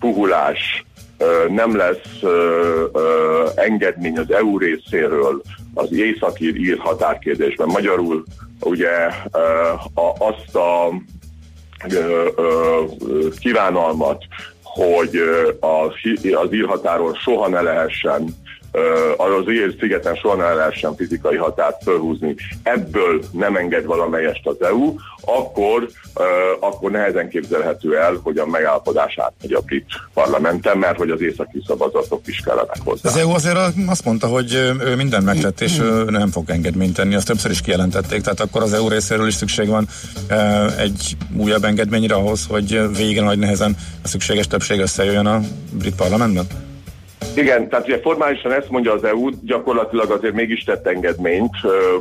puhulás, 0.00 0.84
ö, 1.18 1.44
nem 1.48 1.76
lesz 1.76 2.22
ö, 2.22 2.84
ö, 2.92 3.46
engedmény 3.54 4.18
az 4.18 4.32
EU 4.32 4.58
részéről 4.58 5.42
az 5.74 5.92
északír 5.92 6.56
ír 6.56 6.78
határkérdésben. 6.78 7.66
Magyarul 7.68 8.24
ugye 8.60 9.08
ö, 9.32 9.38
a, 9.94 10.14
azt 10.18 10.54
a 10.56 10.92
ö, 11.88 12.28
kívánalmat, 13.38 14.24
hogy 14.76 15.16
az, 15.60 15.92
az 16.34 16.52
írhatáron 16.52 17.14
soha 17.14 17.48
ne 17.48 17.60
lehessen 17.60 18.36
ö, 18.76 19.12
az 19.16 19.52
ír 19.52 19.74
szigeten 19.80 20.14
soha 20.14 20.36
ne 20.36 20.54
lehessen 20.54 20.96
fizikai 20.96 21.36
határt 21.36 21.82
fölhúzni, 21.82 22.34
ebből 22.62 23.22
nem 23.32 23.56
enged 23.56 23.84
valamelyest 23.84 24.46
az 24.46 24.56
EU, 24.60 24.94
akkor, 25.20 25.88
akkor 26.60 26.90
nehezen 26.90 27.28
képzelhető 27.28 27.98
el, 27.98 28.20
hogy 28.22 28.38
a 28.38 28.46
megállapodás 28.46 29.18
átmegy 29.18 29.52
a 29.52 29.60
brit 29.60 29.86
parlamenten, 30.14 30.78
mert 30.78 30.96
hogy 30.96 31.10
az 31.10 31.20
északi 31.20 31.62
szavazatok 31.66 32.20
is 32.26 32.40
kellenek 32.44 32.76
hozzá. 32.84 33.08
Az 33.08 33.16
EU 33.16 33.30
azért 33.30 33.58
azt 33.86 34.04
mondta, 34.04 34.26
hogy 34.26 34.54
ő 34.80 34.96
minden 34.96 35.22
megtett, 35.22 35.60
és 35.60 35.78
ő 35.78 36.04
nem 36.04 36.30
fog 36.30 36.50
engedményt 36.50 36.94
tenni, 36.94 37.14
azt 37.14 37.26
többször 37.26 37.50
is 37.50 37.60
kijelentették, 37.60 38.20
tehát 38.20 38.40
akkor 38.40 38.62
az 38.62 38.72
EU 38.72 38.88
részéről 38.88 39.26
is 39.26 39.34
szükség 39.34 39.68
van 39.68 39.88
egy 40.78 41.16
újabb 41.36 41.64
engedményre 41.64 42.14
ahhoz, 42.14 42.46
hogy 42.48 42.96
végén 42.96 43.24
nagy 43.24 43.38
nehezen 43.38 43.76
a 44.02 44.08
szükséges 44.08 44.46
többség 44.46 44.80
összejöjjön 44.80 45.26
a 45.26 45.40
brit 45.72 45.94
parlamentben? 45.94 46.65
Igen, 47.36 47.68
tehát 47.68 47.86
ugye 47.86 48.00
formálisan 48.00 48.52
ezt 48.52 48.70
mondja 48.70 48.92
az 48.92 49.04
EU, 49.04 49.28
gyakorlatilag 49.42 50.10
azért 50.10 50.34
mégis 50.34 50.64
tett 50.64 50.86
engedményt 50.86 51.56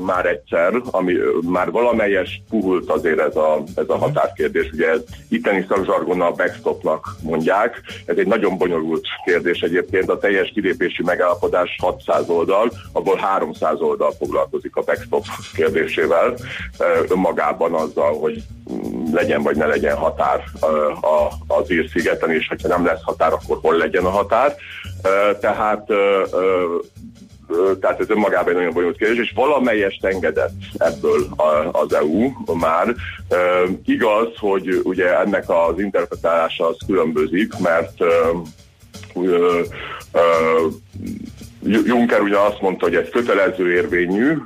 már 0.05 0.25
egyszer, 0.25 0.73
ami 0.91 1.13
már 1.41 1.71
valamelyes 1.71 2.41
puhult 2.49 2.89
azért 2.89 3.19
ez 3.19 3.35
a, 3.35 3.63
ez 3.75 3.89
a 3.89 3.97
határkérdés. 3.97 4.69
Ugye 4.73 4.89
ez 4.89 5.01
itteni 5.29 5.65
szakzsargonnal 5.69 6.31
backstopnak 6.31 7.15
mondják. 7.21 7.81
Ez 8.05 8.17
egy 8.17 8.27
nagyon 8.27 8.57
bonyolult 8.57 9.05
kérdés 9.25 9.61
egyébként. 9.61 10.09
A 10.09 10.17
teljes 10.17 10.51
kilépési 10.53 11.03
megállapodás 11.03 11.75
600 11.81 12.29
oldal, 12.29 12.71
abból 12.91 13.15
300 13.15 13.81
oldal 13.81 14.11
foglalkozik 14.17 14.75
a 14.75 14.81
backstop 14.81 15.25
kérdésével. 15.55 16.33
Önmagában 17.09 17.73
azzal, 17.73 18.19
hogy 18.19 18.43
mm, 18.73 19.13
legyen 19.13 19.43
vagy 19.43 19.55
ne 19.55 19.65
legyen 19.65 19.95
határ 19.95 20.43
az 21.47 21.71
Ír-szigeten, 21.71 22.31
és 22.31 22.47
ha 22.47 22.67
nem 22.67 22.85
lesz 22.85 23.03
határ, 23.03 23.33
akkor 23.33 23.57
hol 23.61 23.75
legyen 23.77 24.05
a 24.05 24.09
határ. 24.09 24.55
Tehát 25.39 25.91
tehát 27.79 27.99
ez 27.99 28.09
önmagában 28.09 28.49
egy 28.49 28.55
nagyon 28.55 28.73
bonyolult 28.73 28.97
kérdés, 28.97 29.19
és 29.19 29.33
valamelyest 29.35 30.05
engedett 30.05 30.55
ebből 30.77 31.27
az 31.71 31.93
EU 31.93 32.31
már. 32.53 32.95
Igaz, 33.85 34.27
hogy 34.37 34.81
ugye 34.83 35.19
ennek 35.19 35.49
az 35.49 35.79
interpretálása 35.79 36.67
az 36.67 36.77
különbözik, 36.87 37.57
mert 37.57 38.01
ö, 38.01 38.31
Juncker 41.67 42.21
ugye 42.21 42.37
azt 42.37 42.61
mondta, 42.61 42.85
hogy 42.85 42.95
ez 42.95 43.09
kötelező 43.11 43.73
érvényű, 43.73 44.37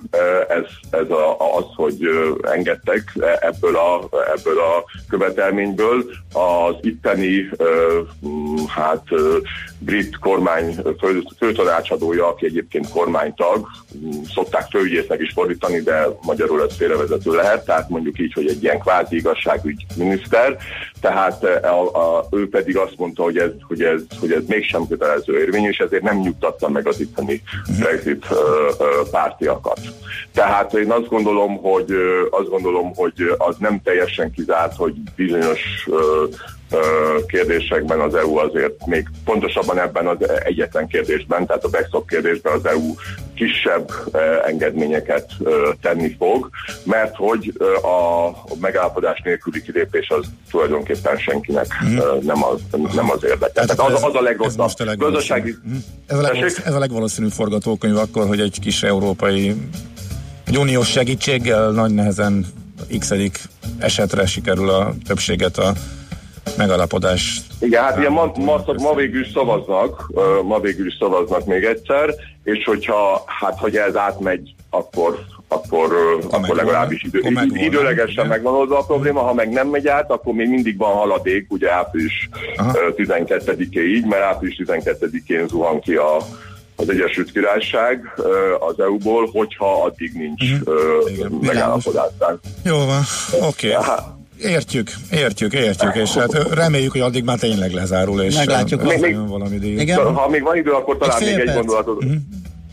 ez, 0.48 0.66
ez 0.90 1.10
a, 1.10 1.56
az, 1.58 1.66
hogy 1.76 2.10
engedtek 2.42 3.14
ebből 3.40 3.76
a, 3.76 4.10
ebből 4.36 4.60
a 4.60 4.84
követelményből. 5.10 6.04
Az 6.34 6.76
itteni 6.82 7.50
hát 8.68 9.04
brit 9.80 10.18
kormány 10.18 10.76
fő, 11.00 11.24
főtanácsadója, 11.38 12.28
aki 12.28 12.46
egyébként 12.46 12.90
kormánytag, 12.90 13.68
szokták 14.34 14.68
főügyésznek 14.70 15.22
is 15.22 15.32
fordítani, 15.34 15.80
de 15.80 16.08
magyarul 16.22 16.64
ez 16.64 16.76
félrevezető 16.76 17.32
lehet, 17.32 17.66
tehát 17.66 17.90
mondjuk 17.90 18.20
így, 18.20 18.34
hogy 18.34 18.48
egy 18.48 18.64
ilyen 18.64 18.80
kvázi 18.80 19.16
igazságügy 19.16 19.86
miniszter, 19.96 20.58
tehát 21.02 21.44
a, 21.64 22.18
a, 22.18 22.28
ő 22.32 22.50
pedig 22.50 22.78
azt 22.78 22.98
mondta, 22.98 23.24
hogy 23.24 23.38
ez, 23.38 23.52
hogy, 23.68 23.84
ez, 23.84 24.02
hogy 24.20 24.32
ez 24.32 24.44
mégsem 24.48 24.88
kötelező 24.88 25.40
érvényű, 25.40 25.70
és 25.70 25.78
ezért 25.78 26.04
nem 26.04 26.20
nyugtatta 26.20 26.70
meg 26.70 26.88
az 26.88 27.00
itteni 27.00 27.42
Brexit 27.80 28.26
ö, 28.30 28.70
ö, 28.80 28.86
pártiakat. 29.12 29.80
Tehát 30.34 30.74
én 30.74 30.92
azt 30.92 31.08
gondolom, 31.08 31.58
hogy 31.58 31.94
azt 32.30 32.50
gondolom, 32.50 32.96
hogy 32.96 33.36
az 33.38 33.56
nem 33.60 33.82
teljesen 33.84 34.32
kizárt, 34.32 34.76
hogy 34.76 34.94
bizonyos 35.16 35.88
ö, 35.88 36.26
kérdésekben 37.28 38.00
az 38.00 38.16
EU 38.16 38.38
azért 38.38 38.86
még 38.86 39.08
pontosabban 39.26 39.80
ebben 39.80 40.08
az 40.08 40.18
egyetlen 40.44 40.88
kérdésben, 40.88 41.46
tehát 41.46 41.64
a 41.64 41.70
backstop 41.70 42.08
kérdésben 42.10 42.54
az 42.54 42.66
EU 42.66 42.94
kisebb 43.36 43.92
engedményeket 44.48 45.32
tenni 45.82 46.16
fog, 46.18 46.50
mert 46.84 47.16
hogy 47.16 47.54
a 47.82 48.30
megállapodás 48.62 49.22
nélküli 49.24 49.62
kilépés 49.62 50.10
az 50.10 50.26
tulajdonképpen 50.52 51.18
senkinek 51.18 51.68
ö, 51.98 52.18
nem 52.22 52.44
az, 52.44 52.60
nem 52.94 53.10
az 53.12 53.24
érdeke. 53.24 53.52
Tehát, 53.54 53.72
akkor 53.72 53.86
az, 53.92 53.98
ez- 53.98 54.04
az 54.04 54.14
a 54.16 54.18
ez 54.18 54.24
legrosszabb. 54.24 54.58
most 54.58 54.80
a 54.80 54.86
legvalószínűbb. 54.86 55.44
Gazdasági, 55.44 55.56
Mhm. 55.64 55.76
Ez 56.08 56.18
a, 56.18 56.22
legvalószínűbb, 56.22 56.50
Tessék? 56.50 56.66
ez 56.66 56.74
a 56.74 56.80
legvalószínűbb 56.80 57.32
forgatókönyv 57.32 57.98
akkor, 57.98 58.28
hogy 58.28 58.40
egy 58.40 58.60
kis 58.62 58.84
európai, 58.84 59.56
egy 60.46 60.58
uniós 60.58 60.90
segítséggel 60.92 61.72
nagy 61.72 61.92
nehezen 61.94 62.46
x 63.00 63.12
esetre 63.80 64.26
sikerül 64.26 64.70
a 64.70 64.94
többséget 65.08 65.58
a 65.58 65.74
megalapodás. 66.58 67.42
Igen, 67.60 67.84
hát 67.84 67.98
ilyen 67.98 68.12
ma, 68.12 68.32
ma, 68.36 68.64
ma 68.78 68.94
végül 68.96 69.22
is 69.22 69.32
szavaznak, 69.34 70.12
ma 70.44 70.60
végül 70.60 70.88
is 70.88 70.96
szavaznak 71.00 71.46
még 71.46 71.64
egyszer, 71.64 72.14
és 72.44 72.64
hogyha, 72.66 73.24
hát 73.26 73.60
hogy 73.60 73.76
ez 73.76 73.96
átmegy, 73.96 74.54
akkor, 74.70 75.20
akkor, 75.48 75.92
ö, 75.92 76.26
akkor 76.36 76.56
legalábbis 76.56 77.04
idő, 77.04 77.20
akkor 77.20 77.32
megvan, 77.32 77.58
időlegesen 77.58 78.10
igen. 78.26 78.28
megvan 78.28 78.54
oldva 78.54 78.78
a 78.78 78.84
probléma, 78.84 79.20
ha 79.22 79.34
meg 79.34 79.50
nem 79.50 79.68
megy 79.68 79.88
át, 79.88 80.12
akkor 80.12 80.34
még 80.34 80.50
mindig 80.50 80.78
van 80.78 80.94
haladék, 80.94 81.46
ugye 81.50 81.72
április 81.72 82.30
Aha. 82.56 82.72
ö, 82.78 82.90
12-éig, 82.96 84.06
mert 84.08 84.24
április 84.24 84.62
12-én 84.66 85.48
zuhan 85.48 85.80
ki 85.80 85.94
a, 85.96 86.18
az 86.76 86.90
Egyesült 86.90 87.32
Királyság 87.32 88.14
az 88.60 88.80
EU-ból, 88.80 89.30
hogyha 89.34 89.84
addig 89.84 90.12
nincs 90.14 90.52
Mhm. 90.52 90.62
ö, 90.72 91.00
Igen, 91.10 91.32
megállapodás. 91.42 92.12
Jó 92.64 92.78
van, 92.86 93.02
oké. 93.42 93.74
Okay. 93.76 93.96
Értjük, 94.42 94.92
értjük, 95.12 95.54
értjük, 95.54 95.96
és 95.96 96.14
hát 96.14 96.54
reméljük, 96.54 96.92
hogy 96.92 97.02
addig 97.02 97.24
már 97.24 97.40
tényleg 97.40 97.72
lezárul, 97.72 98.22
és 98.22 98.36
Meglátjuk. 98.36 98.82
ö, 98.82 98.86
Még- 98.86 99.00
jön 99.12 99.28
valami 99.28 99.58
díj. 99.58 99.76
Igen. 99.80 100.14
Ha 100.14 100.30
még 100.30 100.42
van 100.44 100.56
idő, 100.56 100.72
akkor 100.72 100.98
talán 100.98 101.22
Egy 101.22 101.26
még 101.26 101.38
egy 101.40 101.44
perc. 101.46 101.56
gondolatot. 101.58 102.04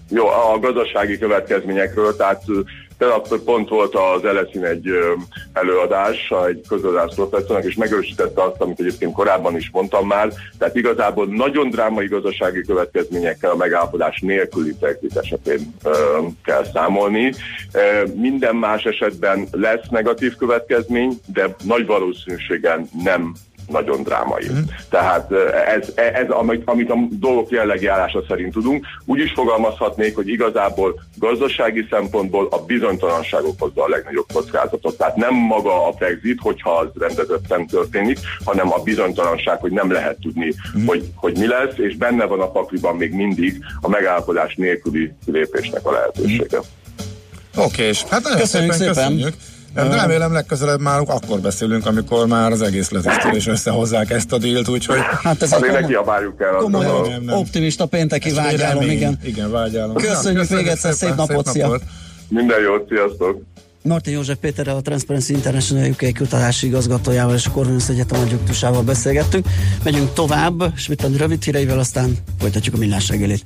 Jó, 0.08 0.26
a 0.26 0.58
gazdasági 0.60 1.18
következményekről, 1.18 2.16
tehát 2.16 2.42
tegnap 2.98 3.38
pont 3.44 3.68
volt 3.68 3.94
az 3.94 4.24
Eleszin 4.24 4.64
egy 4.64 4.88
előadás, 5.52 6.32
egy 6.48 6.64
közgazdász 6.68 7.14
professzornak, 7.14 7.64
és 7.64 7.74
megerősítette 7.74 8.42
azt, 8.42 8.60
amit 8.60 8.80
egyébként 8.80 9.12
korábban 9.12 9.56
is 9.56 9.70
mondtam 9.72 10.06
már, 10.06 10.32
tehát 10.58 10.76
igazából 10.76 11.26
nagyon 11.26 11.70
drámai 11.70 12.06
gazdasági 12.06 12.60
következményekkel 12.60 13.50
a 13.50 13.56
megállapodás 13.56 14.20
nélküli 14.20 14.72
Brexit 14.80 15.16
esetén 15.16 15.74
ö, 15.84 16.18
kell 16.44 16.64
számolni. 16.72 17.32
Ö, 17.72 17.78
minden 18.14 18.56
más 18.56 18.84
esetben 18.84 19.48
lesz 19.50 19.88
negatív 19.90 20.36
következmény, 20.36 21.20
de 21.26 21.54
nagy 21.64 21.86
valószínűségen 21.86 22.88
nem 23.04 23.34
nagyon 23.68 24.02
drámai. 24.02 24.44
Mhm. 24.48 24.58
Tehát 24.90 25.32
eh, 25.32 25.74
ez, 25.74 25.88
ez 25.94 26.30
amit, 26.30 26.62
amit 26.64 26.90
a 26.90 26.96
dolgok 27.10 27.50
jellegi 27.50 27.86
állása 27.86 28.22
szerint 28.28 28.52
tudunk. 28.52 28.86
Úgy 29.04 29.20
is 29.20 29.32
fogalmazhatnék, 29.32 30.14
hogy 30.14 30.28
igazából 30.28 31.00
gazdasági 31.18 31.86
szempontból 31.90 32.48
a 32.50 32.58
bizonytalanság 32.64 33.44
okozza 33.44 33.82
a 33.84 33.88
legnagyobb 33.88 34.26
kockázatot. 34.32 34.96
Tehát 34.96 35.16
nem 35.16 35.34
maga 35.34 35.86
a 35.86 35.90
Brexit, 35.90 36.38
hogyha 36.40 36.70
az 36.70 36.88
rendezetten 36.98 37.66
történik, 37.66 38.18
hanem 38.44 38.72
a 38.72 38.78
bizonytalanság, 38.82 39.60
hogy 39.60 39.72
nem 39.72 39.92
lehet 39.92 40.16
tudni, 40.20 40.54
Mhm. 40.74 40.86
hogy, 40.86 41.04
hogy 41.14 41.38
mi 41.38 41.46
lesz, 41.46 41.74
és 41.76 41.96
benne 41.96 42.24
van 42.24 42.40
a 42.40 42.50
pakliban 42.50 42.96
még 42.96 43.12
mindig 43.12 43.64
a 43.80 43.88
megállapodás 43.88 44.54
nélküli 44.54 45.12
lépésnek 45.26 45.86
a 45.86 45.92
lehetősége. 45.92 46.58
Oké, 47.56 47.82
és 47.82 48.02
hát 48.02 48.22
nagyon 48.22 48.38
Köszönjük 48.38 48.72
szépen, 48.72 48.94
szépen. 48.94 49.08
köszönjük. 49.08 49.34
De 49.76 49.94
remélem 50.00 50.32
legközelebb 50.32 50.80
már 50.80 51.00
akkor 51.06 51.40
beszélünk, 51.40 51.86
amikor 51.86 52.26
már 52.26 52.52
az 52.52 52.62
egész 52.62 52.90
letisztul 52.90 53.34
és 53.34 53.46
összehozzák 53.46 54.10
ezt 54.10 54.32
a 54.32 54.38
dílt, 54.38 54.68
úgyhogy 54.68 54.98
Hát 55.22 55.42
ez 55.42 55.52
Azért 55.52 55.60
neki 55.72 55.74
komoly, 55.74 55.90
kiabáljuk 55.90 56.40
el. 56.40 56.54
komoly 56.54 56.84
gondolom. 56.84 57.10
nem, 57.10 57.22
nem. 57.22 57.36
optimista 57.36 57.86
pénteki 57.86 58.30
vágyálom, 58.30 58.82
igen. 58.90 59.18
Igen, 59.24 59.50
vágyálom. 59.50 59.94
Köszönjük 59.94 60.48
még 60.48 60.66
egyszer, 60.66 60.94
szép 60.94 61.14
napot, 61.14 61.46
szia. 61.46 61.78
Minden 62.28 62.60
jót, 62.60 62.88
sziasztok! 62.88 63.42
Martin 63.86 64.12
József 64.12 64.36
Péterrel, 64.38 64.76
a 64.76 64.80
Transparency 64.80 65.32
International 65.32 65.90
UK 65.90 66.14
kutatási 66.14 66.66
igazgatójával 66.66 67.34
és 67.34 67.46
a 67.46 67.50
Corvinus 67.50 67.88
Egyetem 67.88 68.20
adjunktusával 68.20 68.82
beszélgettünk. 68.82 69.46
Megyünk 69.84 70.12
tovább, 70.12 70.72
Schmidt 70.76 71.16
rövid 71.16 71.42
híreivel, 71.42 71.78
aztán 71.78 72.16
folytatjuk 72.38 72.74
a 72.74 72.78
millás 72.78 73.08
reggelit. 73.08 73.42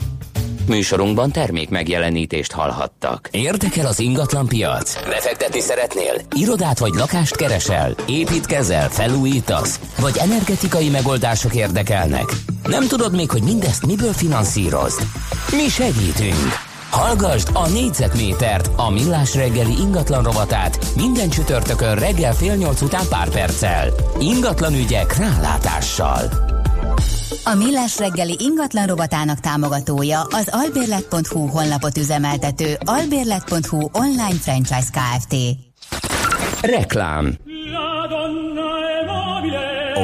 Műsorunkban 0.67 1.33
termék 1.33 1.69
megjelenítést 1.69 2.53
hallhattak. 2.53 3.29
Érdekel 3.33 3.87
az 3.87 4.01
ingatlan 4.01 4.47
piac? 4.47 4.95
Befektetni 5.09 5.61
szeretnél? 5.61 6.15
Irodát 6.37 6.79
vagy 6.79 6.93
lakást 6.95 7.37
keresel? 7.37 7.95
Építkezel? 8.07 8.89
Felújítasz? 8.89 9.81
Vagy 9.99 10.17
energetikai 10.19 10.89
megoldások 10.89 11.55
érdekelnek? 11.55 12.33
Nem 12.63 12.87
tudod 12.87 13.15
még, 13.15 13.31
hogy 13.31 13.43
mindezt 13.43 13.87
miből 13.87 14.13
finanszírozd? 14.13 15.01
Mi 15.51 15.69
segítünk! 15.69 16.70
Hallgasd 16.91 17.51
a 17.53 17.69
négyzetmétert, 17.69 18.71
a 18.77 18.91
millás 18.91 19.35
reggeli 19.35 19.73
ingatlan 19.81 20.23
rovatát 20.23 20.87
minden 20.97 21.29
csütörtökön 21.29 21.95
reggel 21.95 22.33
fél 22.33 22.55
nyolc 22.55 22.81
után 22.81 23.05
pár 23.09 23.29
perccel. 23.29 23.89
Ingatlan 24.19 24.75
ügyek 24.75 25.17
rálátással. 25.17 26.21
A 27.45 27.55
Millás 27.55 27.99
reggeli 27.99 28.37
ingatlan 28.39 28.87
robotának 28.87 29.41
támogatója 29.41 30.21
az 30.21 30.49
albérlet.hu 30.51 31.47
honlapot 31.47 31.97
üzemeltető 31.97 32.79
albérlet.hu 32.85 33.89
online 33.93 34.39
franchise 34.41 34.91
Kft. 34.93 35.35
Reklám 36.61 37.37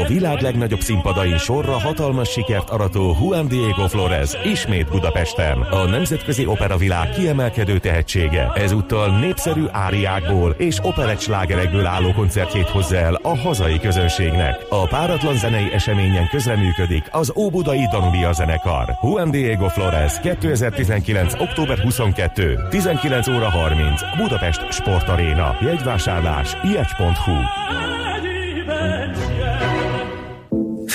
A 0.03 0.07
világ 0.07 0.41
legnagyobb 0.41 0.81
színpadain 0.81 1.39
sorra 1.39 1.79
hatalmas 1.79 2.31
sikert 2.31 2.71
arató 2.71 3.17
Juan 3.21 3.49
Diego 3.49 3.89
Flores 3.89 4.31
ismét 4.45 4.89
Budapesten. 4.89 5.61
A 5.61 5.85
nemzetközi 5.85 6.47
operavilág 6.47 7.11
kiemelkedő 7.11 7.79
tehetsége 7.79 8.53
ezúttal 8.55 9.19
népszerű 9.19 9.65
áriákból 9.71 10.55
és 10.59 10.79
operett 10.83 11.21
slágerekből 11.21 11.87
álló 11.87 12.13
koncertjét 12.13 12.69
hozza 12.69 12.97
el 12.97 13.15
a 13.15 13.37
hazai 13.37 13.79
közönségnek. 13.79 14.67
A 14.69 14.87
páratlan 14.87 15.37
zenei 15.37 15.73
eseményen 15.73 16.29
közreműködik 16.29 17.05
az 17.11 17.33
Óbudai 17.37 17.87
Danubia 17.91 18.33
zenekar. 18.33 18.99
Juan 19.03 19.31
Diego 19.31 19.69
Flores 19.69 20.21
2019. 20.21 21.35
október 21.41 21.79
22. 21.79 22.59
19 22.71 23.29
óra 23.29 23.51
30. 23.51 24.01
Budapest 24.17 24.73
Sportaréna. 24.73 25.57
Jegyvásárlás 25.61 26.57
jegy.hu 26.65 27.35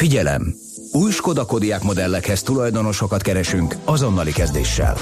Figyelem! 0.02 0.56
Új 0.92 1.12
Skoda 1.12 1.46
Kodiaq 1.46 1.84
modellekhez 1.84 2.42
tulajdonosokat 2.42 3.22
keresünk 3.22 3.76
azonnali 3.86 4.32
kezdéssel. 4.32 4.98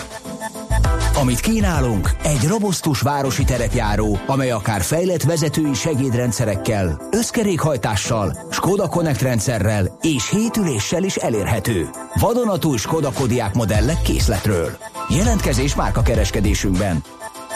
Amit 1.16 1.40
kínálunk, 1.40 2.10
egy 2.24 2.48
robosztus 2.48 3.02
városi 3.02 3.44
terepjáró, 3.44 4.20
amely 4.28 4.52
akár 4.52 4.82
fejlett 4.82 5.24
vezetői 5.24 5.74
segédrendszerekkel, 5.74 7.02
összkerékhajtással, 7.12 8.38
Skoda 8.52 8.88
Connect 8.88 9.22
rendszerrel 9.22 9.98
és 10.02 10.30
hétüléssel 10.30 11.04
is 11.04 11.16
elérhető. 11.16 11.90
Vadonatúj 12.20 12.78
Skoda 12.78 13.12
Kodiaq 13.12 13.56
modellek 13.56 14.02
készletről. 14.02 14.78
Jelentkezés 15.10 15.76
márka 15.76 16.02
kereskedésünkben. 16.02 17.04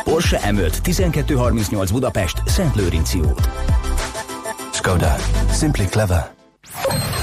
Porsche 0.03 0.39
M5 0.49 0.87
1238 0.87 1.91
Budapest, 1.91 2.41
Szent 2.45 2.75
Lőrinci 2.75 3.19
út. 3.19 3.49
Skoda. 4.73 5.15
Simply 5.59 5.83
clever. 5.83 6.33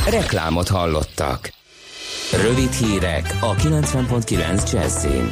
Reklámot 0.09 0.69
hallottak. 0.69 1.51
Rövid 2.43 2.73
hírek 2.73 3.37
a 3.41 3.55
90.9 3.55 4.73
Jazzin. 4.73 5.31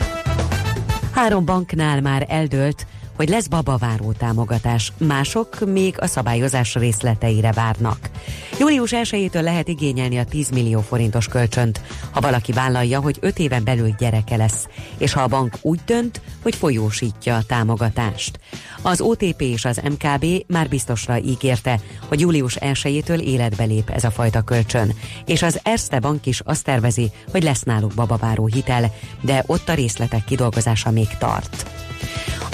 Három 1.12 1.44
banknál 1.44 2.00
már 2.00 2.26
eldőlt, 2.28 2.86
hogy 3.18 3.28
lesz 3.28 3.46
babaváró 3.46 4.12
támogatás, 4.12 4.92
mások 4.98 5.72
még 5.72 5.94
a 6.00 6.06
szabályozás 6.06 6.74
részleteire 6.74 7.52
várnak. 7.52 8.10
Július 8.58 8.90
1-től 8.94 9.42
lehet 9.42 9.68
igényelni 9.68 10.18
a 10.18 10.24
10 10.24 10.50
millió 10.50 10.80
forintos 10.80 11.26
kölcsönt, 11.28 11.80
ha 12.10 12.20
valaki 12.20 12.52
vállalja, 12.52 13.00
hogy 13.00 13.18
5 13.20 13.38
éven 13.38 13.64
belül 13.64 13.94
gyereke 13.98 14.36
lesz, 14.36 14.68
és 14.98 15.12
ha 15.12 15.22
a 15.22 15.26
bank 15.26 15.58
úgy 15.60 15.80
dönt, 15.86 16.20
hogy 16.42 16.54
folyósítja 16.54 17.36
a 17.36 17.42
támogatást. 17.42 18.40
Az 18.82 19.00
OTP 19.00 19.40
és 19.40 19.64
az 19.64 19.80
MKB 19.84 20.26
már 20.46 20.68
biztosra 20.68 21.18
ígérte, 21.18 21.80
hogy 22.08 22.20
július 22.20 22.56
1-től 22.60 23.20
életbe 23.20 23.64
lép 23.64 23.90
ez 23.90 24.04
a 24.04 24.10
fajta 24.10 24.42
kölcsön, 24.42 24.92
és 25.26 25.42
az 25.42 25.60
Erste 25.62 25.98
Bank 25.98 26.26
is 26.26 26.40
azt 26.40 26.64
tervezi, 26.64 27.10
hogy 27.30 27.42
lesz 27.42 27.62
náluk 27.62 27.94
babaváró 27.94 28.46
hitel, 28.46 28.92
de 29.20 29.44
ott 29.46 29.68
a 29.68 29.74
részletek 29.74 30.24
kidolgozása 30.24 30.90
még 30.90 31.08
tart. 31.18 31.86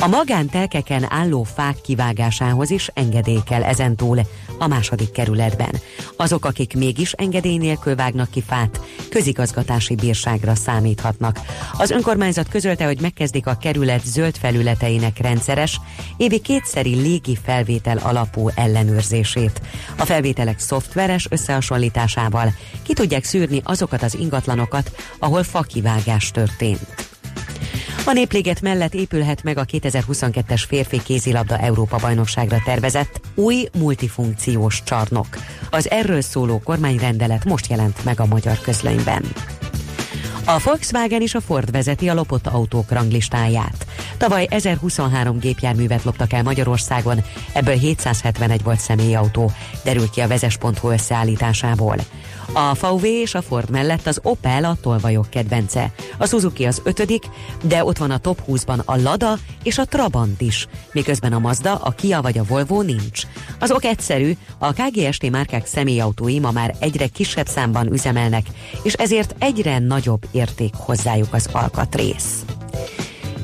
A 0.05 0.09
magántelkeken 0.09 1.07
álló 1.13 1.43
fák 1.43 1.81
kivágásához 1.81 2.71
is 2.71 2.91
engedély 2.95 3.41
kell 3.47 3.63
ezentúl 3.63 4.21
a 4.59 4.67
második 4.67 5.11
kerületben. 5.11 5.77
Azok, 6.17 6.45
akik 6.45 6.77
mégis 6.77 7.13
engedély 7.13 7.57
nélkül 7.57 7.95
vágnak 7.95 8.31
ki 8.31 8.43
fát, 8.47 8.81
közigazgatási 9.11 9.95
bírságra 9.95 10.55
számíthatnak. 10.55 11.41
Az 11.79 11.91
önkormányzat 11.91 12.49
közölte, 12.49 12.85
hogy 12.85 13.01
megkezdik 13.01 13.47
a 13.47 13.57
kerület 13.57 14.05
zöld 14.05 14.37
felületeinek 14.37 15.19
rendszeres, 15.19 15.81
évi 16.17 16.41
kétszeri 16.41 16.95
légi 16.95 17.39
felvétel 17.45 17.99
alapú 17.99 18.49
ellenőrzését. 18.55 19.61
A 19.99 20.05
felvételek 20.05 20.59
szoftveres 20.59 21.27
összehasonlításával 21.31 22.55
ki 22.83 22.93
tudják 22.93 23.25
szűrni 23.25 23.61
azokat 23.65 24.03
az 24.03 24.15
ingatlanokat, 24.15 24.91
ahol 25.19 25.43
fakivágás 25.43 26.31
történt. 26.31 27.04
A 28.07 28.13
Népliget 28.13 28.61
mellett 28.61 28.95
épülhet 28.95 29.43
meg 29.43 29.59
a 29.59 29.65
2022-es 29.65 30.63
férfi 30.69 31.03
kézilabda 31.03 31.59
Európa 31.59 31.97
bajnokságra 31.97 32.63
tervezett 32.65 33.21
új 33.35 33.69
multifunkciós 33.79 34.83
csarnok. 34.85 35.27
Az 35.71 35.91
erről 35.91 36.21
szóló 36.21 36.61
kormányrendelet 36.65 37.45
most 37.45 37.67
jelent 37.67 38.05
meg 38.05 38.21
a 38.21 38.27
magyar 38.27 38.61
közlönyben. 38.61 39.23
A 40.45 40.59
Volkswagen 40.65 41.21
és 41.21 41.35
a 41.35 41.41
Ford 41.41 41.71
vezeti 41.71 42.09
a 42.09 42.15
lopott 42.15 42.47
autók 42.47 42.91
ranglistáját. 42.91 43.87
Tavaly 44.17 44.47
1023 44.51 45.39
gépjárművet 45.39 46.05
loptak 46.05 46.33
el 46.33 46.43
Magyarországon, 46.43 47.25
ebből 47.53 47.75
771 47.75 48.63
volt 48.63 48.81
személyautó, 48.81 49.53
derült 49.85 50.11
ki 50.11 50.21
a 50.21 50.29
vezes.hu 50.29 50.91
összeállításából. 50.91 51.97
A 52.57 52.75
VW 52.81 53.05
és 53.05 53.35
a 53.35 53.43
Ford 53.43 53.71
mellett 53.71 54.07
az 54.07 54.21
Opel 54.23 54.65
a 54.65 54.77
tolvajok 54.81 55.31
kedvence. 55.31 55.93
A 56.19 56.27
Suzuki 56.27 56.65
az 56.65 56.81
ötödik, 56.85 57.25
de 57.63 57.85
ott 57.85 57.97
van 57.99 58.11
a 58.11 58.19
top 58.19 58.43
20-ban 58.49 58.85
a 58.85 58.97
Lada 58.97 59.39
és 59.63 59.79
a 59.79 59.85
Trabant 59.85 60.41
is, 60.41 60.67
miközben 60.93 61.33
a 61.33 61.39
Mazda, 61.39 61.75
a 61.75 61.91
Kia 61.91 62.23
vagy 62.23 62.39
a 62.39 62.45
Volvo 62.45 62.83
nincs. 62.83 63.23
Az 63.59 63.71
ok 63.71 63.85
egyszerű, 63.85 64.33
a 64.59 64.73
KGST 64.73 65.31
márkák 65.31 65.67
személyautói 65.67 66.39
ma 66.39 66.51
már 66.51 66.75
egyre 66.79 67.07
kisebb 67.07 67.47
számban 67.47 67.93
üzemelnek, 67.93 68.47
és 68.83 68.93
ezért 68.93 69.35
egyre 69.39 69.79
nagyobb 69.79 70.23
érték 70.31 70.75
hozzájuk 70.75 71.35
az 71.35 71.49
alkatrész. 71.53 72.45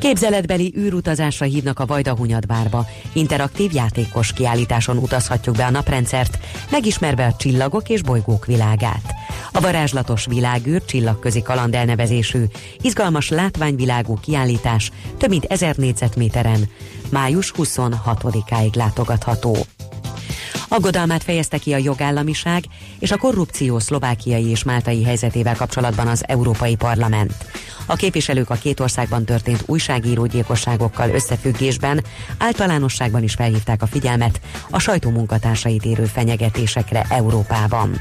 Képzeletbeli 0.01 0.75
űrutazásra 0.77 1.47
hívnak 1.47 1.79
a 1.79 1.87
Vajdahunyadvárba. 1.87 2.87
Interaktív 3.13 3.75
játékos 3.75 4.33
kiállításon 4.33 4.97
utazhatjuk 4.97 5.57
be 5.57 5.65
a 5.65 5.71
naprendszert, 5.71 6.39
megismerve 6.71 7.27
a 7.27 7.35
csillagok 7.39 7.89
és 7.89 8.03
bolygók 8.03 8.47
világát. 8.47 9.15
A 9.53 9.61
varázslatos 9.61 10.27
világűr 10.27 10.85
csillagközi 10.85 11.43
kaland 11.43 11.75
elnevezésű, 11.75 12.45
izgalmas 12.81 13.29
látványvilágú 13.29 14.19
kiállítás 14.21 14.91
több 15.19 15.31
mint 15.31 15.45
1000 15.45 15.77
négyzetméteren 15.77 16.69
május 17.11 17.53
26-áig 17.57 18.77
látogatható. 18.77 19.57
Aggodalmát 20.73 21.23
fejezte 21.23 21.59
ki 21.59 21.73
a 21.73 21.77
jogállamiság 21.77 22.65
és 22.99 23.11
a 23.11 23.17
korrupció 23.17 23.79
szlovákiai 23.79 24.47
és 24.47 24.63
máltai 24.63 25.05
helyzetével 25.05 25.57
kapcsolatban 25.57 26.07
az 26.07 26.25
Európai 26.27 26.77
Parlament. 26.77 27.35
A 27.87 27.97
képviselők 27.97 28.51
a 28.51 28.55
két 28.55 28.81
országban 28.81 29.25
történt 29.25 29.63
újságíró 29.67 30.27
gyilkosságokkal 30.27 31.11
összefüggésben 31.11 32.05
általánosságban 32.39 33.23
is 33.23 33.35
felhívták 33.35 33.83
a 33.83 33.87
figyelmet 33.87 34.41
a 34.71 34.79
sajtó 34.79 35.11
munkatársait 35.11 35.85
érő 35.85 36.05
fenyegetésekre 36.05 37.07
Európában. 37.09 38.01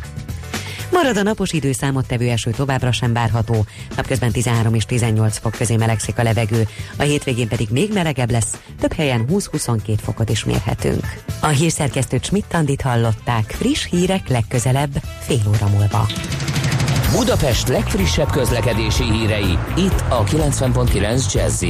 Marad 0.91 1.17
a 1.17 1.23
napos 1.23 1.51
időszámot 1.51 2.07
tevő 2.07 2.29
eső 2.29 2.51
továbbra 2.51 2.91
sem 2.91 3.13
várható, 3.13 3.65
napközben 3.95 4.31
13 4.31 4.73
és 4.73 4.85
18 4.85 5.37
fok 5.37 5.51
közé 5.51 5.75
melegszik 5.75 6.17
a 6.17 6.23
levegő, 6.23 6.67
a 6.97 7.01
hétvégén 7.01 7.47
pedig 7.47 7.67
még 7.71 7.93
melegebb 7.93 8.31
lesz, 8.31 8.57
több 8.79 8.93
helyen 8.93 9.25
20-22 9.29 9.97
fokot 10.01 10.29
is 10.29 10.43
mérhetünk. 10.43 11.13
A 11.41 11.47
hírszerkesztő 11.47 12.19
Schmidt-Tandit 12.21 12.81
hallották, 12.81 13.51
friss 13.51 13.85
hírek 13.89 14.27
legközelebb, 14.27 15.01
fél 15.19 15.41
óra 15.47 15.67
múlva. 15.67 16.07
Budapest 17.11 17.67
legfrissebb 17.67 18.29
közlekedési 18.29 19.03
hírei, 19.03 19.57
itt 19.77 20.03
a 20.09 20.23
90.9 20.23 21.33
jazz 21.33 21.63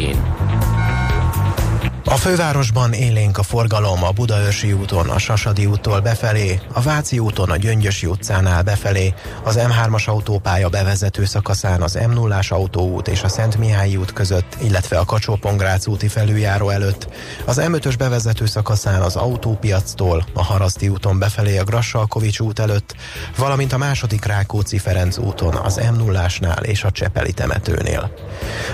A 2.10 2.16
fővárosban 2.16 2.94
élénk 2.94 3.38
a 3.38 3.44
forgalom 3.44 4.04
a 4.04 4.12
Budaörsi 4.12 4.74
úton, 4.74 5.10
a 5.10 5.18
Sasadi 5.18 5.66
úttól 5.66 6.00
befelé, 6.00 6.60
a 6.74 6.82
Váci 6.82 7.20
úton 7.20 7.50
a 7.50 7.58
Gyöngyösi 7.58 8.06
utcánál 8.06 8.64
befelé, 8.64 9.14
az 9.44 9.60
M3-as 9.60 10.06
autópálya 10.06 10.70
bevezető 10.70 11.26
szakaszán 11.26 11.82
az 11.82 11.98
M0-as 12.02 12.50
autóút 12.52 13.08
és 13.08 13.24
a 13.24 13.28
Szent 13.28 13.58
Mihályi 13.58 13.96
út 13.96 14.14
között, 14.14 14.58
illetve 14.62 14.98
a 14.98 15.06
kacsó 15.06 15.40
úti 15.86 16.08
felüljáró 16.08 16.70
előtt, 16.70 17.08
az 17.46 17.62
M5-ös 17.62 17.96
bevezető 17.98 18.46
szakaszán 18.46 19.02
az 19.02 19.16
autópiactól, 19.16 20.26
a 20.34 20.44
Haraszti 20.44 20.88
úton 20.88 21.20
befelé 21.20 21.58
a 21.58 21.64
Grassalkovics 21.64 22.40
út 22.40 22.60
előtt, 22.60 22.96
valamint 23.38 23.74
a 23.74 23.78
második 23.78 24.26
Rákóczi-Ferenc 24.26 25.18
úton 25.18 25.56
az 25.56 25.80
M0-ásnál 25.82 26.64
és 26.64 26.84
a 26.84 26.92
Csepeli 26.92 27.32
temetőnél. 27.32 28.12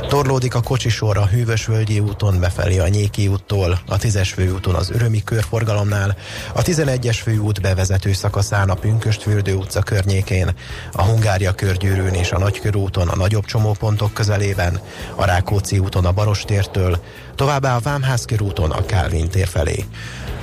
Torlódik 0.08 0.56
a 0.56 0.62
kocsisor 0.62 1.18
a 1.18 1.26
Hűvösvölgyi 1.26 2.00
úton 2.00 2.40
befelé 2.40 2.78
a 2.78 2.88
Nyéki 2.88 3.24
úttól, 3.28 3.80
a 3.88 3.98
10-es 3.98 4.32
főúton 4.34 4.76
az 4.76 4.90
Örömi 4.92 5.24
körforgalomnál, 5.24 6.18
a 6.54 6.62
11-es 6.62 7.18
főút 7.24 7.62
bevezető 7.62 8.14
szakaszán 8.14 8.70
a 8.70 8.74
Pünköstfürdő 8.74 9.56
utca 9.56 9.82
környékén, 9.82 10.56
a 10.92 11.04
Hungária 11.04 11.54
körgyűrűn 11.54 12.14
és 12.14 12.32
a 12.32 12.40
Nagykörúton 12.40 13.08
a 13.08 13.16
nagyobb 13.16 13.46
csomópontok 13.46 14.14
közelében, 14.14 14.80
a 15.16 15.26
Rákóczi 15.26 15.80
úton 15.80 16.06
a 16.06 16.12
Barostértől, 16.12 17.00
továbbá 17.36 17.76
a 17.76 17.80
Vámház 17.80 18.26
körúton 18.26 18.72
a 18.72 18.86
Kálvin 18.86 19.30
tér 19.30 19.48
felé. 19.48 19.86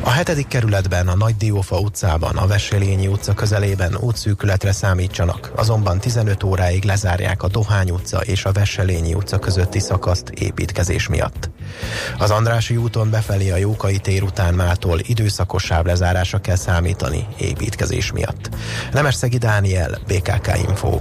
A 0.05 0.11
hetedik 0.11 0.49
kerületben, 0.49 1.09
a 1.09 1.16
Nagy 1.16 1.36
Diófa 1.36 1.78
utcában, 1.78 2.36
a 2.36 2.47
Veselényi 2.47 3.07
utca 3.07 3.34
közelében 3.34 3.97
útszűkületre 4.01 4.72
számítsanak, 4.72 5.53
azonban 5.57 5.99
15 5.99 6.43
óráig 6.43 6.84
lezárják 6.84 7.43
a 7.43 7.49
Dohány 7.49 7.90
utca 7.90 8.20
és 8.20 8.45
a 8.45 8.53
Veselényi 8.53 9.14
utca 9.14 9.38
közötti 9.38 9.78
szakaszt 9.78 10.28
építkezés 10.28 11.09
miatt. 11.09 11.51
Az 12.18 12.30
Andrási 12.30 12.76
úton 12.76 13.11
befelé 13.11 13.51
a 13.51 13.57
Jókai 13.57 13.99
tér 13.99 14.22
után 14.22 14.55
mától 14.55 14.99
időszakos 15.03 15.64
sávlezárásra 15.64 16.38
kell 16.38 16.57
számítani 16.57 17.26
építkezés 17.38 18.12
miatt. 18.12 18.51
Nemesszegi 18.93 19.38
Dániel, 19.38 19.99
BKK 20.07 20.59
Info. 20.68 21.01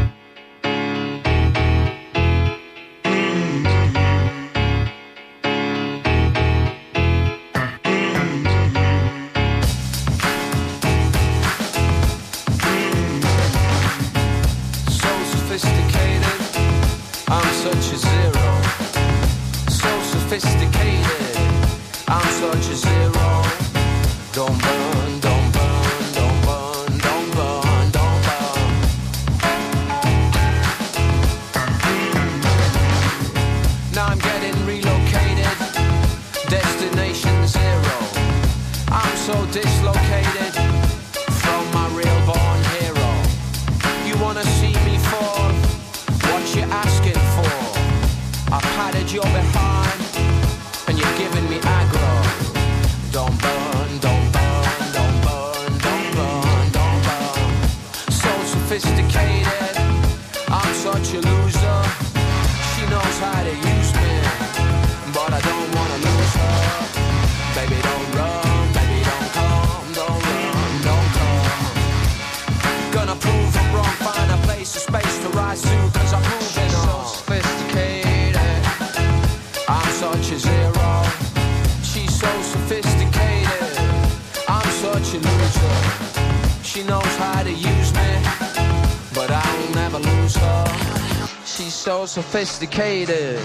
Sophisticated, 92.31 93.37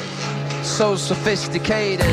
so 0.62 0.94
sophisticated. 0.94 2.06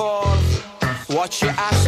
What 0.00 0.40
Watch 1.10 1.42
your 1.42 1.50
ass. 1.50 1.79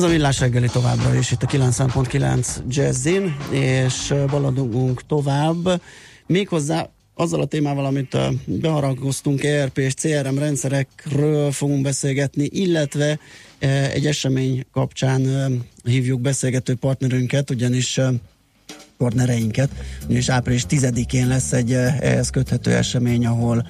Ez 0.00 0.06
a 0.06 0.08
villás 0.08 0.40
reggeli 0.40 0.68
továbbra 0.68 1.14
is 1.14 1.30
itt 1.30 1.42
a 1.42 1.46
9.9 1.46 2.46
Jazzin, 2.68 3.36
és 3.50 4.14
baladunk 4.30 5.06
tovább, 5.06 5.82
méghozzá 6.26 6.88
azzal 7.14 7.40
a 7.40 7.44
témával, 7.46 7.84
amit 7.84 8.16
beharangoztunk, 8.44 9.44
ERP 9.44 9.78
és 9.78 9.94
CRM 9.94 10.38
rendszerekről 10.38 11.52
fogunk 11.52 11.82
beszélgetni, 11.82 12.48
illetve 12.52 13.18
egy 13.92 14.06
esemény 14.06 14.64
kapcsán 14.72 15.22
hívjuk 15.84 16.20
beszélgető 16.20 16.74
partnerünket, 16.74 17.50
ugyanis 17.50 18.00
partnereinket, 18.96 19.70
ugyanis 20.04 20.28
április 20.28 20.64
10-én 20.68 21.28
lesz 21.28 21.52
egy 21.52 21.72
ehhez 21.72 22.30
köthető 22.30 22.74
esemény, 22.74 23.26
ahol 23.26 23.66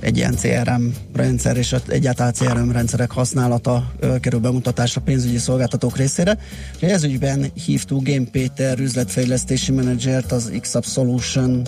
egy 0.00 0.16
ilyen 0.16 0.34
CRM 0.34 0.84
rendszer 1.12 1.56
és 1.56 1.74
egyáltalán 1.88 2.32
CRM 2.32 2.70
rendszerek 2.70 3.10
használata 3.10 3.92
kerül 4.20 4.40
bemutatásra 4.40 5.00
pénzügyi 5.00 5.38
szolgáltatók 5.38 5.96
részére. 5.96 6.38
Ez 6.80 7.04
ügyben 7.04 7.52
hívtuk 7.66 8.08
Game 8.08 8.26
Péter 8.30 8.78
üzletfejlesztési 8.78 9.72
menedzsert, 9.72 10.32
az 10.32 10.52
XUp 10.60 10.84
Solution, 10.84 11.62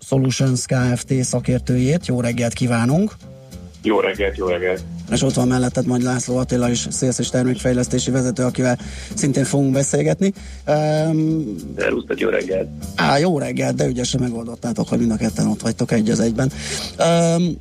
Solutions 0.00 0.64
Kft. 0.66 1.22
szakértőjét. 1.22 2.06
Jó 2.06 2.20
reggelt 2.20 2.52
kívánunk! 2.52 3.16
Jó 3.84 4.00
reggelt, 4.00 4.36
jó 4.36 4.46
reggelt. 4.46 4.84
És 5.10 5.22
ott 5.22 5.34
van 5.34 5.48
melletted 5.48 5.86
Nagy 5.86 6.02
László 6.02 6.36
Attila 6.36 6.70
is, 6.70 6.86
szélsz 6.90 7.18
és 7.18 7.28
termékfejlesztési 7.28 8.10
vezető, 8.10 8.44
akivel 8.44 8.78
szintén 9.14 9.44
fogunk 9.44 9.72
beszélgetni. 9.72 10.32
Um, 10.66 11.54
Szervusz, 11.78 12.04
jó 12.16 12.28
reggelt. 12.28 12.68
Á, 12.96 13.18
jó 13.18 13.38
reggelt, 13.38 13.74
de 13.74 13.86
ügyesen 13.86 14.20
megoldottátok, 14.20 14.88
hogy 14.88 14.98
mind 14.98 15.10
a 15.10 15.16
ketten 15.16 15.46
ott 15.46 15.60
vagytok 15.60 15.92
egy 15.92 16.10
az 16.10 16.20
egyben. 16.20 16.52
Um, 16.98 17.56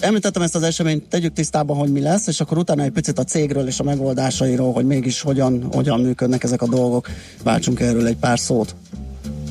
említettem 0.00 0.42
ezt 0.42 0.54
az 0.54 0.62
eseményt, 0.62 1.08
tegyük 1.08 1.32
tisztában, 1.32 1.76
hogy 1.76 1.92
mi 1.92 2.00
lesz, 2.00 2.26
és 2.26 2.40
akkor 2.40 2.58
utána 2.58 2.82
egy 2.82 2.92
picit 2.92 3.18
a 3.18 3.24
cégről 3.24 3.66
és 3.66 3.80
a 3.80 3.84
megoldásairól, 3.84 4.72
hogy 4.72 4.86
mégis 4.86 5.20
hogyan, 5.20 5.68
hogyan 5.72 6.00
működnek 6.00 6.42
ezek 6.42 6.62
a 6.62 6.68
dolgok. 6.68 7.08
Váltsunk 7.42 7.80
erről 7.80 8.06
egy 8.06 8.16
pár 8.16 8.38
szót. 8.38 8.74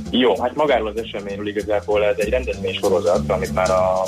Jó, 0.09 0.41
hát 0.41 0.55
magáról 0.55 0.87
az 0.87 1.01
eseményről 1.03 1.47
igazából 1.47 2.03
ez 2.03 2.15
egy 2.17 2.29
rendezvény 2.29 2.73
sorozat, 2.73 3.29
amit 3.29 3.53
már 3.53 3.69
a, 3.69 4.03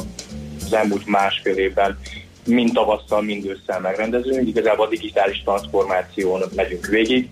az 0.67 0.73
elmúlt 0.73 1.05
másfél 1.05 1.57
évben 1.57 1.99
mind 2.45 2.73
tavasszal, 2.73 3.21
mind 3.21 3.45
ősszel 3.45 3.79
megrendezünk. 3.79 4.47
Igazából 4.47 4.85
a 4.85 4.89
digitális 4.89 5.41
transformáción 5.43 6.43
megyünk 6.55 6.85
végig, 6.85 7.29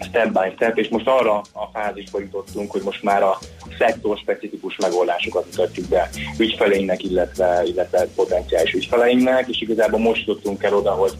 step 0.00 0.32
by 0.32 0.52
step, 0.54 0.78
és 0.78 0.88
most 0.88 1.06
arra 1.06 1.36
a 1.52 1.66
fázisba 1.72 2.20
jutottunk, 2.20 2.70
hogy 2.70 2.82
most 2.84 3.02
már 3.02 3.22
a 3.22 3.38
szektor 3.78 4.18
specifikus 4.18 4.76
megoldásokat 4.76 5.46
mutatjuk 5.46 5.88
be 5.88 6.10
ügyfeleinknek, 6.38 7.04
illetve, 7.04 7.62
illetve 7.66 8.06
potenciális 8.14 8.72
ügyfeleinknek, 8.72 9.48
és 9.48 9.60
igazából 9.60 9.98
most 9.98 10.26
jutottunk 10.26 10.62
el 10.62 10.74
oda, 10.74 10.90
hogy 10.90 11.12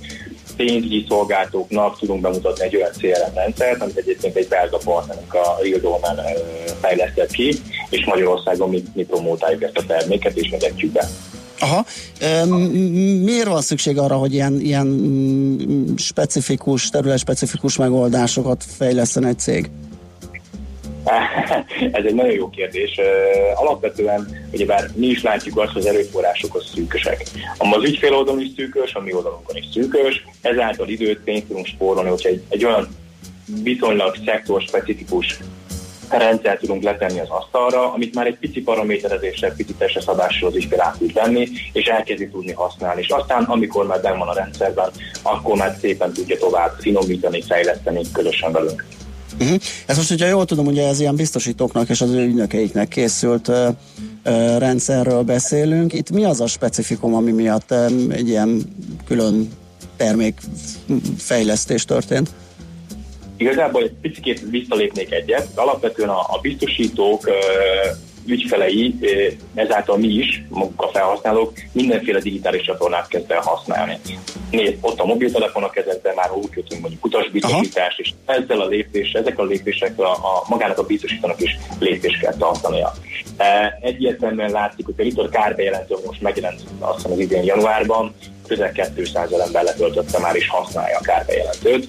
pénzügyi 0.65 1.05
szolgáltóknak 1.09 1.99
tudunk 1.99 2.21
bemutatni 2.21 2.65
egy 2.65 2.77
olyan 2.77 2.91
CRM 2.93 3.35
rendszert, 3.35 3.83
amit 3.83 3.97
egyébként 3.97 4.37
egy 4.37 4.49
belga 4.49 4.79
partnerünk 4.85 5.35
a 5.35 5.59
Real 5.63 5.81
Domain 5.81 6.19
ö, 6.19 6.71
fejlesztett 6.81 7.31
ki, 7.31 7.55
és 7.91 8.05
Magyarországon 8.05 8.69
mi, 8.69 8.83
mi 8.95 9.05
promótáljuk 9.05 9.63
ezt 9.63 9.77
a 9.77 9.87
terméket, 9.87 10.37
és 10.37 10.51
vezetjük 10.51 10.93
be. 10.93 11.09
Aha. 11.61 11.85
Miért 13.23 13.47
van 13.47 13.63
szükség 13.63 13.99
arra, 13.99 14.17
hogy 14.17 14.35
ilyen, 14.35 14.61
ilyen 14.61 15.95
specifikus, 15.97 16.89
terület 16.89 17.19
specifikus 17.19 17.77
megoldásokat 17.77 18.65
fejleszten 18.77 19.25
egy 19.25 19.39
cég? 19.39 19.71
Ez 21.99 22.05
egy 22.05 22.15
nagyon 22.15 22.33
jó 22.33 22.51
kérdés. 22.51 23.01
Alapvetően, 23.55 24.49
ugyebár 24.53 24.89
mi 24.95 25.07
is 25.07 25.23
látjuk 25.23 25.59
azt, 25.59 25.73
hogy 25.73 25.83
az 25.83 25.95
erőforrások 25.95 26.55
az 26.55 26.71
szűkösek. 26.75 27.23
Ami 27.59 27.75
az 27.75 27.85
ügyfél 27.85 28.15
oldalon 28.15 28.41
is 28.41 28.51
szűkös, 28.57 28.95
a 28.95 29.01
mi 29.01 29.15
oldalunkon 29.15 29.57
is 29.57 29.65
szűkös, 29.73 30.25
ezáltal 30.41 30.89
időt, 30.89 31.21
pénzt 31.21 31.47
tudunk 31.47 31.67
spórolni, 31.67 32.09
hogyha 32.09 32.29
egy, 32.29 32.43
egy 32.49 32.65
olyan 32.65 32.89
viszonylag 33.63 34.17
szektor 34.25 34.63
specifikus 34.63 35.39
rendszert 36.19 36.61
tudunk 36.61 36.83
letenni 36.83 37.21
az 37.21 37.29
asztalra, 37.29 37.93
amit 37.93 38.15
már 38.15 38.27
egy 38.27 38.39
pici 38.39 38.63
paraméterezéssel, 38.63 39.55
pici 39.55 39.75
testeszabással 39.75 40.49
az 40.49 40.57
ügyfél 40.57 40.81
át 40.81 40.99
tud 40.99 41.13
venni, 41.13 41.49
és 41.73 41.87
elkezdi 41.87 42.29
tudni 42.29 42.53
használni. 42.53 43.01
És 43.01 43.09
aztán, 43.09 43.43
amikor 43.43 43.87
már 43.87 44.01
benn 44.01 44.19
van 44.19 44.29
a 44.29 44.35
rendszerben, 44.35 44.91
akkor 45.23 45.57
már 45.57 45.77
szépen 45.81 46.13
tudja 46.13 46.39
tovább 46.39 46.77
finomítani, 46.81 47.43
fejleszteni 47.43 48.01
közösen 48.13 48.53
velünk. 48.53 48.85
Uh-huh. 49.39 49.61
Ez 49.87 49.97
most, 49.97 50.09
hogyha 50.09 50.27
jól 50.27 50.45
tudom, 50.45 50.67
ugye 50.67 50.87
ez 50.87 51.01
ilyen 51.01 51.17
biztosítóknak 51.17 51.89
és 51.89 52.01
az 52.01 52.11
ő 52.11 52.25
ügynökeiknek 52.25 52.89
készült 52.89 53.49
uh, 53.49 53.57
uh, 54.25 54.59
rendszerről 54.59 55.23
beszélünk. 55.23 55.93
Itt 55.93 56.11
mi 56.11 56.25
az 56.25 56.41
a 56.41 56.47
specifikum, 56.47 57.15
ami 57.15 57.31
miatt 57.31 57.71
um, 57.71 58.11
egy 58.11 58.29
ilyen 58.29 58.63
külön 59.07 59.49
termékfejlesztés 59.97 61.85
történt? 61.85 62.31
Igazából 63.37 63.83
egy 63.83 63.95
picit 64.01 64.43
visszalépnék 64.51 65.13
egyet. 65.13 65.49
Alapvetően 65.55 66.09
a, 66.09 66.19
a 66.19 66.39
biztosítók 66.43 67.27
ö, 67.27 67.33
ügyfelei, 68.27 68.95
ezáltal 69.55 69.97
mi 69.97 70.09
is, 70.09 70.43
maguk 70.49 70.83
a 70.83 70.89
felhasználók, 70.93 71.53
mindenféle 71.73 72.21
digitális 72.21 72.63
csatornát 72.63 73.09
kezd 73.09 73.31
el 73.31 73.41
használni. 73.41 73.99
Nézd, 74.51 74.77
ott 74.81 75.01
a 75.01 75.05
mobiltelefon 75.05 75.63
a 75.63 75.71
kezedben 75.71 76.15
már 76.15 76.33
úgy 76.33 76.51
kötünk 76.51 76.81
mondjuk 76.81 77.05
utasbiztosítás, 77.05 77.99
és 77.99 78.13
ezzel 78.25 78.61
a 78.61 78.67
lépés, 78.67 79.13
ezek 79.13 79.39
a 79.39 79.45
lépésekkel 79.45 80.05
a, 80.05 80.13
a 80.13 80.45
magának 80.49 80.79
a 80.79 80.83
biztosítónak 80.83 81.41
is 81.41 81.59
lépést 81.79 82.21
kell 82.21 82.35
tartania. 82.35 82.93
E, 83.37 83.79
egyértelműen 83.81 84.51
látszik, 84.51 84.85
hogy 84.85 84.95
a 84.99 85.03
Ritor 85.03 85.29
kárbejelentő 85.29 85.95
most 86.07 86.21
megjelent 86.21 86.61
azt 86.79 86.97
hiszem 86.97 87.13
az 87.13 87.19
idén 87.19 87.45
januárban, 87.45 88.15
közel 88.47 88.73
200 88.73 89.33
ezer 89.33 89.41
ember 89.41 89.63
letöltötte 89.63 90.19
már 90.19 90.37
és 90.37 90.49
használja 90.49 90.99
a 90.99 91.03
kárbejelentőt. 91.03 91.89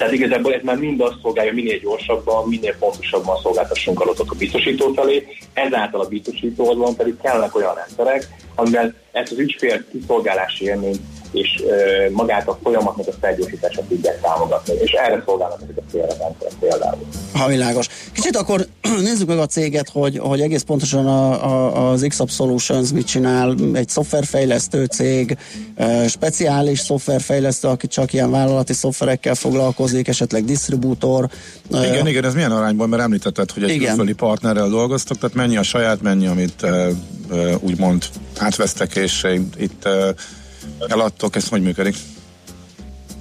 Tehát 0.00 0.14
igazából 0.14 0.54
ez 0.54 0.62
már 0.62 0.76
mind 0.76 1.00
azt 1.00 1.20
szolgálja, 1.22 1.52
minél 1.52 1.78
gyorsabban, 1.78 2.48
minél 2.48 2.76
pontosabban 2.78 3.40
szolgáltassunk 3.42 4.00
adatot 4.00 4.30
a 4.30 4.34
biztosító 4.34 4.92
felé, 4.92 5.26
ezáltal 5.52 6.00
a 6.00 6.08
biztosító 6.08 6.66
oldalon 6.66 6.96
pedig 6.96 7.16
kellnek 7.22 7.56
olyan 7.56 7.74
rendszerek, 7.74 8.28
amivel 8.54 8.94
ezt 9.12 9.32
az 9.32 9.38
ügyfél 9.38 9.84
kiszolgálási 9.90 10.64
élményt 10.64 11.00
és 11.32 11.62
magát 12.12 12.48
a 12.48 12.58
folyamatnak 12.62 13.06
a 13.06 13.12
felgyorsítását 13.20 13.84
tudják 13.84 14.20
támogatni. 14.20 14.74
És 14.74 14.92
erre 14.92 15.22
szolgálnak 15.26 15.60
ezek 15.62 15.76
a 15.76 15.90
célrendszerek 15.90 16.52
például. 16.60 16.98
Ha 17.32 17.48
világos. 17.48 17.86
Kicsit 18.12 18.36
akkor 18.36 18.66
nézzük 19.08 19.28
meg 19.28 19.38
a 19.38 19.46
céget, 19.46 19.88
hogy, 19.88 20.18
hogy 20.18 20.40
egész 20.40 20.62
pontosan 20.62 21.06
a, 21.06 21.44
a, 21.44 21.90
az 21.90 22.04
XUp 22.08 22.30
Solutions 22.30 22.92
mit 22.92 23.06
csinál. 23.06 23.54
Egy 23.72 23.88
szoftverfejlesztő 23.88 24.84
cég, 24.84 25.36
speciális 26.08 26.78
szoftverfejlesztő, 26.78 27.68
aki 27.68 27.86
csak 27.86 28.12
ilyen 28.12 28.30
vállalati 28.30 28.72
szoftverekkel 28.72 29.34
foglalkozik, 29.34 30.08
esetleg 30.08 30.44
disztribútor. 30.44 31.28
Igen, 31.70 32.06
igen, 32.06 32.24
ez 32.24 32.34
milyen 32.34 32.52
arányban, 32.52 32.88
mert 32.88 33.02
említetted, 33.02 33.50
hogy 33.50 33.62
egy 33.62 33.70
Igen. 33.70 33.86
külföldi 33.86 34.12
partnerrel 34.12 34.68
dolgoztok, 34.68 35.18
tehát 35.18 35.36
mennyi 35.36 35.56
a 35.56 35.62
saját, 35.62 36.02
mennyi, 36.02 36.26
amit 36.26 36.66
úgymond 37.60 38.04
átvesztek, 38.38 38.94
és 38.96 39.26
itt 39.56 39.88
eladtok, 40.88 41.36
ez 41.36 41.48
hogy 41.48 41.62
működik? 41.62 41.94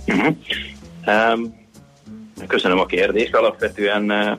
Uh-huh. 0.07 0.36
Um, 1.07 1.68
köszönöm 2.47 2.80
a 2.80 2.86
kérdést. 2.86 3.36
Alapvetően 3.36 4.12
uh, 4.12 4.38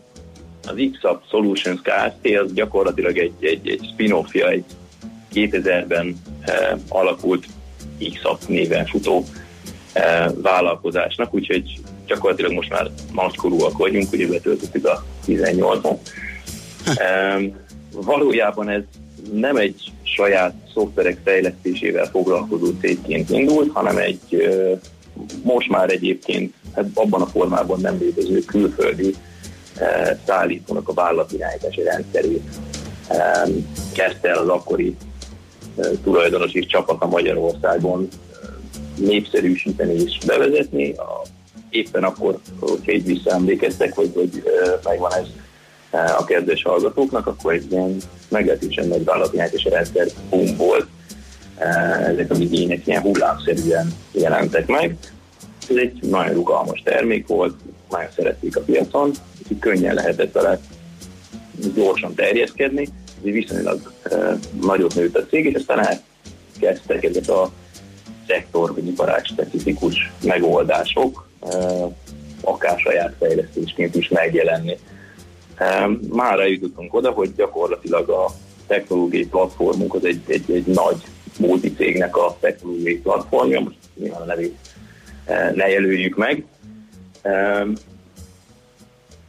az 0.66 0.75
XUP 0.93 1.23
Solutions 1.29 1.81
Kft. 1.83 2.37
az 2.45 2.53
gyakorlatilag 2.53 3.18
egy, 3.18 3.35
egy, 3.41 3.68
egy 3.68 3.89
spin-offja 3.93 4.49
egy 4.49 4.64
2000-ben 5.35 6.23
uh, 6.47 6.81
alakult 6.89 7.47
XUP 7.99 8.49
néven 8.49 8.87
futó 8.87 9.18
uh, 9.18 10.43
vállalkozásnak, 10.43 11.35
úgyhogy 11.35 11.81
gyakorlatilag 12.07 12.53
most 12.53 12.71
már 12.71 12.91
nagykorúak 13.12 13.79
vagyunk, 13.79 14.12
ugye 14.12 14.27
betöltöttük 14.27 14.87
a 14.87 15.05
18-on. 15.27 15.97
Um, 16.87 17.57
valójában 17.93 18.68
ez 18.68 18.83
nem 19.33 19.57
egy 19.57 19.93
saját 20.03 20.55
szoftverek 20.75 21.18
fejlesztésével 21.25 22.07
foglalkozó 22.07 22.66
cégként 22.81 23.31
indult, 23.31 23.71
hanem 23.73 23.97
egy 23.97 24.49
most 25.43 25.68
már 25.68 25.91
egyébként 25.91 26.55
hát 26.75 26.85
abban 26.95 27.21
a 27.21 27.27
formában 27.27 27.81
nem 27.81 27.99
létező 27.99 28.39
külföldi 28.39 29.14
szállítónak 30.27 30.89
a 30.89 30.93
vállalatirányítási 30.93 31.83
rendszerét 31.83 32.43
kezdte 33.93 34.29
el 34.29 34.39
az 34.39 34.49
akkori 34.49 34.97
tulajdonos 36.03 36.53
és 36.53 36.66
csapata 36.66 37.07
Magyarországon 37.07 38.09
népszerűsíteni 38.97 39.95
és 39.95 40.18
bevezetni. 40.27 40.95
Éppen 41.71 42.05
akkor, 42.05 42.39
hogyha 42.61 42.93
így 42.93 43.05
visszaemlékeztek, 43.05 43.95
hogy, 43.95 44.11
hogy 44.14 44.43
megvan 44.85 45.12
ez 45.12 45.27
a 45.91 46.24
kedves 46.24 46.62
hallgatóknak, 46.62 47.26
akkor 47.26 47.53
egy 47.53 47.72
ilyen 47.72 47.97
meglehetősen 48.28 48.88
nagy 48.88 49.05
vállalatirányítási 49.05 49.68
rendszer 49.68 50.07
volt 50.57 50.86
Eh, 51.61 52.09
ezek 52.09 52.30
az 52.30 52.38
igények 52.38 52.86
ilyen 52.86 53.03
hullámszerűen 53.03 53.93
jelentek 54.12 54.66
meg. 54.66 54.97
Ez 55.68 55.76
egy 55.76 55.99
nagyon 56.03 56.34
rugalmas 56.34 56.82
termék 56.84 57.26
volt, 57.26 57.55
nagyon 57.91 58.11
szerették 58.16 58.57
a 58.57 58.61
piacon, 58.61 59.11
úgyhogy 59.38 59.59
könnyen 59.59 59.95
lehetett 59.95 60.32
vele 60.32 60.61
gyorsan 61.74 62.14
terjeszkedni, 62.14 62.88
ez 63.24 63.32
viszonylag 63.32 63.93
uh, 64.11 64.38
nagyot 64.61 64.95
nőtt 64.95 65.16
a 65.16 65.26
cég, 65.26 65.45
és 65.45 65.55
aztán 65.55 65.86
elkezdtek 66.59 67.05
ezek 67.05 67.28
a 67.28 67.51
szektor 68.26 68.74
vagy 68.74 68.86
iparág 68.86 69.24
specifikus 69.24 70.12
megoldások, 70.22 71.28
akár 72.41 72.78
saját 72.78 73.14
fejlesztésként 73.18 73.95
is 73.95 74.09
megjelenni. 74.09 74.78
Már 76.11 76.38
eljutottunk 76.38 76.94
oda, 76.94 77.11
hogy 77.11 77.34
gyakorlatilag 77.34 78.08
a 78.08 78.26
technológiai 78.66 79.26
platformunk 79.26 79.94
az 79.94 80.04
egy, 80.04 80.20
egy, 80.26 80.50
egy 80.50 80.66
nagy 80.66 81.02
multicégnek 81.38 82.16
a 82.16 82.36
technológiai 82.40 82.98
platformja, 82.98 83.61
most 83.61 83.76
nyilván 83.94 84.20
a 84.20 84.24
nevét 84.24 84.56
e, 85.24 85.52
ne 85.54 85.68
jelöljük 85.68 86.16
meg. 86.16 86.44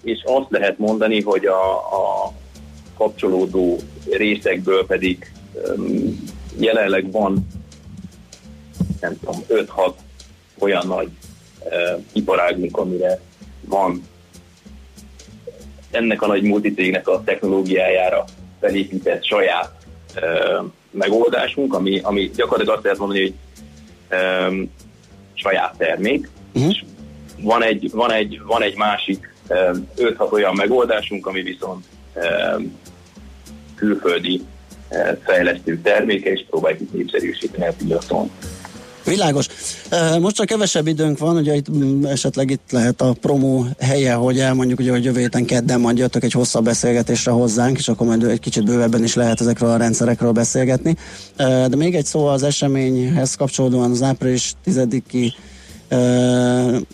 És 0.03 0.21
azt 0.23 0.49
lehet 0.49 0.77
mondani, 0.77 1.21
hogy 1.21 1.45
a, 1.45 1.75
a 1.75 2.33
kapcsolódó 2.97 3.79
részekből 4.09 4.85
pedig 4.85 5.31
jelenleg 6.59 7.11
van 7.11 7.47
nem 9.01 9.19
tudom, 9.19 9.43
5-6 9.49 9.93
olyan 10.59 10.87
nagy 10.87 11.09
iparágunk, 12.13 12.77
amire 12.77 13.19
van 13.61 14.07
ennek 15.91 16.21
a 16.21 16.27
nagy 16.27 16.43
multicégnek 16.43 17.07
a 17.07 17.23
technológiájára 17.23 18.23
felépített 18.59 19.25
saját 19.25 19.71
uh, 20.15 20.65
megoldásunk, 20.91 21.73
ami, 21.73 21.99
ami 22.03 22.31
gyakorlatilag 22.35 22.75
azt 22.75 22.83
lehet 22.83 22.99
mondani, 22.99 23.21
hogy 23.21 23.33
um, 24.49 24.71
saját 25.33 25.77
termék, 25.77 26.29
uh-huh. 26.53 26.71
és 26.71 26.83
van 27.41 27.63
egy, 27.63 27.89
van 27.91 28.11
egy, 28.11 28.41
van 28.45 28.61
egy 28.61 28.77
másik 28.77 29.33
um, 29.49 29.87
5-6 29.97 30.31
olyan 30.31 30.55
megoldásunk, 30.55 31.27
ami 31.27 31.41
viszont 31.41 31.85
um, 32.15 32.79
külföldi 33.75 34.41
fejlesztő 35.23 35.81
terméke, 35.81 36.31
és 36.31 36.45
próbáljuk 36.49 36.93
népszerűsíteni 36.93 37.67
a 37.67 37.73
piacon. 37.77 38.31
Világos. 39.11 39.47
Most 40.19 40.35
csak 40.35 40.45
kevesebb 40.45 40.87
időnk 40.87 41.17
van, 41.17 41.35
ugye 41.35 41.55
itt 41.55 41.71
mm, 41.71 42.05
esetleg 42.05 42.49
itt 42.49 42.71
lehet 42.71 43.01
a 43.01 43.15
promó 43.21 43.65
helye, 43.79 44.13
hogy 44.13 44.39
elmondjuk, 44.39 44.79
ugye, 44.79 44.91
hogy 44.91 45.03
jövő 45.03 45.19
héten 45.19 45.45
kedden 45.45 45.79
majd 45.79 45.97
jöttök 45.97 46.23
egy 46.23 46.31
hosszabb 46.31 46.63
beszélgetésre 46.63 47.31
hozzánk, 47.31 47.77
és 47.77 47.87
akkor 47.87 48.07
majd 48.07 48.23
egy 48.23 48.39
kicsit 48.39 48.65
bővebben 48.65 49.03
is 49.03 49.15
lehet 49.15 49.41
ezekről 49.41 49.69
a 49.69 49.77
rendszerekről 49.77 50.31
beszélgetni. 50.31 50.95
De 51.37 51.75
még 51.75 51.95
egy 51.95 52.05
szó 52.05 52.25
az 52.25 52.43
eseményhez 52.43 53.35
kapcsolódóan 53.35 53.91
az 53.91 54.01
április 54.01 54.53
10-i 54.65 55.33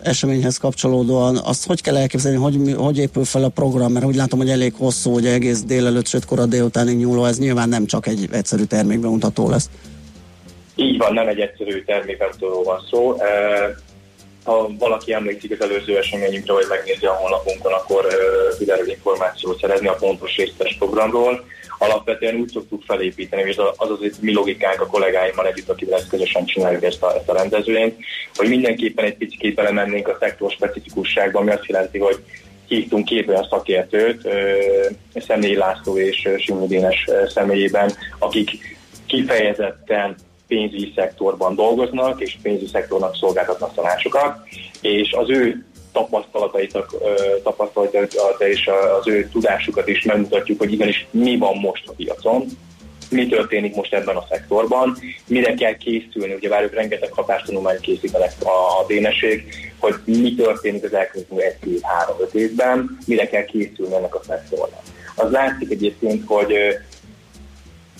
eseményhez 0.01 0.57
kapcsolódóan, 0.57 1.37
azt 1.37 1.65
hogy 1.65 1.81
kell 1.81 1.97
elképzelni, 1.97 2.37
hogy, 2.37 2.75
hogy 2.77 2.97
épül 2.97 3.25
fel 3.25 3.43
a 3.43 3.49
program, 3.49 3.91
mert 3.91 4.05
úgy 4.05 4.15
látom, 4.15 4.39
hogy 4.39 4.49
elég 4.49 4.73
hosszú, 4.77 5.11
hogy 5.11 5.25
egész 5.25 5.61
délelőtt, 5.61 6.07
sőt 6.07 6.25
kora 6.25 6.45
délutánig 6.45 6.97
nyúló, 6.97 7.25
ez 7.25 7.37
nyilván 7.37 7.69
nem 7.69 7.85
csak 7.85 8.07
egy 8.07 8.27
egyszerű 8.31 8.63
termékbemutató 8.63 9.49
lesz. 9.49 9.69
Így 10.79 10.97
van, 10.97 11.13
nem 11.13 11.27
egy 11.27 11.39
egyszerű 11.39 11.83
termékemtől 11.83 12.63
van 12.63 12.81
szó. 12.89 13.17
Ha 14.43 14.69
valaki 14.79 15.13
emlékszik 15.13 15.51
az 15.51 15.61
előző 15.61 15.97
eseményünkre, 15.97 16.53
vagy 16.53 16.65
megnézi 16.69 17.05
a 17.05 17.13
honlapunkon, 17.13 17.73
akkor 17.73 18.07
kiderül 18.57 18.89
információt 18.89 19.59
szerezni 19.59 19.87
a 19.87 19.95
pontos 19.99 20.35
részletes 20.35 20.75
programról. 20.77 21.45
Alapvetően 21.79 22.35
úgy 22.35 22.49
szoktuk 22.49 22.83
felépíteni, 22.83 23.49
és 23.49 23.57
az 23.57 23.89
az 23.89 24.17
mi 24.21 24.33
logikánk 24.33 24.81
a 24.81 24.85
kollégáimmal 24.87 25.47
együtt, 25.47 25.69
akivel 25.69 25.97
ezt 25.99 26.09
közösen 26.09 26.45
csináljuk 26.45 26.83
ezt 26.83 27.03
a, 27.03 27.15
ezt 27.15 27.29
a 27.29 27.33
rendezvényt, 27.33 27.95
hogy 28.35 28.47
mindenképpen 28.47 29.05
egy 29.05 29.17
picit 29.17 29.55
belemennénk 29.55 30.07
a 30.07 30.17
szektor 30.19 30.51
specifikusságba, 30.51 31.39
ami 31.39 31.51
azt 31.51 31.65
jelenti, 31.65 31.99
hogy 31.99 32.23
hívtunk 32.67 33.05
két 33.05 33.27
olyan 33.27 33.47
szakértőt, 33.49 34.27
Személyi 35.15 35.55
László 35.55 35.97
és 35.97 36.29
Simudénes 36.37 37.09
személyében, 37.27 37.91
akik 38.19 38.49
kifejezetten 39.07 40.15
pénzügyi 40.47 40.91
szektorban 40.95 41.55
dolgoznak, 41.55 42.21
és 42.21 42.37
pénzügyi 42.41 42.69
szektornak 42.71 43.15
szolgáltatnak 43.15 43.73
tanácsokat, 43.73 44.37
és 44.81 45.11
az 45.11 45.29
ő 45.29 45.65
tapasztalatait, 45.91 46.77
tapasztalatait 47.43 48.21
és 48.37 48.69
az 48.99 49.07
ő 49.07 49.29
tudásukat 49.31 49.87
is 49.87 50.03
megmutatjuk, 50.03 50.59
hogy 50.59 50.73
igenis 50.73 51.07
mi 51.11 51.37
van 51.37 51.57
most 51.57 51.87
a 51.87 51.91
piacon, 51.91 52.45
mi 53.09 53.27
történik 53.27 53.75
most 53.75 53.93
ebben 53.93 54.15
a 54.15 54.25
szektorban, 54.29 54.97
mire 55.27 55.53
kell 55.53 55.77
készülni, 55.77 56.33
ugye 56.33 56.49
várjuk 56.49 56.73
rengeteg 56.73 57.11
hatástanulmányt 57.11 57.79
készítenek 57.79 58.31
a 58.39 58.85
déneség, 58.87 59.43
hogy 59.79 59.95
mi 60.05 60.35
történik 60.35 60.83
az 60.83 60.93
elkövetkező 60.93 61.41
egy, 61.41 61.59
két, 61.63 61.81
három, 61.81 62.17
öt 62.19 62.33
évben, 62.33 62.97
mire 63.05 63.27
kell 63.27 63.45
készülni 63.45 63.95
ennek 63.95 64.15
a 64.15 64.21
szektornak. 64.27 64.81
Az 65.15 65.31
látszik 65.31 65.71
egyébként, 65.71 66.23
hogy 66.27 66.53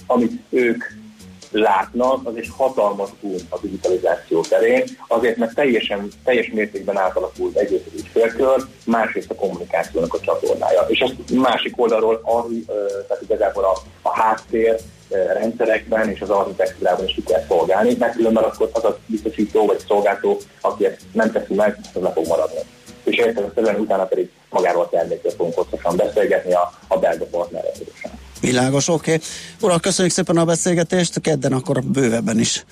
amit 0.07 0.31
ők 0.49 0.83
látnak, 1.57 2.27
az 2.27 2.35
egy 2.35 2.49
hatalmas 2.57 3.09
boom 3.21 3.35
a 3.49 3.57
digitalizáció 3.61 4.41
terén, 4.41 4.83
azért 5.07 5.37
mert 5.37 5.55
teljesen, 5.55 6.07
teljes 6.23 6.49
mértékben 6.53 6.97
átalakult 6.97 7.57
egyrészt 7.57 7.85
az 7.87 7.99
ügyfélkör, 7.99 8.63
másrészt 8.85 9.31
a 9.31 9.35
kommunikációnak 9.35 10.13
a 10.13 10.19
csatornája. 10.19 10.85
És 10.87 10.99
azt 10.99 11.15
másik 11.33 11.81
oldalról, 11.81 12.21
tehát 13.07 13.23
igazából 13.23 13.63
a, 13.63 13.77
a 14.01 14.19
háttér 14.19 14.75
rendszerekben 15.09 16.09
és 16.09 16.21
az 16.21 16.29
architektúrában 16.29 17.05
is 17.05 17.13
ki 17.13 17.23
kell 17.23 17.43
szolgálni, 17.47 17.95
mert 17.99 18.15
különben 18.15 18.43
akkor 18.43 18.69
az 18.73 18.83
a 18.83 18.97
biztosító 19.05 19.65
vagy 19.65 19.79
szolgáltó, 19.87 20.37
aki 20.61 20.85
ezt 20.85 21.01
nem 21.11 21.31
teszi 21.31 21.53
meg, 21.53 21.79
az 21.93 22.01
le 22.01 22.11
fog 22.11 22.27
maradni. 22.27 22.59
És 23.03 23.17
értelemszerűen 23.17 23.79
utána 23.79 24.05
pedig 24.05 24.31
magáról 24.49 24.81
a 24.81 24.89
termékről 24.89 25.31
fogunk 25.31 25.55
hosszasan 25.55 25.95
beszélgetni 25.95 26.53
a, 26.53 26.71
a 26.87 26.97
belga 26.97 27.25
partnerrel. 27.25 27.71
Világos, 28.41 28.87
oké. 28.87 29.13
Okay. 29.13 29.25
Urak, 29.61 29.81
köszönjük 29.81 30.13
szépen 30.13 30.37
a 30.37 30.45
beszélgetést, 30.45 31.21
kedden 31.21 31.53
akkor 31.53 31.83
bővebben 31.83 32.39
is 32.39 32.65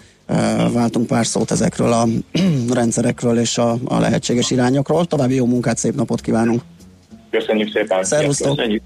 váltunk 0.73 1.07
pár 1.07 1.25
szót 1.25 1.51
ezekről 1.51 1.93
a 1.93 2.07
rendszerekről 2.73 3.39
és 3.39 3.57
a, 3.57 3.77
a 3.85 3.99
lehetséges 3.99 4.51
irányokról. 4.51 5.05
További 5.05 5.35
jó 5.35 5.45
munkát, 5.45 5.77
szép 5.77 5.95
napot 5.95 6.21
kívánunk! 6.21 6.61
Köszönjük 7.31 7.71
szépen! 7.71 8.03
Szervusztok! 8.03 8.55
Köszönjük! 8.55 8.81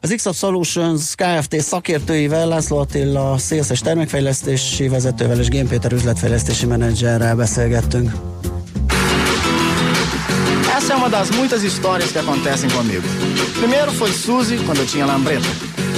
Az 0.00 0.12
x 0.16 0.36
Solutions 0.38 1.14
Kft. 1.14 1.60
szakértőivel, 1.60 2.48
László 2.48 2.78
Attila 2.78 3.38
szélszes 3.38 3.80
termékfejlesztési 3.80 4.88
vezetővel 4.88 5.40
és 5.40 5.48
Gén 5.48 5.68
Péter 5.68 5.92
üzletfejlesztési 5.92 6.66
menedzserrel 6.66 7.36
beszélgettünk. 7.36 8.12
Essa 10.82 10.94
é 10.94 10.96
uma 10.96 11.08
das 11.08 11.30
muitas 11.30 11.62
histórias 11.62 12.10
que 12.10 12.18
acontecem 12.18 12.68
comigo. 12.68 13.06
Primeiro 13.54 13.92
foi 13.92 14.12
Suzy, 14.12 14.56
quando 14.66 14.78
eu 14.78 14.86
tinha 14.86 15.06
lambreta. 15.06 15.46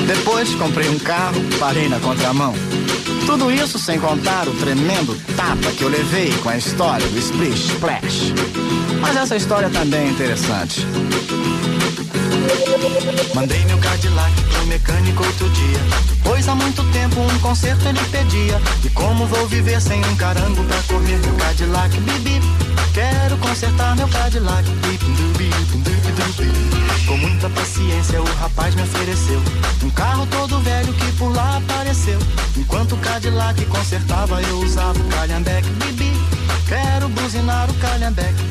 Depois 0.06 0.55
comprei 0.56 0.90
um 0.90 0.98
carro, 0.98 1.40
parei 1.59 1.89
na 1.89 1.98
contramão. 1.98 2.52
Tudo 3.24 3.51
isso 3.51 3.78
sem 3.78 3.98
contar 3.98 4.47
o 4.47 4.52
tremendo 4.52 5.19
tapa 5.35 5.73
que 5.73 5.85
eu 5.85 5.89
levei 5.89 6.31
com 6.43 6.51
a 6.51 6.59
história 6.59 7.06
do 7.09 7.19
Splish 7.19 7.73
Splash. 7.73 8.35
Mas 9.01 9.16
essa 9.16 9.35
história 9.35 9.70
também 9.70 10.01
é 10.01 10.11
interessante. 10.11 10.86
Mandei 13.35 13.65
meu 13.65 13.78
Cadillac 13.78 14.35
pro 14.43 14.66
mecânico 14.66 15.24
outro 15.24 15.48
dia. 15.48 15.81
Pois 16.23 16.47
há 16.47 16.55
muito 16.55 16.85
tempo 16.93 17.23
um 17.23 17.39
conserto 17.39 17.89
ele 17.89 18.05
pedia. 18.12 18.61
E 18.85 18.90
como 18.90 19.24
vou 19.28 19.47
viver 19.47 19.81
sem 19.81 20.05
um 20.05 20.16
carango 20.16 20.62
pra 20.62 20.82
correr 20.82 21.16
meu 21.20 21.35
Cadillac 21.36 21.98
bibi? 22.01 22.64
Quero 22.95 23.37
consertar 23.39 23.97
meu 23.97 24.07
Cadillac. 24.07 24.65
Com 27.09 27.16
muita 27.16 27.51
paciência 27.51 28.23
o 28.23 28.25
rapaz 28.37 28.73
me 28.77 28.83
ofereceu 28.83 29.43
um 29.83 29.91
carro 29.91 30.25
todo 30.29 30.61
velho 30.61 30.93
que 30.95 31.12
por 31.15 31.35
lá 31.35 31.57
apareceu. 31.57 32.21
Enquanto 32.57 32.95
o 32.95 32.99
Cadillac 32.99 33.65
consertava 33.66 34.41
eu 34.43 34.61
usava 34.61 34.97
o 34.97 35.05
calhambeque. 35.09 35.69
Bibi, 35.71 36.12
quero 36.69 37.09
buzinar 37.09 37.69
o 37.69 37.75
calhambeque. 37.75 38.45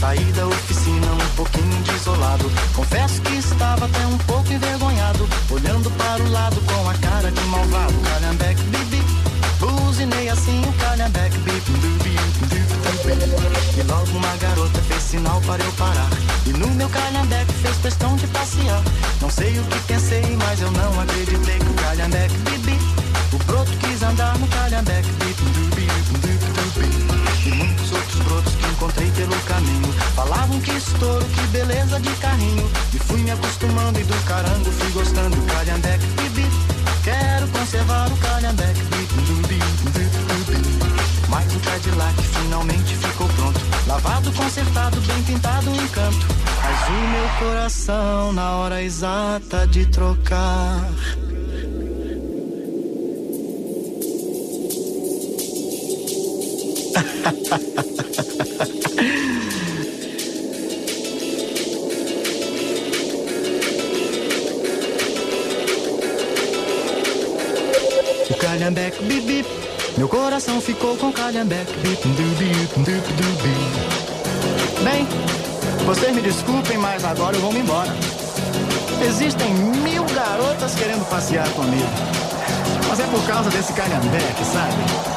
Saí 0.00 0.24
da 0.32 0.46
oficina 0.46 1.12
um 1.12 1.36
pouquinho 1.36 1.82
desolado. 1.82 2.50
Confesso 2.74 3.20
que 3.20 3.34
estava 3.34 3.84
até 3.84 4.06
um 4.06 4.18
pouco 4.18 4.50
envergonhado, 4.50 5.28
olhando 5.50 5.90
para 5.92 6.22
o 6.22 6.30
lado 6.30 6.56
com 6.62 6.88
a 6.88 6.94
cara 6.94 7.30
de 7.30 7.40
malvado. 7.42 7.94
Calhambeque, 8.00 8.62
bibi. 8.62 9.26
Buzinei 9.58 10.28
assim 10.28 10.62
o 10.68 10.72
calhambeque, 10.74 11.38
dubi, 11.38 11.60
E 13.08 13.82
logo 13.82 14.10
uma 14.18 14.36
garota 14.36 14.82
fez 14.82 15.02
sinal 15.02 15.40
para 15.42 15.62
eu 15.62 15.72
parar. 15.72 16.08
E 16.44 16.50
no 16.50 16.68
meu 16.70 16.88
calhambeque 16.88 17.52
fez 17.52 17.76
questão 17.78 18.16
de 18.16 18.26
passear. 18.26 18.82
Não 19.20 19.30
sei 19.30 19.58
o 19.60 19.62
que 19.64 19.78
pensei, 19.86 20.36
mas 20.36 20.60
eu 20.60 20.70
não 20.72 21.00
acreditei 21.00 21.58
que 21.58 21.66
o 21.66 21.74
calhambeque, 21.74 22.36
bibi. 22.38 22.78
O 23.32 23.38
broto 23.44 23.70
quis 23.78 24.02
andar 24.02 24.36
no 24.38 24.48
dubi, 24.48 25.86
dubi. 26.10 26.26
E 27.46 27.50
muitos 27.54 27.92
outros 27.92 28.20
brotos 28.24 28.54
que 28.56 28.66
encontrei 28.66 29.10
pelo 29.12 29.36
caminho. 29.42 29.92
Falavam 30.16 30.60
que 30.60 30.72
estouro, 30.72 31.24
que 31.26 31.46
beleza 31.48 32.00
de 32.00 32.10
carrinho. 32.16 32.68
E 32.92 32.98
fui 32.98 33.20
me 33.22 33.30
acostumando 33.30 34.00
e 34.00 34.02
do 34.02 34.24
carango 34.24 34.72
fui 34.72 34.90
gostando. 34.90 35.36
Calhambeque, 35.46 36.06
bibi. 36.22 36.46
Quero 37.04 37.46
conservar 37.48 38.08
o 38.10 38.16
dubi, 39.26 39.58
dubi. 39.84 40.15
Mas 41.28 41.54
o 41.54 41.60
Cadillac 41.60 42.22
finalmente 42.22 42.94
ficou 42.96 43.28
pronto. 43.28 43.60
Lavado, 43.86 44.32
consertado, 44.32 45.00
bem 45.00 45.22
pintado, 45.22 45.70
um 45.70 45.74
encanto. 45.74 46.26
Mas 46.62 46.88
o 46.88 46.92
meu 46.92 47.28
coração, 47.38 48.32
na 48.32 48.56
hora 48.56 48.82
exata 48.82 49.66
de 49.66 49.86
trocar. 49.86 50.90
O 68.28 68.34
calhambeque, 68.38 69.04
bip, 69.04 69.26
bip. 69.26 69.65
Meu 69.96 70.08
coração 70.10 70.60
ficou 70.60 70.94
com 70.98 71.10
calhambeque. 71.10 71.72
Bem, 74.84 75.06
vocês 75.86 76.14
me 76.14 76.20
desculpem, 76.20 76.76
mas 76.76 77.02
agora 77.02 77.34
eu 77.34 77.40
vou 77.40 77.50
me 77.50 77.60
embora. 77.60 77.90
Existem 79.02 79.54
mil 79.54 80.04
garotas 80.14 80.74
querendo 80.74 81.08
passear 81.08 81.48
comigo. 81.50 81.88
Mas 82.88 83.00
é 83.00 83.06
por 83.06 83.26
causa 83.26 83.48
desse 83.48 83.72
calhambeque, 83.72 84.44
sabe? 84.44 85.15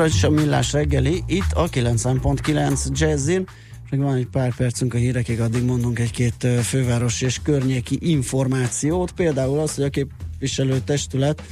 Továbbra 0.00 0.18
is 0.18 0.24
a 0.24 0.30
millás 0.30 0.72
reggeli, 0.72 1.22
itt 1.26 1.52
a 1.52 1.68
9.9 1.68 2.98
Jazzin. 2.98 3.46
Még 3.90 4.00
van 4.00 4.14
egy 4.14 4.26
pár 4.26 4.54
percünk 4.54 4.94
a 4.94 4.96
hírekig, 4.96 5.40
addig 5.40 5.64
mondunk 5.64 5.98
egy-két 5.98 6.44
ö, 6.44 6.48
főváros 6.48 7.20
és 7.20 7.40
környéki 7.42 7.98
információt. 8.00 9.12
Például 9.12 9.58
az, 9.58 9.74
hogy 9.74 9.84
a 9.84 9.88
képviselő 9.88 10.80
testület 10.84 11.42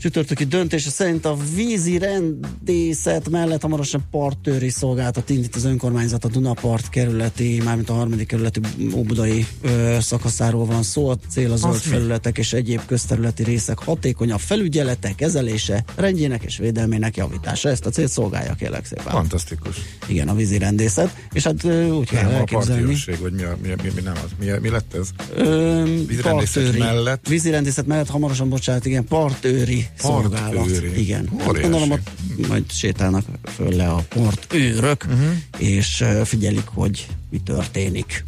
csütörtöki 0.00 0.44
döntése 0.44 0.90
szerint 0.90 1.24
a 1.24 1.36
vízi 1.54 1.98
rendészet 1.98 3.28
mellett 3.28 3.62
hamarosan 3.62 4.04
partőri 4.10 4.68
szolgáltat 4.70 5.30
indít 5.30 5.54
az 5.56 5.64
önkormányzat 5.64 6.24
a 6.24 6.28
Dunapart 6.28 6.88
kerületi, 6.88 7.60
mármint 7.64 7.90
a 7.90 7.92
harmadik 7.92 8.26
kerületi 8.26 8.60
óbudai 8.94 9.46
ö, 9.62 9.96
szakaszáról 10.00 10.64
van 10.66 10.82
szó. 10.82 11.08
A 11.08 11.16
cél 11.30 11.52
a 11.52 11.56
zöld 11.56 11.74
Az 11.74 11.84
mi? 11.84 11.90
felületek 11.90 12.38
és 12.38 12.52
egyéb 12.52 12.80
közterületi 12.86 13.42
részek 13.42 13.78
hatékonyabb 13.78 14.38
felügyelete, 14.40 15.14
kezelése, 15.14 15.84
rendjének 15.96 16.42
és 16.42 16.56
védelmének 16.58 17.16
javítása. 17.16 17.68
Ezt 17.68 17.86
a 17.86 17.90
célt 17.90 18.10
szolgálja 18.10 18.54
kérlek 18.54 18.84
szépen. 18.86 19.04
Fantasztikus. 19.12 19.76
Igen, 20.06 20.28
a 20.28 20.34
vízi 20.34 20.58
rendészet. 20.58 21.16
És 21.32 21.42
hát 21.44 21.64
ö, 21.64 21.88
úgy 21.88 22.08
kell 22.08 22.22
Nem, 22.22 22.32
a 22.32 22.36
elképzelni. 22.36 22.80
partiőrség, 22.80 23.18
vagy 23.18 23.32
mi, 23.32 23.42
a, 23.42 23.56
mi, 23.62 23.68
mi, 23.82 23.90
mi, 23.94 24.00
nem 24.00 24.14
az. 24.24 24.30
Mi, 24.40 24.46
mi 24.60 24.68
lett 24.68 24.94
ez? 24.94 25.08
Ö, 25.36 25.82
Vízrendészet 26.06 26.62
partőri- 26.62 26.78
mellett? 26.78 27.28
Vízirendészet 27.28 27.86
mellett 27.86 28.08
hamarosan, 28.08 28.48
bocsánat, 28.48 28.86
igen, 28.86 29.04
partőri 29.04 29.86
szolgálat. 29.98 30.70
Igen. 30.96 31.30
Hát 31.38 31.60
gondolom, 31.60 31.90
ott 31.90 32.10
majd 32.48 32.70
sétálnak 32.72 33.24
föl 33.44 33.72
le 33.76 33.88
a 33.88 34.04
partőrök, 34.08 35.04
Mhm. 35.04 35.14
uh-huh. 35.14 35.36
és 35.58 36.00
ö, 36.00 36.22
figyelik, 36.24 36.66
hogy 36.66 37.06
mi 37.30 37.38
történik. 37.38 38.24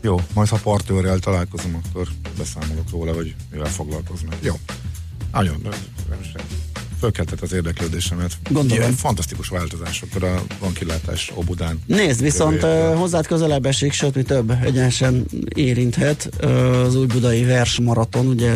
Jó, 0.00 0.20
majd 0.34 0.48
ha 0.48 0.56
partőrrel 0.56 1.18
találkozom, 1.18 1.80
akkor 1.84 2.08
beszámolok 2.38 2.90
róla, 2.90 3.12
hogy 3.12 3.34
mivel 3.50 3.70
foglalkoznak. 3.70 4.34
Jó. 4.40 4.54
Nagyon, 5.32 5.66
fölkeltett 6.98 7.40
az 7.40 7.52
érdeklődésemet. 7.52 8.38
Gondolom. 8.50 8.82
Ilyen 8.82 8.94
fantasztikus 8.94 9.48
változások 9.48 10.22
a 10.22 10.42
vankilátás 10.58 11.32
Obudán. 11.34 11.80
Nézd, 11.86 12.22
viszont 12.22 12.54
Jövő 12.62 12.66
ö, 12.66 12.94
hozzád 12.94 13.26
közelebb 13.26 13.66
esik, 13.66 13.92
sőt, 13.92 14.14
mi 14.14 14.22
több 14.22 14.50
egyenesen 14.50 15.24
érinthet 15.54 16.24
az 16.24 16.94
új 16.94 17.06
budai 17.06 17.44
versmaraton, 17.44 18.26
ugye 18.26 18.54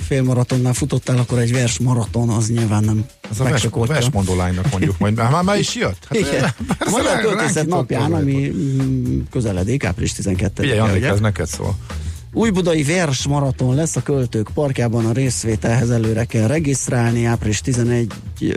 félmaratonnál 0.00 0.72
futottál, 0.72 1.18
akkor 1.18 1.38
egy 1.38 1.52
versmaraton 1.52 2.28
az 2.28 2.48
nyilván 2.48 2.84
nem 2.84 3.04
Ez 3.30 3.40
a 3.40 3.44
vers, 3.44 3.68
versmondó 3.86 4.36
lánynak 4.36 4.70
mondjuk 4.70 4.98
majd. 4.98 5.14
Már, 5.14 5.42
már, 5.42 5.58
is 5.58 5.74
jött? 5.74 6.06
Hát, 6.08 6.18
Igen. 6.18 6.50
A 6.78 6.90
Magyar 6.90 7.20
Költészet 7.20 7.66
napján, 7.66 8.12
ami 8.12 8.52
mm, 8.54 9.20
közeledik, 9.30 9.84
április 9.84 10.12
12 10.12 10.62
Figyelj, 10.62 10.80
Andrik, 10.80 11.02
ez 11.02 11.20
neked 11.20 11.46
szól. 11.46 11.76
Új 12.34 12.50
budai 12.50 12.82
vers 12.82 13.26
maraton 13.26 13.74
lesz 13.74 13.96
a 13.96 14.02
Költők 14.02 14.50
Parkjában, 14.54 15.06
a 15.06 15.12
részvételhez 15.12 15.90
előre 15.90 16.24
kell 16.24 16.46
regisztrálni, 16.46 17.24
április 17.24 17.60
11, 17.60 18.12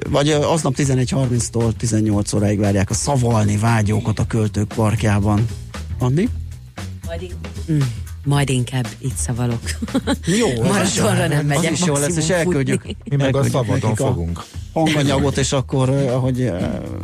vagy 0.09 0.29
aznap 0.29 0.75
11.30-tól 0.75 1.73
18 1.77 2.33
óráig 2.33 2.59
várják 2.59 2.89
a 2.89 2.93
szavalni 2.93 3.57
vágyókat 3.57 4.19
a 4.19 4.25
Költők 4.27 4.67
Parkjában. 4.67 5.45
Andi? 5.99 6.29
Majd, 7.05 7.21
in- 7.21 7.33
mm, 7.71 7.79
majd 8.25 8.49
inkább 8.49 8.87
itt 8.97 9.15
szavalok. 9.15 9.59
Jó, 10.25 10.47
az 10.61 10.67
Maratonra 10.67 11.27
nem 11.27 11.39
Az 11.39 11.45
megyek, 11.45 11.71
is 11.71 11.85
jó 11.85 11.93
lesz, 11.97 12.17
és 12.17 12.29
elküldjük. 12.29 12.81
futni. 12.81 12.97
Mi 13.09 13.15
meg 13.15 13.35
a 13.35 13.37
elküldjük 13.37 13.51
szabadon 13.51 13.89
nekik 13.89 13.99
a 14.05 14.05
fogunk. 14.07 14.43
Hanganyagot, 14.73 15.37
és 15.37 15.51
akkor, 15.51 15.89
ö, 15.89 16.07
ahogy 16.11 16.41
ö, 16.41 16.57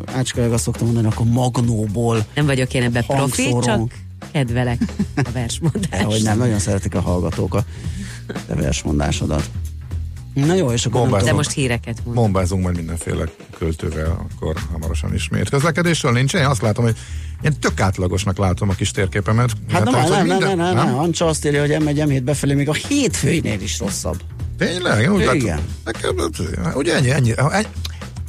Ácska 0.06 0.42
azt 0.54 0.64
szoktam 0.64 0.86
mondani, 0.86 1.08
akkor 1.08 1.26
magnóból 1.26 2.26
Nem 2.36 2.46
vagyok 2.46 2.74
én 2.74 2.84
ebben 2.84 3.06
profi, 3.06 3.56
csak 3.64 3.92
kedvelek 4.32 4.82
a 5.16 5.32
versmondást. 5.34 6.04
hogy 6.04 6.22
nem, 6.24 6.38
nagyon 6.38 6.60
szeretik 6.60 6.96
a 6.96 7.02
hallgatók 7.02 7.54
a 7.56 7.64
te 8.48 8.56
versmondásodat. 8.56 9.50
Na 10.34 10.54
jó, 10.54 10.72
és 10.72 10.86
akkor 10.86 11.22
De 11.22 11.34
most 11.34 11.52
híreket 11.52 11.96
mondom. 12.06 12.24
Bombázunk 12.24 12.64
majd 12.64 12.76
mindenféle 12.76 13.24
költővel, 13.58 14.26
akkor 14.32 14.56
hamarosan 14.72 15.14
ismét. 15.14 15.50
Közlekedésről 15.50 16.12
nincs, 16.12 16.34
én 16.34 16.46
azt 16.46 16.62
látom, 16.62 16.84
hogy 16.84 16.96
én 17.42 17.60
tök 17.60 17.80
átlagosnak 17.80 18.38
látom 18.38 18.70
a 18.70 18.74
kis 18.74 18.92
térképemet. 18.92 19.52
Hát 19.72 19.84
nem, 19.84 19.94
nem, 19.94 20.04
hogy 20.04 20.28
nem, 20.28 20.38
nem, 20.38 20.58
nem, 20.58 20.76
nem, 20.76 21.00
Ancsa 21.00 21.26
azt 21.26 21.46
írja, 21.46 21.62
hogy 21.62 21.76
M1 21.80 22.06
M7 22.08 22.22
befelé 22.24 22.54
még 22.54 22.70
a 22.70 22.74
hétfőinél 22.74 23.62
is 23.62 23.80
rosszabb. 23.80 24.22
Tényleg? 24.58 25.02
Én 25.02 25.12
úgy 25.12 25.22
Igen. 25.22 25.36
látom, 25.36 25.60
nekem, 25.86 26.16
ugye 26.76 26.96
ennyi, 26.96 27.12
ennyi, 27.12 27.34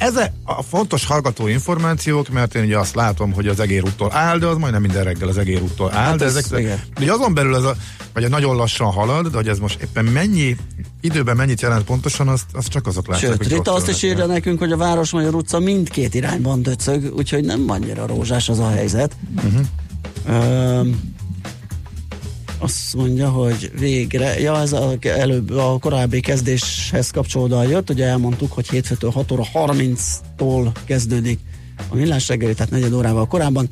Ezek 0.02 0.32
a 0.44 0.62
fontos 0.62 1.04
hallgató 1.06 1.46
információk, 1.46 2.28
mert 2.28 2.54
én 2.54 2.64
ugye 2.64 2.78
azt 2.78 2.94
látom, 2.94 3.32
hogy 3.32 3.46
az 3.48 3.60
egérúttól 3.60 4.12
áll, 4.12 4.38
de 4.38 4.46
az 4.46 4.56
majdnem 4.56 4.80
minden 4.82 5.04
reggel 5.04 5.28
az 5.28 5.38
egérúttól 5.38 5.92
áll, 5.92 6.04
Hát 6.04 6.16
de 6.18 6.24
ez- 6.24 6.36
ezek, 6.36 6.58
igen. 6.60 6.80
ugye 7.00 7.12
azon 7.12 7.34
belül 7.34 7.56
ez 7.56 7.62
a, 7.62 7.76
vagy 8.12 8.24
a 8.24 8.28
nagyon 8.28 8.56
lassan 8.56 8.90
halad, 8.92 9.26
de 9.28 9.36
hogy 9.36 9.48
ez 9.48 9.58
most 9.58 9.80
éppen 9.82 10.04
mennyi 10.04 10.56
időben 11.00 11.36
mennyit 11.36 11.60
jelent 11.60 11.84
pontosan, 11.84 12.28
azt, 12.28 12.44
azt 12.52 12.68
csak 12.68 12.86
azok 12.86 13.06
látják, 13.08 13.32
Sőt, 13.42 13.52
Rita 13.52 13.72
azt 13.74 13.88
is 13.88 14.02
írja 14.02 14.26
nekünk, 14.26 14.58
hogy 14.58 14.72
a 14.72 14.76
Városmajor 14.76 15.34
utca 15.34 15.58
mindkét 15.58 16.14
irányban 16.14 16.62
döcög, 16.62 17.12
úgyhogy 17.16 17.44
nem 17.44 17.64
annyira 17.68 18.06
rózsás 18.06 18.48
az 18.48 18.58
a 18.58 18.68
helyzet. 18.70 19.16
Uh-huh. 19.36 19.60
Öm, 20.28 21.00
azt 22.62 22.94
mondja, 22.94 23.28
hogy 23.28 23.70
végre, 23.78 24.40
ja, 24.40 24.60
ez 24.60 24.72
a, 24.72 24.94
előbb 25.00 25.50
a 25.50 25.78
korábbi 25.80 26.20
kezdéshez 26.20 27.10
kapcsolódóan 27.10 27.68
jött, 27.68 27.90
ugye 27.90 28.06
elmondtuk, 28.06 28.52
hogy 28.52 28.68
hétfőtől 28.68 29.10
6 29.10 29.32
óra 29.32 29.44
30-tól 29.54 30.68
kezdődik 30.84 31.38
a 31.90 31.94
millás 31.94 32.28
reggeli, 32.28 32.54
tehát 32.54 32.70
negyed 32.70 32.92
órával 32.92 33.26
korábban. 33.26 33.68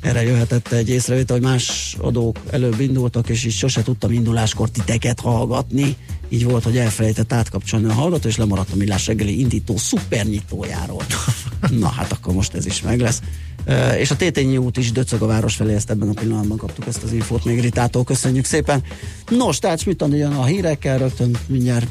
Erre 0.00 0.22
jöhetett 0.22 0.72
egy 0.72 0.88
észrevétel, 0.88 1.36
hogy 1.36 1.44
más 1.46 1.96
adók 2.00 2.38
előbb 2.50 2.80
indultak, 2.80 3.28
és 3.28 3.44
így 3.44 3.52
sose 3.52 3.82
tudtam 3.82 4.12
induláskor 4.12 4.70
titeket 4.70 5.20
hallgatni. 5.20 5.96
Így 6.28 6.44
volt, 6.44 6.64
hogy 6.64 6.76
elfelejtett 6.76 7.32
átkapcsolni 7.32 7.88
a 7.88 7.92
hallgató, 7.92 8.28
és 8.28 8.36
lemaradt 8.36 8.72
a 8.72 8.76
millás 8.76 9.06
reggeli 9.06 9.40
indító 9.40 9.76
szupernyitójáról. 9.76 11.02
Na 11.70 11.88
hát 11.88 12.12
akkor 12.12 12.34
most 12.34 12.54
ez 12.54 12.66
is 12.66 12.82
meg 12.82 13.00
lesz. 13.00 13.20
Uh, 13.66 14.00
és 14.00 14.10
a 14.10 14.16
Tétényi 14.16 14.56
út 14.56 14.76
is 14.76 14.92
döcög 14.92 15.22
a 15.22 15.26
város 15.26 15.54
felé, 15.54 15.74
ezt 15.74 15.90
ebben 15.90 16.08
a 16.08 16.20
pillanatban 16.20 16.56
kaptuk 16.56 16.86
ezt 16.86 17.02
az 17.02 17.12
infót 17.12 17.44
még 17.44 17.60
Ritától, 17.60 18.04
köszönjük 18.04 18.44
szépen. 18.44 18.82
Nos, 19.28 19.58
tehát 19.58 19.84
mit 19.84 20.04
jön 20.10 20.32
a 20.32 20.44
hírekkel, 20.44 20.98
rögtön 20.98 21.36
mindjárt 21.46 21.86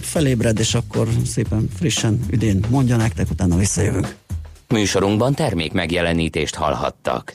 felébred, 0.00 0.58
és 0.58 0.74
akkor 0.74 1.08
szépen 1.26 1.68
frissen 1.78 2.20
üdén 2.30 2.64
mondja 2.68 2.96
nektek, 2.96 3.30
utána 3.30 3.56
visszajövünk. 3.56 4.16
Műsorunkban 4.68 5.34
termék 5.34 5.72
megjelenítést 5.72 6.54
hallhattak. 6.54 7.28